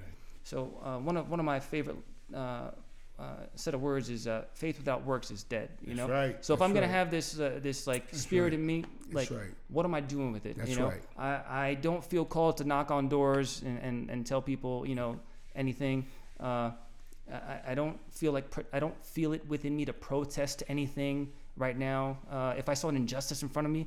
So 0.44 0.80
uh, 0.84 0.98
one 0.98 1.16
of 1.16 1.28
one 1.28 1.40
of 1.40 1.46
my 1.46 1.58
favorite 1.58 1.96
uh, 2.32 2.70
uh, 3.18 3.22
set 3.54 3.74
of 3.74 3.80
words 3.80 4.10
is 4.10 4.26
uh, 4.26 4.44
faith 4.52 4.78
without 4.78 5.04
works 5.04 5.30
is 5.30 5.42
dead. 5.42 5.70
You 5.84 5.94
know. 5.94 6.08
Right. 6.08 6.44
So 6.44 6.52
if 6.52 6.58
That's 6.58 6.68
I'm 6.68 6.74
gonna 6.74 6.86
right. 6.86 6.92
have 6.92 7.10
this 7.10 7.40
uh, 7.40 7.58
this 7.62 7.86
like 7.86 8.04
spirit 8.12 8.46
right. 8.46 8.54
in 8.54 8.66
me, 8.66 8.84
like 9.12 9.30
what 9.68 9.86
am 9.86 9.94
I 9.94 10.00
doing 10.00 10.32
with 10.32 10.46
it? 10.46 10.58
That's 10.58 10.70
you 10.70 10.76
know. 10.76 10.92
I, 11.18 11.40
I 11.68 11.74
don't 11.74 12.04
feel 12.04 12.24
called 12.24 12.58
to 12.58 12.64
knock 12.64 12.90
on 12.90 13.08
doors 13.08 13.62
and, 13.64 13.78
and, 13.78 14.10
and 14.10 14.26
tell 14.26 14.42
people 14.42 14.86
you 14.86 14.94
know 14.94 15.18
anything. 15.54 16.06
Uh, 16.38 16.72
I, 17.32 17.60
I 17.68 17.74
don't 17.74 17.98
feel 18.12 18.32
like 18.32 18.50
pr- 18.50 18.68
I 18.72 18.80
don't 18.80 19.02
feel 19.04 19.32
it 19.32 19.48
within 19.48 19.74
me 19.74 19.84
to 19.86 19.92
protest 19.92 20.62
anything 20.68 21.32
right 21.56 21.78
now. 21.78 22.18
Uh, 22.30 22.54
if 22.58 22.68
I 22.68 22.74
saw 22.74 22.88
an 22.88 22.96
injustice 22.96 23.42
in 23.42 23.48
front 23.48 23.66
of 23.66 23.72
me, 23.72 23.86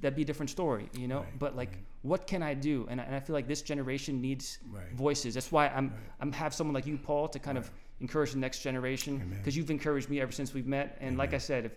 that'd 0.00 0.16
be 0.16 0.22
a 0.22 0.24
different 0.24 0.50
story, 0.50 0.88
you 0.94 1.08
know. 1.08 1.20
Right, 1.20 1.38
but 1.38 1.56
like, 1.56 1.78
what 2.02 2.26
can 2.26 2.42
I 2.42 2.54
do? 2.54 2.86
And 2.90 3.00
I, 3.00 3.04
and 3.04 3.14
I 3.14 3.20
feel 3.20 3.34
like 3.34 3.48
this 3.48 3.62
generation 3.62 4.20
needs 4.20 4.58
Right. 4.70 4.90
voices. 4.94 5.34
That's 5.34 5.50
why 5.52 5.68
I'm 5.68 5.92
I'm 6.20 6.32
have 6.32 6.54
someone 6.54 6.74
like 6.74 6.86
you, 6.86 6.98
Paul, 6.98 7.28
to 7.28 7.38
kind 7.38 7.58
of 7.58 7.70
encourage 8.00 8.32
the 8.32 8.38
next 8.38 8.60
generation 8.60 9.32
because 9.38 9.56
you've 9.56 9.70
encouraged 9.70 10.10
me 10.10 10.20
ever 10.20 10.32
since 10.32 10.52
we've 10.54 10.66
met. 10.66 10.98
And 11.00 11.16
like 11.16 11.32
I 11.34 11.38
said, 11.38 11.64
if 11.66 11.72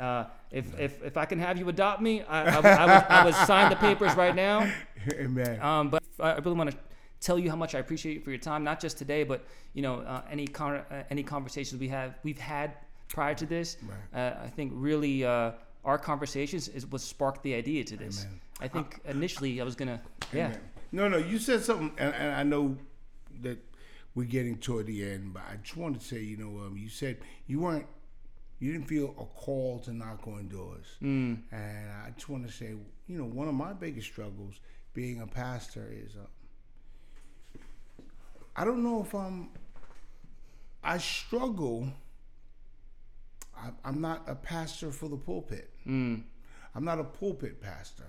uh, 0.00 0.24
if, 0.50 0.78
if 0.78 1.02
if 1.02 1.16
I 1.16 1.24
can 1.24 1.38
have 1.38 1.58
you 1.58 1.68
adopt 1.68 2.00
me, 2.00 2.22
I, 2.22 2.42
I, 2.42 2.56
would- 2.56 2.66
I, 2.66 2.86
would, 2.86 3.04
I 3.10 3.24
would 3.24 3.34
sign 3.46 3.70
the 3.70 3.76
papers 3.76 4.14
right 4.16 4.34
now. 4.34 4.70
Amen. 5.14 5.60
Um, 5.60 5.90
but 5.90 6.02
I 6.20 6.34
really 6.38 6.56
want 6.56 6.70
to 6.70 6.76
tell 7.20 7.38
you 7.38 7.48
how 7.50 7.56
much 7.56 7.74
I 7.74 7.78
appreciate 7.78 8.14
you 8.14 8.20
for 8.20 8.30
your 8.30 8.38
time, 8.38 8.64
not 8.64 8.80
just 8.80 8.98
today, 8.98 9.24
but 9.24 9.44
you 9.72 9.82
know 9.82 10.00
uh, 10.00 10.22
any 10.30 10.46
con- 10.46 10.82
uh, 10.90 11.02
any 11.10 11.22
conversations 11.22 11.80
we 11.80 11.88
have 11.88 12.14
we've 12.22 12.38
had 12.38 12.76
prior 13.08 13.34
to 13.34 13.46
this. 13.46 13.76
Right. 13.82 14.20
Uh, 14.20 14.44
I 14.44 14.48
think 14.48 14.72
really 14.74 15.24
uh, 15.24 15.52
our 15.84 15.98
conversations 15.98 16.68
is 16.68 16.86
what 16.86 17.00
sparked 17.00 17.42
the 17.42 17.54
idea 17.54 17.84
to 17.84 17.96
this. 17.96 18.24
Amen. 18.24 18.40
I 18.60 18.68
think 18.68 19.00
initially 19.04 19.60
I 19.60 19.64
was 19.64 19.74
gonna 19.74 20.00
yeah. 20.32 20.46
Amen. 20.46 20.60
No, 20.92 21.08
no, 21.08 21.16
you 21.16 21.38
said 21.38 21.62
something, 21.64 21.92
and, 21.98 22.14
and 22.14 22.32
I 22.36 22.42
know 22.44 22.76
that 23.42 23.58
we're 24.14 24.24
getting 24.26 24.56
toward 24.58 24.86
the 24.86 25.04
end, 25.10 25.34
but 25.34 25.42
I 25.50 25.56
just 25.56 25.76
wanted 25.76 26.00
to 26.00 26.06
say, 26.06 26.20
you 26.20 26.36
know, 26.36 26.64
um, 26.66 26.76
you 26.78 26.88
said 26.88 27.18
you 27.48 27.58
weren't, 27.60 27.86
you 28.60 28.70
didn't 28.72 28.86
feel 28.86 29.10
a 29.18 29.24
call 29.38 29.80
to 29.80 29.92
knock 29.92 30.26
on 30.28 30.46
doors, 30.48 30.86
Mm. 31.02 31.38
and 31.50 31.90
I 32.06 32.10
just 32.14 32.28
want 32.28 32.46
to 32.46 32.52
say, 32.52 32.74
you 33.08 33.18
know, 33.18 33.24
one 33.24 33.48
of 33.48 33.54
my 33.54 33.72
biggest 33.72 34.06
struggles 34.06 34.54
being 34.94 35.20
a 35.20 35.26
pastor 35.26 35.90
is, 35.92 36.14
uh, 36.16 37.58
I 38.56 38.64
don't 38.64 38.84
know 38.84 39.02
if 39.02 39.12
I'm, 39.14 39.48
I 40.82 40.98
struggle. 40.98 41.88
I, 43.56 43.70
I'm 43.84 44.00
not 44.00 44.24
a 44.26 44.34
pastor 44.34 44.90
for 44.90 45.08
the 45.08 45.16
pulpit. 45.16 45.70
Mm. 45.86 46.22
I'm 46.74 46.84
not 46.84 46.98
a 46.98 47.04
pulpit 47.04 47.60
pastor. 47.60 48.04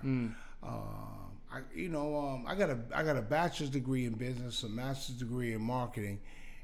Um, 0.62 1.32
I, 1.52 1.60
you 1.74 1.88
know, 1.88 2.16
um, 2.16 2.44
I 2.46 2.54
got 2.54 2.70
a 2.70 2.78
I 2.94 3.02
got 3.02 3.16
a 3.16 3.22
bachelor's 3.22 3.70
degree 3.70 4.04
in 4.04 4.14
business, 4.14 4.62
a 4.64 4.68
master's 4.68 5.16
degree 5.16 5.52
in 5.52 5.62
marketing, 5.62 6.20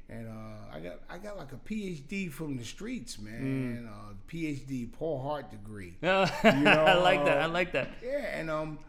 and 0.09 0.27
uh, 0.27 0.75
I 0.75 0.79
got 0.79 0.99
I 1.09 1.17
got 1.17 1.37
like 1.37 1.53
a 1.53 1.57
PhD 1.57 2.29
from 2.31 2.57
the 2.57 2.65
streets, 2.65 3.17
man. 3.19 3.89
Uh, 3.89 4.13
PhD 4.27 4.91
Paul 4.91 5.21
Hart 5.21 5.49
degree. 5.51 5.97
I 6.03 6.97
like 6.97 7.23
that. 7.25 7.37
I 7.41 7.45
like 7.45 7.71
that. 7.71 7.91
Yeah, 8.03 8.37
and 8.37 8.51
um, 8.51 8.79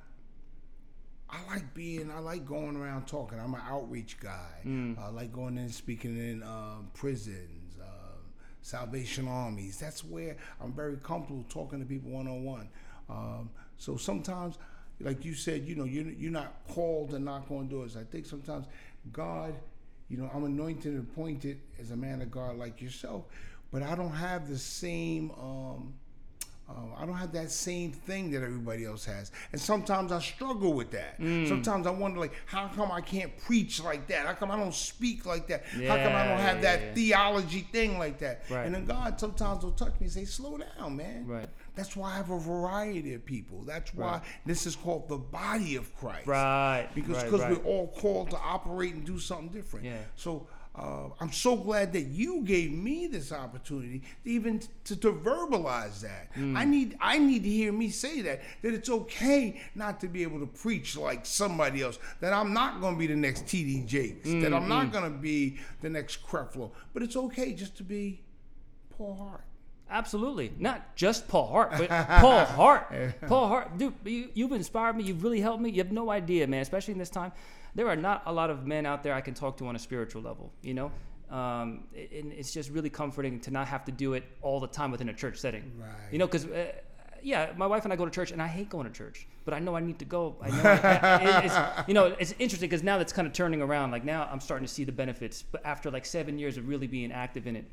I 1.31 1.45
like 1.53 1.75
being, 1.75 2.11
I 2.11 2.19
like 2.19 2.47
going 2.47 2.77
around 2.77 3.07
talking. 3.07 3.39
I'm 3.39 3.55
an 3.55 3.63
outreach 3.69 4.19
guy. 4.21 4.61
I 5.01 5.09
like 5.09 5.33
going 5.33 5.57
in 5.57 5.65
and 5.65 5.75
speaking 5.75 6.17
in 6.17 6.43
um, 6.43 6.91
prisons, 6.95 7.37
um, 7.39 7.64
Salvation 8.65 9.29
Armies. 9.29 9.79
That's 9.79 10.03
where 10.03 10.37
I'm 10.59 10.73
very 10.73 10.97
comfortable 10.97 11.45
talking 11.51 11.81
to 11.81 11.87
people 11.87 12.11
one 12.11 12.27
on 12.27 12.45
one. 12.45 12.69
So 13.77 13.99
sometimes, 13.99 14.57
like 15.01 15.25
you 15.25 15.35
said, 15.35 15.67
you 15.69 15.75
know, 15.75 15.85
you're, 15.85 16.07
you're 16.07 16.33
not 16.33 16.55
called 16.69 17.11
to 17.11 17.19
knock 17.19 17.51
on 17.51 17.69
doors. 17.69 17.95
I 17.95 18.05
think 18.05 18.25
sometimes 18.25 18.67
God, 19.13 19.55
you 20.09 20.17
know, 20.17 20.31
I'm 20.35 20.45
anointed 20.45 20.95
and 20.95 21.01
appointed 21.01 21.61
as 21.79 21.91
a 21.91 21.97
man 21.97 22.23
of 22.23 22.31
God 22.31 22.57
like 22.57 22.81
yourself, 22.81 23.25
but 23.71 23.83
I 23.83 23.95
don't 23.95 24.13
have 24.13 24.49
the 24.49 24.59
same. 24.59 25.31
Um, 25.33 25.95
uh, 26.69 26.73
I 26.97 27.05
don't 27.05 27.17
have 27.17 27.33
that 27.33 27.51
same 27.51 27.93
thing 27.93 28.31
that 28.31 28.43
everybody 28.43 28.87
else 28.87 29.05
has, 29.05 29.31
and 29.53 29.61
sometimes 29.61 30.13
I 30.13 30.21
struggle 30.21 30.73
with 30.73 30.91
that. 30.93 31.21
Mm. 31.21 31.47
Sometimes 31.47 31.87
I 31.87 31.91
wonder, 31.91 32.21
like, 32.21 32.33
how 32.47 32.69
come 32.69 32.91
I 32.91 33.03
can't 33.03 33.37
preach 33.39 33.83
like 33.83 34.07
that? 34.09 34.25
How 34.27 34.33
come 34.33 34.51
I 34.51 34.57
don't 34.57 34.75
speak 34.75 35.27
like 35.27 35.47
that? 35.49 35.65
how 35.67 35.97
come 35.97 36.15
I 36.15 36.27
don't 36.27 36.39
have 36.39 36.57
yeah, 36.57 36.63
that 36.63 36.81
yeah. 36.81 36.95
theology 36.95 37.61
thing 37.71 37.99
like 37.99 38.19
that? 38.21 38.45
Right. 38.49 38.65
And 38.65 38.75
then 38.75 38.87
God 38.87 39.21
sometimes 39.21 39.63
will 39.63 39.73
touch 39.73 39.93
me 40.01 40.07
and 40.07 40.11
say, 40.11 40.25
"Slow 40.25 40.59
down, 40.59 40.97
man." 40.97 41.27
Right. 41.27 41.49
That's 41.75 41.97
why 41.97 42.13
I 42.13 42.17
have 42.17 42.31
a 42.31 42.39
variety 42.39 43.15
of 43.15 43.27
people. 43.27 43.63
That's 43.63 43.93
why 43.95 44.13
Right. 44.13 44.23
this 44.47 44.65
is 44.65 44.77
called 44.77 45.09
the 45.09 45.19
body 45.19 45.77
of 45.77 45.95
Christ. 45.97 46.27
Right. 46.27 46.89
Because 46.95 47.17
right, 47.17 47.25
because 47.27 47.41
right. 47.41 47.51
we're 47.51 47.71
all 47.71 47.89
called 47.89 48.31
to 48.31 48.39
operate 48.39 48.95
and 48.95 49.05
do 49.05 49.19
something 49.19 49.49
different. 49.49 49.85
Yeah. 49.85 49.99
So 50.15 50.47
uh, 50.77 51.09
I'm 51.21 51.31
so 51.31 51.55
glad 51.57 51.93
that 51.93 52.07
you 52.07 52.43
gave 52.43 52.73
me 52.73 53.07
this 53.07 53.31
opportunity 53.31 54.01
to 54.25 54.31
even 54.31 54.61
to, 54.85 54.97
to 54.97 55.13
verbalize 55.13 56.01
that. 56.01 56.35
Mm. 56.35 56.57
I 56.57 56.65
need 56.65 56.97
I 57.01 57.19
need 57.19 57.45
to 57.45 57.49
hear 57.49 57.73
me 57.73 57.91
say 57.91 58.23
that 58.23 58.43
that 58.63 58.75
it's 58.75 58.91
okay 58.91 59.61
not 59.77 60.01
to 60.01 60.09
be 60.09 60.23
able 60.25 60.41
to 60.41 60.47
preach 60.47 60.97
like 60.97 61.27
somebody 61.27 61.81
else. 61.83 61.99
That 62.21 62.33
I'm 62.33 62.53
not 62.53 62.81
going 62.81 62.95
to 62.95 62.99
be 62.99 63.07
the 63.07 63.15
next 63.15 63.45
TD 63.47 63.87
Jakes. 63.87 64.29
That 64.29 64.53
I'm 64.53 64.63
Mm-hmm. 64.63 64.69
not 64.69 64.93
going 64.93 65.05
to 65.13 65.17
be 65.19 65.59
the 65.81 65.91
next 65.91 66.27
Creflo. 66.27 66.71
But 66.93 67.03
it's 67.05 67.15
okay 67.17 67.53
just 67.53 67.77
to 67.77 67.85
be 67.85 68.21
Paul 68.91 69.15
Hart. 69.15 69.45
Absolutely. 69.91 70.51
Not 70.59 70.97
just 70.97 71.29
Paul 71.29 71.47
Hart, 71.49 71.73
but 71.79 71.89
Paul 72.21 72.45
Hart. 72.47 72.93
Paul 73.29 73.49
Hart. 73.49 73.79
Dude, 73.79 73.93
you, 74.05 74.31
you've 74.35 74.53
inspired 74.53 74.97
me. 74.97 75.05
You've 75.05 75.23
really 75.23 75.41
helped 75.41 75.63
me. 75.63 75.71
You 75.71 75.79
have 75.85 75.93
no 75.93 76.11
idea, 76.11 76.47
man, 76.49 76.63
especially 76.63 76.93
in 76.93 76.99
this 76.99 77.11
time. 77.11 77.31
There 77.75 77.89
are 77.89 77.97
not 77.97 78.23
a 78.27 78.33
lot 78.33 78.51
of 78.51 78.67
men 78.67 78.87
out 78.87 79.03
there 79.03 79.15
I 79.15 79.21
can 79.21 79.35
talk 79.35 79.57
to 79.59 79.67
on 79.67 79.77
a 79.77 79.79
spiritual 79.79 80.23
level, 80.23 80.53
you 80.63 80.75
know? 80.75 80.93
Um, 81.31 81.85
and 81.95 82.33
it's 82.33 82.53
just 82.53 82.71
really 82.71 82.91
comforting 82.91 83.41
to 83.41 83.51
not 83.51 83.67
have 83.67 83.85
to 83.87 83.93
do 83.93 84.13
it 84.15 84.25
all 84.43 84.61
the 84.61 84.69
time 84.69 84.91
within 84.91 85.09
a 85.09 85.15
church 85.15 85.39
setting. 85.39 85.73
Right. 85.79 85.91
You 86.13 86.19
know, 86.19 86.27
because, 86.27 86.47
uh, 86.47 86.73
yeah, 87.23 87.53
my 87.57 87.67
wife 87.67 87.85
and 87.85 87.93
I 87.93 87.97
go 87.97 88.05
to 88.05 88.11
church, 88.11 88.31
and 88.31 88.41
I 88.41 88.47
hate 88.47 88.69
going 88.69 88.87
to 88.87 88.93
church, 88.93 89.27
but 89.45 89.55
I 89.55 89.59
know 89.59 89.75
I 89.75 89.81
need 89.81 89.99
to 90.01 90.05
go. 90.05 90.37
I 90.43 90.51
know, 90.51 90.63
I, 90.63 91.41
it's, 91.45 91.89
you 91.89 91.95
know, 91.95 92.15
it's 92.19 92.33
interesting 92.33 92.69
because 92.69 92.83
now 92.83 92.99
that's 92.99 93.15
kind 93.15 93.27
of 93.27 93.33
turning 93.33 93.63
around. 93.63 93.91
Like 93.91 94.05
now, 94.05 94.29
I'm 94.31 94.41
starting 94.41 94.67
to 94.67 94.73
see 94.73 94.85
the 94.85 94.93
benefits, 94.93 95.43
but 95.43 95.65
after 95.65 95.91
like 95.91 96.05
seven 96.05 96.39
years 96.39 96.59
of 96.59 96.69
really 96.69 96.87
being 96.87 97.11
active 97.11 97.47
in 97.47 97.57
it, 97.57 97.65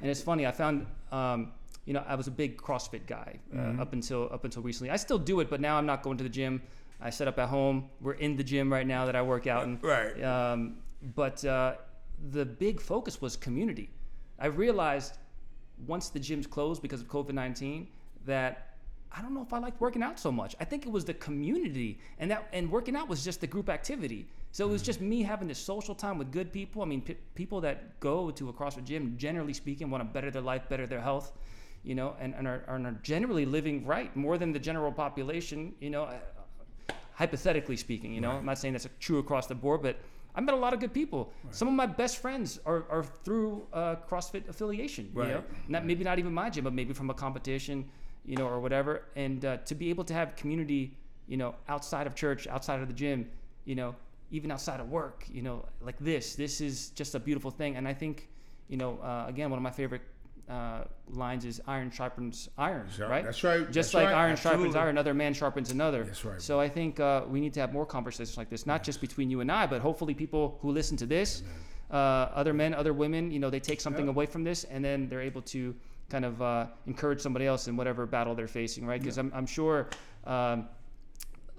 and 0.00 0.10
it's 0.10 0.20
funny. 0.20 0.46
I 0.46 0.50
found, 0.50 0.86
um, 1.12 1.52
you 1.86 1.94
know, 1.94 2.04
I 2.06 2.16
was 2.16 2.26
a 2.26 2.30
big 2.32 2.60
CrossFit 2.60 3.06
guy 3.06 3.38
uh, 3.56 3.80
up 3.80 3.92
until 3.92 4.28
up 4.32 4.44
until 4.44 4.62
recently. 4.62 4.90
I 4.90 4.96
still 4.96 5.18
do 5.18 5.40
it, 5.40 5.48
but 5.48 5.60
now 5.60 5.78
I'm 5.78 5.86
not 5.86 6.02
going 6.02 6.18
to 6.18 6.24
the 6.24 6.28
gym. 6.28 6.60
I 7.00 7.10
set 7.10 7.28
up 7.28 7.38
at 7.38 7.48
home. 7.48 7.90
We're 8.00 8.14
in 8.14 8.36
the 8.36 8.44
gym 8.44 8.72
right 8.72 8.86
now 8.86 9.06
that 9.06 9.16
I 9.16 9.22
work 9.22 9.46
out 9.46 9.64
in. 9.64 9.78
Right. 9.80 10.22
Um, 10.22 10.78
but 11.14 11.44
uh, 11.44 11.74
the 12.30 12.44
big 12.44 12.80
focus 12.80 13.20
was 13.20 13.36
community. 13.36 13.90
I 14.38 14.46
realized 14.46 15.18
once 15.86 16.08
the 16.08 16.20
gyms 16.20 16.48
closed 16.48 16.82
because 16.82 17.00
of 17.00 17.08
COVID 17.08 17.32
19 17.32 17.88
that 18.24 18.76
I 19.12 19.22
don't 19.22 19.32
know 19.32 19.42
if 19.42 19.52
I 19.52 19.58
liked 19.58 19.80
working 19.80 20.02
out 20.02 20.18
so 20.18 20.30
much. 20.30 20.56
I 20.60 20.64
think 20.64 20.84
it 20.84 20.92
was 20.92 21.04
the 21.04 21.14
community, 21.14 21.98
and 22.18 22.30
that 22.30 22.48
and 22.52 22.70
working 22.70 22.96
out 22.96 23.08
was 23.08 23.24
just 23.24 23.40
the 23.40 23.46
group 23.46 23.68
activity. 23.68 24.26
So 24.52 24.66
it 24.68 24.70
was 24.70 24.82
just 24.82 25.00
me 25.00 25.22
having 25.22 25.48
this 25.48 25.58
social 25.58 25.94
time 25.94 26.18
with 26.18 26.32
good 26.32 26.52
people. 26.52 26.82
I 26.82 26.86
mean, 26.86 27.02
p- 27.02 27.16
people 27.34 27.60
that 27.62 27.98
go 28.00 28.30
to 28.30 28.48
a 28.48 28.52
CrossFit 28.52 28.84
gym, 28.84 29.14
generally 29.16 29.52
speaking, 29.52 29.90
want 29.90 30.02
to 30.02 30.04
better 30.06 30.30
their 30.30 30.42
life, 30.42 30.68
better 30.68 30.86
their 30.86 31.00
health, 31.00 31.32
you 31.82 31.94
know, 31.94 32.14
and, 32.20 32.34
and, 32.34 32.46
are, 32.46 32.64
and 32.68 32.86
are 32.86 32.98
generally 33.02 33.44
living 33.44 33.84
right 33.86 34.14
more 34.16 34.38
than 34.38 34.52
the 34.52 34.58
general 34.58 34.92
population, 34.92 35.74
you 35.80 35.90
know, 35.90 36.08
hypothetically 37.20 37.76
speaking. 37.76 38.12
You 38.12 38.20
know, 38.20 38.32
I'm 38.32 38.44
not 38.46 38.58
saying 38.58 38.74
that's 38.74 38.86
true 39.00 39.18
across 39.18 39.46
the 39.46 39.54
board, 39.54 39.82
but 39.82 39.96
I 40.34 40.40
met 40.42 40.54
a 40.54 40.58
lot 40.58 40.74
of 40.74 40.80
good 40.80 40.92
people. 40.92 41.32
Some 41.50 41.66
of 41.66 41.74
my 41.74 41.86
best 41.86 42.18
friends 42.18 42.60
are, 42.66 42.84
are 42.90 43.02
through 43.24 43.66
uh, 43.72 43.96
CrossFit 44.08 44.48
affiliation. 44.48 45.10
You 45.14 45.22
know, 45.22 45.34
Right. 45.36 45.68
not 45.68 45.86
maybe 45.86 46.04
not 46.04 46.18
even 46.18 46.32
my 46.32 46.50
gym, 46.50 46.64
but 46.64 46.74
maybe 46.74 46.92
from 46.92 47.08
a 47.10 47.14
competition, 47.14 47.88
you 48.26 48.36
know, 48.36 48.46
or 48.46 48.60
whatever. 48.60 48.92
And 49.16 49.44
uh, 49.44 49.56
to 49.64 49.74
be 49.74 49.88
able 49.88 50.04
to 50.04 50.14
have 50.14 50.36
community, 50.36 50.82
you 51.26 51.38
know, 51.38 51.54
outside 51.68 52.06
of 52.06 52.14
church, 52.14 52.46
outside 52.46 52.80
of 52.82 52.88
the 52.88 52.94
gym, 52.94 53.30
you 53.64 53.74
know, 53.74 53.94
even 54.30 54.50
outside 54.50 54.78
of 54.80 54.90
work, 54.90 55.24
you 55.32 55.40
know, 55.40 55.64
like 55.80 55.98
this, 56.00 56.34
this 56.34 56.60
is 56.60 56.90
just 56.90 57.14
a 57.14 57.18
beautiful 57.18 57.50
thing. 57.50 57.76
And 57.76 57.88
I 57.88 57.94
think, 57.94 58.28
you 58.68 58.76
know, 58.76 58.98
uh, 59.02 59.24
again, 59.26 59.48
one 59.50 59.58
of 59.58 59.62
my 59.62 59.70
favorite 59.70 60.02
uh, 60.48 60.84
lines 61.10 61.44
is 61.44 61.60
iron 61.66 61.90
sharpens 61.90 62.48
iron, 62.56 62.86
right? 63.00 63.24
that's 63.24 63.42
right, 63.42 63.60
Just 63.70 63.74
that's 63.74 63.94
like 63.94 64.06
right, 64.06 64.14
iron 64.26 64.36
sharpens 64.36 64.76
iron, 64.76 64.90
another 64.90 65.14
man 65.14 65.34
sharpens 65.34 65.70
another. 65.70 66.04
That's 66.04 66.24
right, 66.24 66.40
So 66.40 66.60
I 66.60 66.68
think 66.68 67.00
uh, 67.00 67.22
we 67.28 67.40
need 67.40 67.52
to 67.54 67.60
have 67.60 67.72
more 67.72 67.86
conversations 67.86 68.36
like 68.36 68.48
this, 68.48 68.64
not 68.66 68.84
just 68.84 69.00
between 69.00 69.28
you 69.30 69.40
and 69.40 69.50
I, 69.50 69.66
but 69.66 69.80
hopefully 69.80 70.14
people 70.14 70.58
who 70.62 70.70
listen 70.70 70.96
to 70.98 71.06
this, 71.06 71.42
uh, 71.90 71.94
other 71.94 72.52
men, 72.54 72.74
other 72.74 72.92
women, 72.92 73.30
you 73.30 73.38
know, 73.40 73.50
they 73.50 73.60
take 73.60 73.80
something 73.80 74.04
Yeah. 74.06 74.10
away 74.12 74.26
from 74.26 74.44
this, 74.44 74.64
and 74.64 74.84
then 74.84 75.08
they're 75.08 75.20
able 75.22 75.42
to 75.42 75.74
kind 76.10 76.24
of 76.24 76.40
uh, 76.40 76.66
encourage 76.86 77.20
somebody 77.20 77.46
else 77.46 77.66
in 77.66 77.76
whatever 77.76 78.06
battle 78.06 78.34
they're 78.36 78.46
facing, 78.46 78.86
right? 78.86 79.00
Because 79.00 79.18
I'm, 79.18 79.32
I'm 79.34 79.46
sure. 79.46 79.88
Um, 80.24 80.68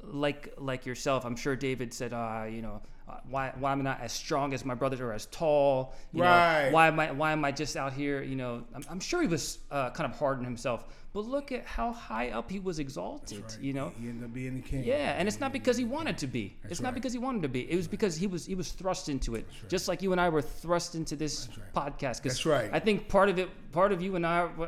like 0.04 0.54
like 0.58 0.86
yourself, 0.86 1.26
I'm 1.26 1.36
sure 1.36 1.56
David 1.56 1.94
said, 1.94 2.14
uh, 2.14 2.46
you 2.50 2.62
know, 2.62 2.82
why 3.30 3.54
why 3.58 3.72
am 3.72 3.80
I 3.82 3.84
not 3.84 4.02
as 4.02 4.12
strong 4.12 4.54
as 4.54 4.66
my 4.66 4.76
brothers 4.76 5.00
or 5.00 5.14
as 5.14 5.26
tall? 5.28 5.94
You 6.14 6.24
Right. 6.24 6.66
Know, 6.66 6.72
why 6.74 6.88
am 6.88 7.00
I 7.00 7.12
why 7.12 7.32
am 7.32 7.46
I 7.46 7.52
just 7.52 7.78
out 7.78 7.94
here? 7.94 8.22
You 8.22 8.36
know, 8.36 8.64
I'm, 8.76 8.84
I'm 8.90 9.00
sure 9.00 9.22
he 9.22 9.28
was 9.28 9.60
uh, 9.72 9.90
kind 9.92 10.12
of 10.12 10.18
hard 10.18 10.40
on 10.40 10.44
himself, 10.44 10.86
but 11.14 11.22
look 11.26 11.52
at 11.52 11.66
how 11.66 11.92
high 11.94 12.30
up 12.32 12.52
he 12.52 12.60
was 12.60 12.80
exalted. 12.80 13.44
Right. 13.44 13.60
You 13.62 13.74
know. 13.74 13.92
he 14.00 14.10
ended 14.10 14.26
up 14.26 14.34
being 14.34 14.56
the 14.56 14.62
king. 14.62 14.84
Yeah, 14.84 15.16
and 15.18 15.28
it's 15.28 15.40
not 15.40 15.54
because 15.54 15.78
he 15.78 15.86
wanted 15.86 16.18
to 16.20 16.28
be. 16.28 16.58
it's 16.66 16.82
not 16.82 16.94
because 16.94 17.14
he 17.14 17.20
wanted 17.20 17.42
to 17.44 17.50
be. 17.50 17.70
It 17.72 17.76
was 17.76 17.88
because 17.88 18.18
he 18.18 18.28
was 18.28 18.46
he 18.46 18.56
was 18.56 18.72
thrust 18.72 19.10
into 19.10 19.36
it. 19.36 19.48
Just 19.70 19.88
like 19.88 20.02
you 20.02 20.12
and 20.12 20.20
I 20.20 20.30
were 20.30 20.42
thrust 20.42 20.96
into 20.96 21.16
this 21.16 21.50
right. 21.76 21.98
podcast. 21.98 22.24
That's 22.24 22.46
right. 22.46 22.70
I 22.74 22.80
think 22.80 23.08
part 23.08 23.30
of 23.30 23.40
it, 23.40 23.50
part 23.72 23.92
of 23.92 24.02
you 24.02 24.16
and 24.16 24.26
I, 24.26 24.50
uh, 24.60 24.68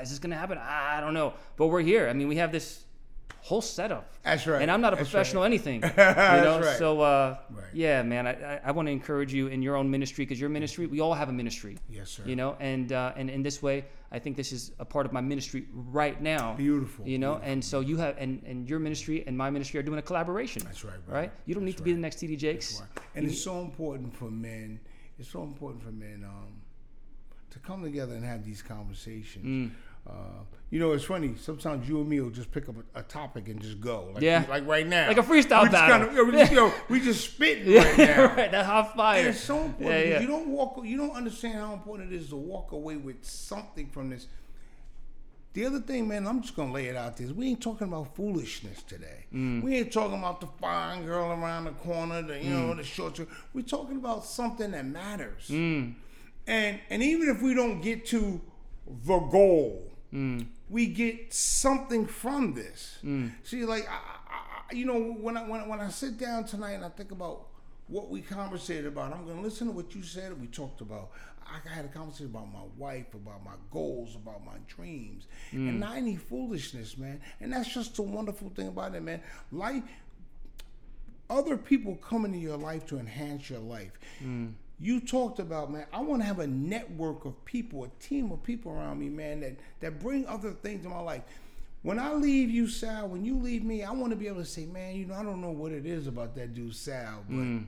is 0.00 0.10
this 0.10 0.18
going 0.18 0.30
to 0.30 0.36
happen? 0.36 0.58
I 0.58 1.00
don't 1.00 1.14
know, 1.14 1.34
but 1.56 1.66
we're 1.66 1.82
here. 1.82 2.08
I 2.08 2.12
mean, 2.12 2.28
we 2.28 2.36
have 2.36 2.50
this 2.52 2.84
whole 3.48 3.62
setup. 3.62 4.12
That's 4.22 4.46
right. 4.46 4.60
And 4.60 4.70
I'm 4.70 4.82
not 4.82 4.92
a 4.92 4.96
That's 4.96 5.08
professional 5.08 5.42
right. 5.42 5.46
anything. 5.52 5.80
You 5.82 5.90
That's 5.96 6.44
know, 6.44 6.60
right. 6.60 6.78
so 6.78 7.00
uh, 7.00 7.38
Right. 7.50 7.64
yeah, 7.72 8.02
man, 8.02 8.26
I, 8.26 8.60
I, 8.62 8.70
want 8.72 8.86
to 8.88 8.92
encourage 8.92 9.32
you 9.32 9.46
in 9.46 9.62
your 9.62 9.74
own 9.76 9.90
ministry 9.90 10.24
because 10.26 10.38
your 10.38 10.50
ministry, 10.50 10.86
we 10.86 11.00
all 11.00 11.14
have 11.14 11.28
a 11.30 11.32
ministry. 11.32 11.78
Yes, 11.88 12.10
sir. 12.10 12.22
You 12.26 12.36
know, 12.36 12.56
and 12.60 12.92
uh, 12.92 13.12
and 13.16 13.30
in 13.30 13.42
this 13.42 13.62
way, 13.62 13.86
I 14.12 14.18
think 14.18 14.36
this 14.36 14.52
is 14.52 14.72
a 14.78 14.84
part 14.84 15.06
of 15.06 15.12
my 15.12 15.22
ministry 15.22 15.66
right 15.72 16.20
now. 16.20 16.54
Beautiful, 16.54 17.08
You 17.08 17.18
know, 17.18 17.40
and 17.42 17.64
so 17.64 17.80
you 17.80 17.96
have 17.96 18.16
and 18.18 18.42
and 18.44 18.68
your 18.68 18.80
ministry 18.80 19.24
and 19.26 19.36
my 19.36 19.50
ministry 19.50 19.80
are 19.80 19.86
doing 19.90 19.98
a 19.98 20.02
collaboration. 20.10 20.62
That's 20.64 20.84
right, 20.84 21.00
brother. 21.06 21.20
Right. 21.20 21.32
You 21.46 21.54
don't 21.54 21.64
need 21.64 21.78
to 21.78 21.82
be 21.82 21.92
the 21.92 22.04
next 22.06 22.16
TD 22.20 22.36
Jakes. 22.36 22.82
And 23.14 23.26
it's 23.26 23.42
so 23.42 23.60
important 23.60 24.14
for 24.14 24.30
men. 24.30 24.80
It's 25.18 25.30
so 25.30 25.42
important 25.42 25.82
for 25.82 25.90
men 25.90 26.24
um, 26.24 26.52
to 27.50 27.58
come 27.58 27.82
together 27.82 28.14
and 28.14 28.24
have 28.24 28.44
these 28.44 28.62
conversations. 28.62 29.44
Mm. 29.44 29.70
Uh, 30.06 30.12
you 30.70 30.78
know, 30.78 30.92
it's 30.92 31.04
funny. 31.04 31.34
Sometimes 31.40 31.88
you 31.88 31.98
and 32.00 32.08
me 32.08 32.20
will 32.20 32.28
just 32.30 32.50
pick 32.52 32.68
up 32.68 32.74
a, 32.94 33.00
a 33.00 33.02
topic 33.02 33.48
and 33.48 33.58
just 33.60 33.80
go. 33.80 34.10
Like, 34.12 34.22
Yeah. 34.22 34.44
Like 34.48 34.66
right 34.66 34.86
now. 34.86 35.08
Like 35.08 35.16
a 35.18 35.22
freestyle 35.22 35.62
we 35.62 35.70
just 35.70 35.72
battle. 35.72 36.06
Kinda, 36.08 36.14
yo, 36.14 36.24
we 36.24 36.32
just, 36.32 36.52
yo, 36.52 36.72
we 36.90 37.00
just 37.00 37.24
spitting 37.32 37.74
right 37.76 37.98
now. 37.98 38.24
right. 38.36 38.50
That 38.50 38.66
hot 38.66 38.94
fire. 38.94 39.20
And 39.20 39.28
it's 39.28 39.40
so 39.40 39.60
important. 39.64 39.88
Yeah, 40.06 40.10
yeah. 40.14 40.20
You 40.20 40.26
don't 40.26 40.48
walk. 40.48 40.80
You 40.84 40.96
don't 40.98 41.12
understand 41.16 41.54
how 41.54 41.72
important 41.72 42.12
it 42.12 42.16
is 42.16 42.28
to 42.28 42.36
walk 42.36 42.72
away 42.72 42.96
with 42.96 43.24
something 43.24 43.86
from 43.88 44.10
this. 44.10 44.26
The 45.54 45.64
other 45.64 45.80
thing, 45.80 46.06
man, 46.06 46.26
I'm 46.26 46.42
just 46.42 46.54
gonna 46.54 46.70
lay 46.72 46.86
it 46.86 46.94
out 46.96 47.16
there. 47.16 47.26
Is 47.26 47.32
we 47.32 47.48
ain't 47.48 47.62
talking 47.62 47.88
about 47.88 48.14
foolishness 48.14 48.82
today. 48.82 49.24
Mm. 49.34 49.62
We 49.62 49.76
ain't 49.78 49.90
talking 49.92 50.18
about 50.18 50.40
the 50.40 50.46
fine 50.60 51.04
girl 51.06 51.32
around 51.32 51.64
the 51.64 51.70
corner, 51.72 52.20
the 52.22 52.38
you 52.40 52.50
know, 52.50 52.74
the 52.74 52.84
short. 52.84 53.16
short- 53.16 53.28
We're 53.54 53.62
talking 53.62 53.96
about 53.96 54.24
something 54.24 54.70
that 54.72 54.84
matters. 54.84 55.48
Mm. 55.48 55.94
And 56.46 56.78
and 56.90 57.02
even 57.02 57.28
if 57.30 57.40
we 57.42 57.54
don't 57.54 57.80
get 57.80 58.06
to 58.08 58.40
the 58.86 59.18
goal, 59.18 59.87
Mm. 60.12 60.46
we 60.70 60.86
get 60.86 61.32
something 61.34 62.06
from 62.06 62.54
this. 62.54 62.98
Mm. 63.04 63.32
See, 63.44 63.64
like 63.66 63.86
I, 63.88 63.98
I, 64.70 64.74
you 64.74 64.86
know, 64.86 64.98
when 64.98 65.36
I 65.36 65.46
when, 65.48 65.60
I- 65.60 65.66
when 65.68 65.80
I 65.80 65.90
sit 65.90 66.18
down 66.18 66.44
tonight 66.44 66.72
and 66.72 66.84
I 66.84 66.88
think 66.88 67.10
about 67.12 67.46
what 67.88 68.08
we 68.10 68.20
conversated 68.22 68.86
about, 68.86 69.12
I'm 69.12 69.26
gonna 69.26 69.42
listen 69.42 69.66
to 69.66 69.72
what 69.72 69.94
you 69.94 70.02
said. 70.02 70.32
and 70.32 70.40
We 70.40 70.46
talked 70.46 70.80
about. 70.80 71.10
I 71.46 71.66
had 71.74 71.86
a 71.86 71.88
conversation 71.88 72.26
about 72.26 72.52
my 72.52 72.64
wife, 72.76 73.14
about 73.14 73.42
my 73.42 73.54
goals, 73.70 74.14
about 74.14 74.44
my 74.44 74.56
dreams, 74.66 75.26
mm. 75.50 75.68
and 75.68 75.80
not 75.80 75.96
any 75.96 76.16
foolishness, 76.16 76.98
man. 76.98 77.20
And 77.40 77.52
that's 77.52 77.72
just 77.72 77.96
the 77.96 78.02
wonderful 78.02 78.50
thing 78.50 78.68
about 78.68 78.94
it, 78.94 79.02
man. 79.02 79.22
Life, 79.50 79.82
other 81.30 81.56
people 81.56 81.96
come 81.96 82.24
into 82.24 82.38
your 82.38 82.56
life 82.56 82.86
to 82.86 82.98
enhance 82.98 83.48
your 83.50 83.60
life. 83.60 83.92
Mm. 84.22 84.52
You 84.80 85.00
talked 85.00 85.40
about, 85.40 85.72
man, 85.72 85.86
I 85.92 86.00
want 86.00 86.22
to 86.22 86.26
have 86.26 86.38
a 86.38 86.46
network 86.46 87.24
of 87.24 87.44
people, 87.44 87.84
a 87.84 87.88
team 88.02 88.30
of 88.30 88.42
people 88.42 88.72
around 88.72 89.00
me, 89.00 89.08
man, 89.08 89.40
that, 89.40 89.56
that 89.80 90.00
bring 90.00 90.26
other 90.26 90.52
things 90.52 90.84
in 90.84 90.90
my 90.90 91.00
life. 91.00 91.22
When 91.82 91.98
I 91.98 92.12
leave 92.12 92.50
you, 92.50 92.68
Sal, 92.68 93.08
when 93.08 93.24
you 93.24 93.38
leave 93.38 93.64
me, 93.64 93.82
I 93.82 93.90
want 93.92 94.10
to 94.10 94.16
be 94.16 94.28
able 94.28 94.40
to 94.40 94.46
say, 94.46 94.66
man, 94.66 94.96
you 94.96 95.06
know, 95.06 95.14
I 95.14 95.22
don't 95.22 95.40
know 95.40 95.50
what 95.50 95.72
it 95.72 95.86
is 95.86 96.06
about 96.06 96.34
that 96.36 96.54
dude, 96.54 96.74
Sal, 96.74 97.24
but 97.28 97.36
mm. 97.36 97.64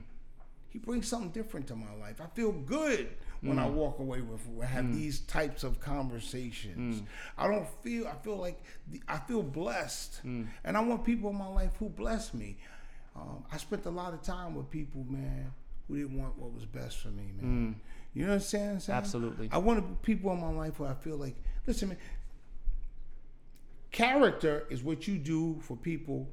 He 0.71 0.79
brings 0.79 1.07
something 1.07 1.31
different 1.31 1.67
to 1.67 1.75
my 1.75 1.93
life. 1.99 2.21
I 2.21 2.27
feel 2.27 2.53
good 2.53 3.09
when 3.41 3.59
I 3.59 3.67
mm. 3.67 3.73
walk 3.73 3.99
away 3.99 4.21
with 4.21 4.39
have 4.63 4.85
mm. 4.85 4.93
these 4.93 5.19
types 5.21 5.65
of 5.65 5.81
conversations. 5.81 7.03
I 7.37 7.47
don't 7.47 7.67
feel 7.83 8.07
I 8.07 8.13
feel 8.23 8.37
like 8.37 8.57
the, 8.89 9.01
I 9.05 9.17
feel 9.19 9.43
blessed, 9.43 10.21
and 10.23 10.77
I 10.77 10.79
want 10.79 11.03
people 11.03 11.29
in 11.29 11.35
my 11.35 11.47
life 11.47 11.71
who 11.77 11.89
bless 11.89 12.33
me. 12.33 12.57
Um, 13.17 13.43
I 13.51 13.57
spent 13.57 13.85
a 13.85 13.89
lot 13.89 14.13
of 14.13 14.21
time 14.21 14.55
with 14.55 14.69
people, 14.69 15.05
man, 15.09 15.51
who 15.91 15.97
didn't 16.01 16.17
want 16.17 16.37
what 16.37 16.53
was 16.53 16.65
best 16.65 16.99
for 16.99 17.09
me, 17.09 17.31
man. 17.39 17.75
Mm. 17.75 17.75
You 18.13 18.23
know 18.23 18.29
what 18.29 18.35
I'm 18.35 18.41
saying? 18.41 18.81
Absolutely. 18.89 19.49
I 19.51 19.57
want 19.57 20.01
people 20.01 20.31
in 20.31 20.39
my 20.39 20.51
life 20.51 20.79
where 20.79 20.89
I 20.89 20.93
feel 20.93 21.17
like, 21.17 21.35
listen, 21.67 21.89
man, 21.89 21.97
character 23.91 24.65
is 24.69 24.83
what 24.83 25.07
you 25.07 25.17
do 25.17 25.59
for 25.61 25.75
people 25.75 26.29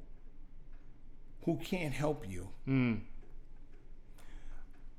who 1.45 1.57
can't 1.57 1.93
help 1.93 2.29
you. 2.29 2.49
Mm. 2.69 3.01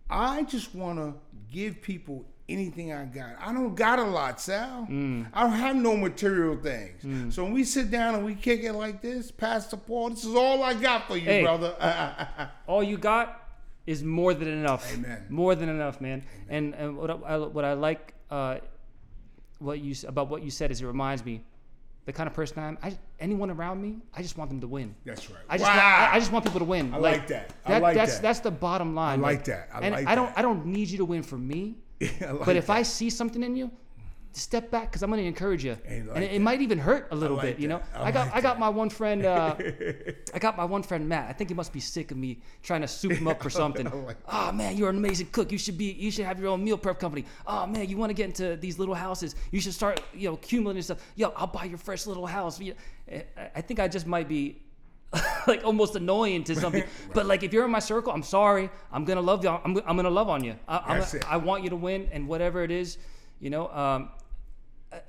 I 0.10 0.44
just 0.44 0.74
want 0.74 1.00
to 1.00 1.14
give 1.52 1.82
people 1.82 2.26
anything 2.48 2.92
I 2.92 3.06
got. 3.06 3.36
I 3.40 3.54
don't 3.54 3.76
got 3.76 4.00
a 4.00 4.04
lot, 4.04 4.42
Sal. 4.42 4.88
Mm. 4.90 5.28
I 5.34 5.44
don't 5.44 5.52
have 5.54 5.76
no 5.76 5.96
material 5.96 6.58
things. 6.58 7.34
So 7.36 7.44
when 7.44 7.54
we 7.54 7.64
sit 7.64 7.92
down 7.92 8.16
and 8.16 8.26
we 8.26 8.36
kick 8.36 8.64
it 8.64 8.74
like 8.74 9.02
this, 9.02 9.32
Pastor 9.32 9.78
Paul, 9.78 10.10
this 10.10 10.26
is 10.26 10.36
all 10.36 10.64
I 10.64 10.74
got 10.74 11.08
for 11.08 11.16
you, 11.16 11.26
Hey. 11.26 11.44
brother. 11.44 11.76
all 12.68 12.84
you 12.84 12.98
got 12.98 13.49
is 13.86 14.04
more 14.04 14.34
than 14.34 14.48
enough. 14.48 14.94
Amen. 14.94 15.26
More 15.30 15.56
than 15.56 15.70
enough, 15.70 16.00
man. 16.02 16.24
And 16.48 16.74
and 16.76 16.98
what 16.98 17.10
I, 17.10 17.38
what 17.38 17.66
I 17.66 17.74
like 17.74 18.14
uh, 18.30 18.58
what 19.60 19.80
you 19.80 19.96
about 20.08 20.30
what 20.30 20.44
you 20.44 20.52
said 20.52 20.72
is 20.72 20.82
it 20.82 20.86
reminds 20.86 21.26
me 21.26 21.44
the 22.06 22.14
kind 22.14 22.28
of 22.28 22.34
person 22.34 22.60
I 22.60 22.68
am. 22.68 22.78
I 22.82 22.98
anyone 23.20 23.50
around 23.52 23.82
me, 23.82 23.98
I 24.16 24.22
just 24.22 24.38
want 24.38 24.50
them 24.50 24.62
to 24.62 24.68
win. 24.68 24.96
That's 25.06 25.30
right. 25.30 25.40
I 25.50 25.58
just 25.58 25.70
Wow. 25.70 25.76
want, 25.76 25.86
I, 25.86 26.16
I 26.16 26.20
just 26.20 26.32
want 26.32 26.46
people 26.46 26.60
to 26.60 26.66
win. 26.66 26.94
I 26.94 26.98
like 26.98 27.28
that. 27.28 27.54
I 27.66 27.80
like 27.80 27.96
that's 27.96 28.16
that. 28.16 28.22
that's 28.22 28.40
the 28.40 28.52
bottom 28.52 28.96
line. 28.96 29.20
I 29.20 29.22
like 29.22 29.44
that. 29.46 29.70
I 29.74 29.80
and 29.82 29.96
like 29.96 30.08
I 30.08 30.16
don't 30.16 30.28
that. 30.28 30.40
I 30.40 30.42
don't 30.42 30.66
need 30.66 30.88
you 30.90 30.98
to 31.00 31.06
win 31.06 31.24
for 31.24 31.38
me. 31.38 31.78
I 32.02 32.32
like 32.32 32.46
but 32.46 32.56
if 32.56 32.68
that. 32.68 32.78
I 32.78 32.84
see 32.84 33.10
something 33.10 33.44
in 33.44 33.56
you, 33.56 33.70
step 34.34 34.70
back 34.72 34.90
because 34.90 35.04
I'm 35.04 35.10
going 35.10 35.22
to 35.22 35.28
encourage 35.28 35.64
you, 35.64 35.72
like 35.72 35.86
and 35.90 36.24
it, 36.24 36.34
it 36.34 36.42
might 36.42 36.62
even 36.62 36.78
hurt 36.78 37.08
a 37.12 37.16
little 37.16 37.38
like 37.38 37.58
bit. 37.58 37.60
You 37.60 37.68
know. 37.68 37.82
I 37.94 38.08
I 38.08 38.12
got 38.12 38.28
like 38.28 38.36
I 38.36 38.42
got 38.42 38.54
that. 38.54 38.60
my 38.60 38.70
one 38.70 38.90
friend. 38.90 39.26
Uh, 39.26 39.56
I 40.34 40.40
got 40.40 40.58
my 40.58 40.66
one 40.66 40.84
friend 40.84 41.08
Matt. 41.08 41.30
I 41.30 41.34
think 41.34 41.50
he 41.50 41.54
must 41.54 41.74
be 41.74 41.80
sick 41.80 42.12
of 42.12 42.18
me 42.18 42.40
trying 42.64 42.82
to 42.82 42.88
soup 42.88 43.14
him 43.14 43.28
up 43.28 43.42
for 43.44 43.50
something. 43.50 43.92
Oh 44.28 44.52
man, 44.52 44.78
you're 44.78 44.90
an 44.90 44.98
amazing 44.98 45.28
cook. 45.32 45.52
You 45.52 45.58
should 45.58 45.78
be. 45.78 45.92
You 45.92 46.12
should 46.12 46.26
have 46.26 46.40
your 46.40 46.50
own 46.50 46.64
meal 46.64 46.78
prep 46.78 47.00
company. 47.00 47.26
Oh 47.48 47.66
man, 47.66 47.90
you 47.90 47.98
want 47.98 48.10
to 48.12 48.14
get 48.14 48.26
into 48.26 48.56
these 48.56 48.80
little 48.80 48.96
houses. 48.96 49.36
You 49.52 49.60
should 49.60 49.74
start 49.74 50.02
you 50.14 50.30
know 50.30 50.36
accumulating 50.36 50.84
stuff. 50.84 51.00
Yo, 51.16 51.34
I'll 51.36 51.48
buy 51.48 51.66
your 51.66 51.78
first 51.78 52.08
little 52.08 52.26
house. 52.28 52.60
I- 52.62 53.62
think 53.62 53.80
I 53.80 53.88
just 53.88 54.08
might 54.08 54.28
be. 54.28 54.62
like 55.48 55.64
almost 55.66 55.96
annoying 55.96 56.44
to 56.44 56.56
some 56.56 56.72
people, 56.72 56.88
but 57.16 57.26
like 57.26 57.42
if 57.42 57.52
you're 57.52 57.66
in 57.66 57.72
my 57.72 57.80
circle, 57.80 58.14
I'm 58.14 58.22
sorry. 58.22 58.70
I'm 58.92 59.06
gonna 59.06 59.24
love 59.24 59.44
you. 59.44 59.50
I'm, 59.50 59.76
I'm 59.88 59.96
gonna 59.96 60.08
love 60.08 60.30
on 60.30 60.44
you. 60.44 60.54
I. 60.68 61.04
I 61.28 61.38
want 61.38 61.64
you 61.64 61.72
to 61.72 61.76
win, 61.76 62.08
and 62.12 62.28
whatever 62.28 62.64
it 62.64 62.70
is, 62.70 63.00
you 63.40 63.50
know, 63.50 63.70
um, 63.70 64.10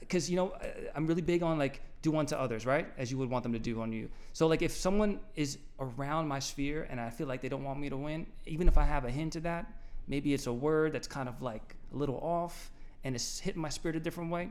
because 0.00 0.30
you 0.30 0.36
know, 0.36 0.50
uh, 0.50 0.66
I'm 0.94 1.06
really 1.06 1.22
big 1.22 1.42
on 1.42 1.58
like 1.58 1.80
do 2.02 2.16
unto 2.16 2.34
others, 2.34 2.64
right? 2.66 2.86
As 2.98 3.10
you 3.10 3.18
would 3.18 3.28
want 3.30 3.42
them 3.42 3.52
to 3.52 3.58
do 3.58 3.80
on 3.80 3.92
you. 3.92 4.08
So 4.32 4.46
like 4.46 4.62
if 4.62 4.72
someone 4.72 5.20
is 5.36 5.58
around 5.78 6.28
my 6.28 6.38
sphere 6.38 6.86
and 6.90 7.00
I 7.00 7.10
feel 7.10 7.26
like 7.26 7.40
they 7.42 7.48
don't 7.48 7.64
want 7.64 7.78
me 7.78 7.88
to 7.90 7.96
win, 7.96 8.26
even 8.46 8.68
if 8.68 8.78
I 8.78 8.84
have 8.84 9.04
a 9.04 9.10
hint 9.10 9.36
of 9.36 9.42
that, 9.44 9.66
maybe 10.08 10.32
it's 10.34 10.46
a 10.46 10.52
word 10.52 10.92
that's 10.92 11.06
kind 11.08 11.28
of 11.28 11.42
like 11.42 11.76
a 11.92 11.96
little 11.96 12.16
off 12.18 12.70
and 13.04 13.14
it's 13.14 13.38
hitting 13.38 13.60
my 13.60 13.68
spirit 13.68 13.96
a 13.96 14.00
different 14.00 14.30
way. 14.30 14.48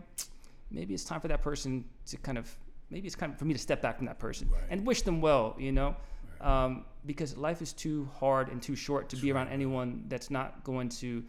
Maybe 0.72 0.94
it's 0.94 1.04
time 1.04 1.20
for 1.22 1.28
that 1.28 1.42
person 1.42 1.86
to 2.08 2.18
kind 2.18 2.38
of 2.38 2.56
maybe 2.92 3.08
it's 3.08 3.16
kind 3.16 3.32
of 3.34 3.40
for 3.40 3.46
me 3.46 3.54
to 3.54 3.60
step 3.60 3.82
back 3.82 3.98
from 3.98 4.06
that 4.08 4.20
person 4.20 4.50
Right. 4.52 4.62
and 4.70 4.86
wish 4.86 5.02
them 5.04 5.22
well, 5.22 5.56
you 5.60 5.72
know. 5.72 5.96
Um, 6.42 6.86
because 7.06 7.36
life 7.36 7.62
is 7.62 7.74
too 7.74 8.08
hard 8.20 8.50
and 8.50 8.62
too 8.62 8.76
short 8.76 9.10
to 9.10 9.16
be 9.18 9.32
around 9.32 9.50
anyone 9.50 10.06
that's 10.08 10.30
not 10.32 10.64
going 10.64 10.88
to 10.90 11.24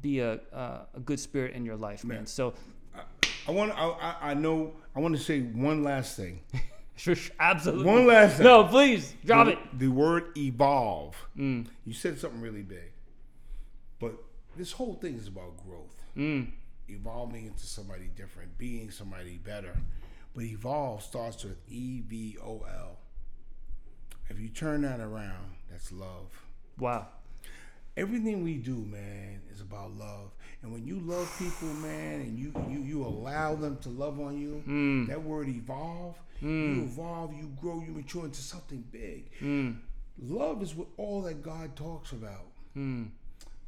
be 0.00 0.20
a 0.20 0.34
uh, 0.52 0.84
a 0.94 1.00
good 1.00 1.18
spirit 1.18 1.54
in 1.54 1.64
your 1.64 1.76
life, 1.76 2.04
man. 2.04 2.18
Man. 2.18 2.26
So 2.26 2.52
I 3.46 3.50
want. 3.50 3.72
I, 3.72 3.88
I- 3.88 4.30
I 4.30 4.34
know. 4.34 4.72
I 4.96 5.00
want 5.00 5.16
to 5.16 5.22
say 5.22 5.40
one 5.40 5.82
last 5.82 6.16
thing. 6.16 6.40
Absolutely. 7.40 7.84
One 7.84 8.06
last 8.06 8.36
thing. 8.36 8.44
No, 8.46 8.64
please 8.64 9.14
drop 9.24 9.46
the, 9.46 9.52
it. 9.52 9.58
The 9.78 9.88
word 9.88 10.36
evolve. 10.38 11.16
Mm. 11.36 11.66
You 11.84 11.92
said 11.92 12.18
something 12.18 12.40
really 12.40 12.62
big, 12.62 12.92
but 13.98 14.14
this 14.56 14.72
whole 14.72 14.94
thing 14.94 15.16
is 15.16 15.26
about 15.26 15.56
growth, 15.66 15.96
mm. 16.16 16.46
evolving 16.88 17.46
into 17.46 17.66
somebody 17.66 18.10
different, 18.14 18.56
being 18.58 18.90
somebody 18.90 19.38
better. 19.38 19.76
But 20.34 20.44
evolve 20.44 21.02
starts 21.02 21.44
with 21.44 21.56
E 21.68 22.02
V 22.06 22.36
O 22.42 22.64
L. 22.68 22.98
If 24.30 24.40
you 24.40 24.48
turn 24.48 24.82
that 24.82 25.00
around, 25.00 25.56
that's 25.70 25.92
love. 25.92 26.46
Wow. 26.78 27.08
Everything 27.96 28.42
we 28.42 28.54
do, 28.56 28.76
man, 28.76 29.42
is 29.52 29.60
about 29.60 29.92
love. 29.92 30.32
And 30.64 30.72
when 30.72 30.86
you 30.86 30.98
love 31.00 31.30
people, 31.38 31.68
man, 31.74 32.22
and 32.22 32.38
you 32.38 32.50
you, 32.70 32.78
you 32.78 33.04
allow 33.04 33.54
them 33.54 33.76
to 33.82 33.90
love 33.90 34.18
on 34.18 34.38
you, 34.38 34.62
mm. 34.66 35.06
that 35.08 35.22
word 35.22 35.46
evolve, 35.46 36.16
you 36.40 36.48
mm. 36.48 36.84
evolve, 36.84 37.34
you 37.34 37.52
grow, 37.60 37.82
you 37.86 37.92
mature 37.92 38.24
into 38.24 38.40
something 38.40 38.82
big. 38.90 39.30
Mm. 39.42 39.76
Love 40.22 40.62
is 40.62 40.74
what 40.74 40.88
all 40.96 41.20
that 41.22 41.42
God 41.42 41.76
talks 41.76 42.12
about. 42.12 42.46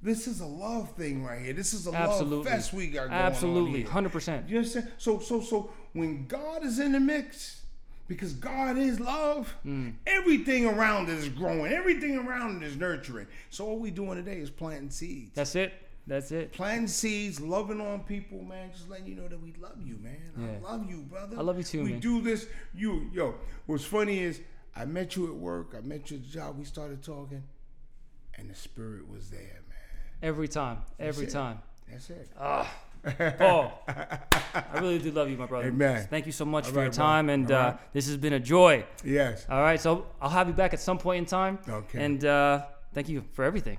This 0.02 0.26
is 0.26 0.40
a 0.40 0.46
love 0.46 0.90
thing 0.92 1.22
right 1.22 1.42
here. 1.42 1.52
This 1.52 1.74
is 1.74 1.86
a 1.86 1.92
Absolutely. 1.92 2.36
love 2.38 2.46
fest 2.46 2.72
we 2.72 2.86
got 2.86 3.08
going 3.08 3.12
Absolutely. 3.12 3.84
on 3.84 4.04
here. 4.04 4.10
100%. 4.10 4.48
You 4.48 4.56
understand? 4.58 4.90
So 4.96 5.18
so 5.18 5.42
so 5.42 5.70
when 5.92 6.26
God 6.26 6.64
is 6.64 6.78
in 6.78 6.92
the 6.92 7.00
mix, 7.00 7.60
because 8.08 8.32
God 8.32 8.78
is 8.78 9.00
love, 9.00 9.54
Mm. 9.66 9.94
everything 10.06 10.64
around 10.64 11.10
it 11.10 11.18
is 11.18 11.28
growing, 11.28 11.72
everything 11.72 12.16
around 12.16 12.62
it 12.62 12.66
is 12.66 12.76
nurturing. 12.76 13.26
So 13.50 13.66
all 13.66 13.78
we 13.78 13.90
doing 13.90 14.16
today 14.16 14.38
is 14.38 14.48
planting 14.48 14.90
seeds. 14.90 15.32
That's 15.34 15.56
it. 15.56 15.74
That's 16.06 16.30
it. 16.30 16.52
planting 16.52 16.86
seeds, 16.88 17.40
loving 17.40 17.80
on 17.80 18.00
people, 18.04 18.42
man. 18.42 18.70
Just 18.72 18.88
letting 18.88 19.06
you 19.08 19.16
know 19.16 19.26
that 19.28 19.42
we 19.42 19.52
love 19.60 19.76
you, 19.84 19.96
man. 20.00 20.16
Yeah. 20.38 20.46
I 20.66 20.72
love 20.72 20.88
you, 20.88 20.98
brother. 21.02 21.36
I 21.38 21.42
love 21.42 21.58
you 21.58 21.64
too, 21.64 21.82
We 21.84 21.90
man. 21.92 22.00
do 22.00 22.20
this. 22.22 22.46
You, 22.74 23.10
yo. 23.12 23.34
What's 23.66 23.84
funny 23.84 24.20
is 24.20 24.40
I 24.76 24.84
met 24.84 25.16
you 25.16 25.26
at 25.26 25.34
work. 25.34 25.74
I 25.76 25.80
met 25.80 26.10
you 26.10 26.18
at 26.18 26.22
the 26.24 26.28
job. 26.30 26.58
We 26.58 26.64
started 26.64 27.02
talking, 27.02 27.42
and 28.38 28.48
the 28.48 28.54
spirit 28.54 29.08
was 29.10 29.30
there, 29.30 29.40
man. 29.68 29.78
Every 30.22 30.48
time. 30.48 30.78
Every 31.00 31.26
time. 31.26 31.58
That's 31.90 32.10
it. 32.10 32.28
Paul, 33.38 33.84
I 33.86 34.78
really 34.80 34.98
do 34.98 35.12
love 35.12 35.30
you, 35.30 35.36
my 35.36 35.46
brother. 35.46 35.68
Amen. 35.68 36.06
Thank 36.10 36.26
you 36.26 36.32
so 36.32 36.44
much 36.44 36.64
All 36.64 36.70
for 36.70 36.76
your 36.76 36.84
right, 36.86 36.94
brother. 36.96 37.08
time, 37.08 37.30
and 37.30 37.50
uh, 37.52 37.54
right. 37.54 37.92
this 37.92 38.06
has 38.08 38.16
been 38.16 38.32
a 38.32 38.40
joy. 38.40 38.84
yes. 39.04 39.46
All 39.48 39.60
right, 39.60 39.80
so 39.80 40.06
I'll 40.20 40.28
have 40.30 40.48
you 40.48 40.54
back 40.54 40.72
at 40.74 40.80
some 40.80 40.98
point 40.98 41.18
in 41.20 41.26
time. 41.26 41.58
Okay. 41.68 42.04
And 42.04 42.24
uh, 42.24 42.64
thank 42.94 43.08
you 43.08 43.24
for 43.32 43.44
everything. 43.44 43.78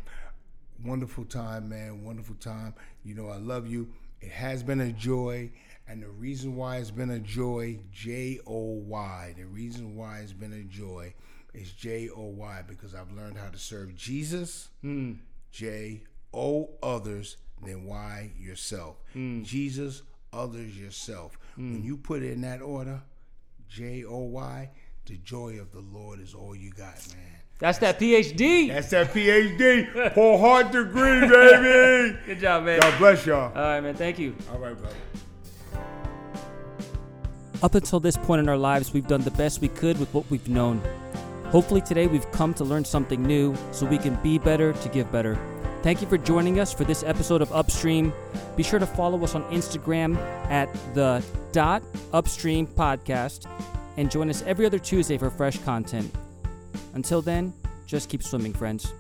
Wonderful 0.84 1.26
time, 1.26 1.70
man. 1.70 2.04
Wonderful 2.04 2.36
time. 2.36 2.74
You 3.04 3.16
know, 3.16 3.30
I 3.30 3.38
love 3.38 3.68
you. 3.68 3.90
It 4.22 4.32
has 4.32 4.64
been 4.64 4.82
a 4.82 4.92
joy. 4.92 5.52
And 5.88 6.04
the 6.04 6.10
reason 6.10 6.56
why 6.56 6.78
it's 6.78 6.92
been 6.92 7.12
a 7.12 7.20
joy, 7.20 7.80
J 7.92 8.40
O 8.46 8.60
Y. 8.60 9.34
The 9.38 9.46
reason 9.46 9.96
why 9.96 10.20
it's 10.20 10.34
been 10.34 10.54
a 10.54 10.64
joy 10.64 11.14
is 11.54 11.72
J 11.72 12.10
O 12.10 12.26
Y 12.26 12.62
because 12.68 12.94
I've 12.94 13.12
learned 13.12 13.38
how 13.38 13.50
to 13.50 13.58
serve 13.58 13.96
Jesus, 13.96 14.70
hmm. 14.82 15.14
J 15.52 16.04
O 16.34 16.70
others, 16.84 17.38
then 17.64 17.86
Y 17.86 18.32
yourself. 18.38 18.98
Hmm. 19.14 19.44
Jesus, 19.44 20.04
others, 20.34 20.78
yourself. 20.78 21.38
Hmm. 21.56 21.74
When 21.74 21.84
you 21.84 21.96
put 21.96 22.22
it 22.22 22.34
in 22.34 22.42
that 22.42 22.62
order, 22.62 23.02
J 23.70 24.04
O 24.04 24.20
Y, 24.20 24.70
the 25.06 25.18
joy 25.18 25.58
of 25.60 25.72
the 25.72 25.80
Lord 25.80 26.20
is 26.20 26.34
all 26.34 26.56
you 26.56 26.72
got, 26.72 27.08
man. 27.16 27.37
That's 27.60 27.80
that 27.80 28.00
PhD. 28.00 28.68
That's 28.68 28.90
that 28.92 29.08
PhD, 29.14 30.14
Paul 30.14 30.38
Hart 30.38 30.72
degree, 30.72 31.22
baby. 31.22 32.18
Good 32.26 32.40
job, 32.40 32.64
man. 32.66 32.80
God 32.80 32.98
bless 33.00 33.26
y'all. 33.26 33.52
All 33.56 33.62
right, 33.62 33.82
man. 33.82 33.96
Thank 33.96 34.20
you. 34.20 34.36
All 34.52 34.60
right, 34.60 34.78
brother. 34.78 34.96
Up 37.64 37.74
until 37.74 38.00
this 38.00 38.16
point 38.16 38.40
in 38.40 38.48
our 38.50 38.58
lives, 38.58 38.94
we've 38.94 39.08
done 39.08 39.22
the 39.22 39.32
best 39.32 39.62
we 39.62 39.70
could 39.70 40.00
with 40.00 40.14
what 40.14 40.30
we've 40.30 40.48
known. 40.48 40.80
Hopefully, 41.46 41.82
today 41.82 42.06
we've 42.06 42.30
come 42.32 42.54
to 42.54 42.64
learn 42.64 42.86
something 42.86 43.24
new 43.24 43.56
so 43.72 43.88
we 43.88 43.98
can 43.98 44.16
be 44.22 44.38
better 44.38 44.74
to 44.74 44.90
give 44.90 45.12
better. 45.12 45.36
Thank 45.82 46.02
you 46.02 46.08
for 46.08 46.18
joining 46.18 46.60
us 46.60 46.72
for 46.74 46.84
this 46.84 47.02
episode 47.04 47.42
of 47.42 47.52
Upstream. 47.52 48.14
Be 48.56 48.62
sure 48.62 48.78
to 48.78 48.86
follow 48.86 49.24
us 49.24 49.34
on 49.34 49.44
Instagram 49.46 50.18
at 50.52 50.72
the 50.94 51.24
dot 51.52 51.82
upstream 52.14 52.68
podcast 52.68 53.50
and 53.96 54.12
join 54.12 54.30
us 54.30 54.44
every 54.44 54.66
other 54.66 54.78
Tuesday 54.80 55.18
for 55.18 55.32
fresh 55.32 55.58
content. 55.60 56.14
Until 56.94 57.22
then, 57.22 57.54
just 57.86 58.10
keep 58.10 58.22
swimming, 58.24 58.54
friends. 58.54 58.94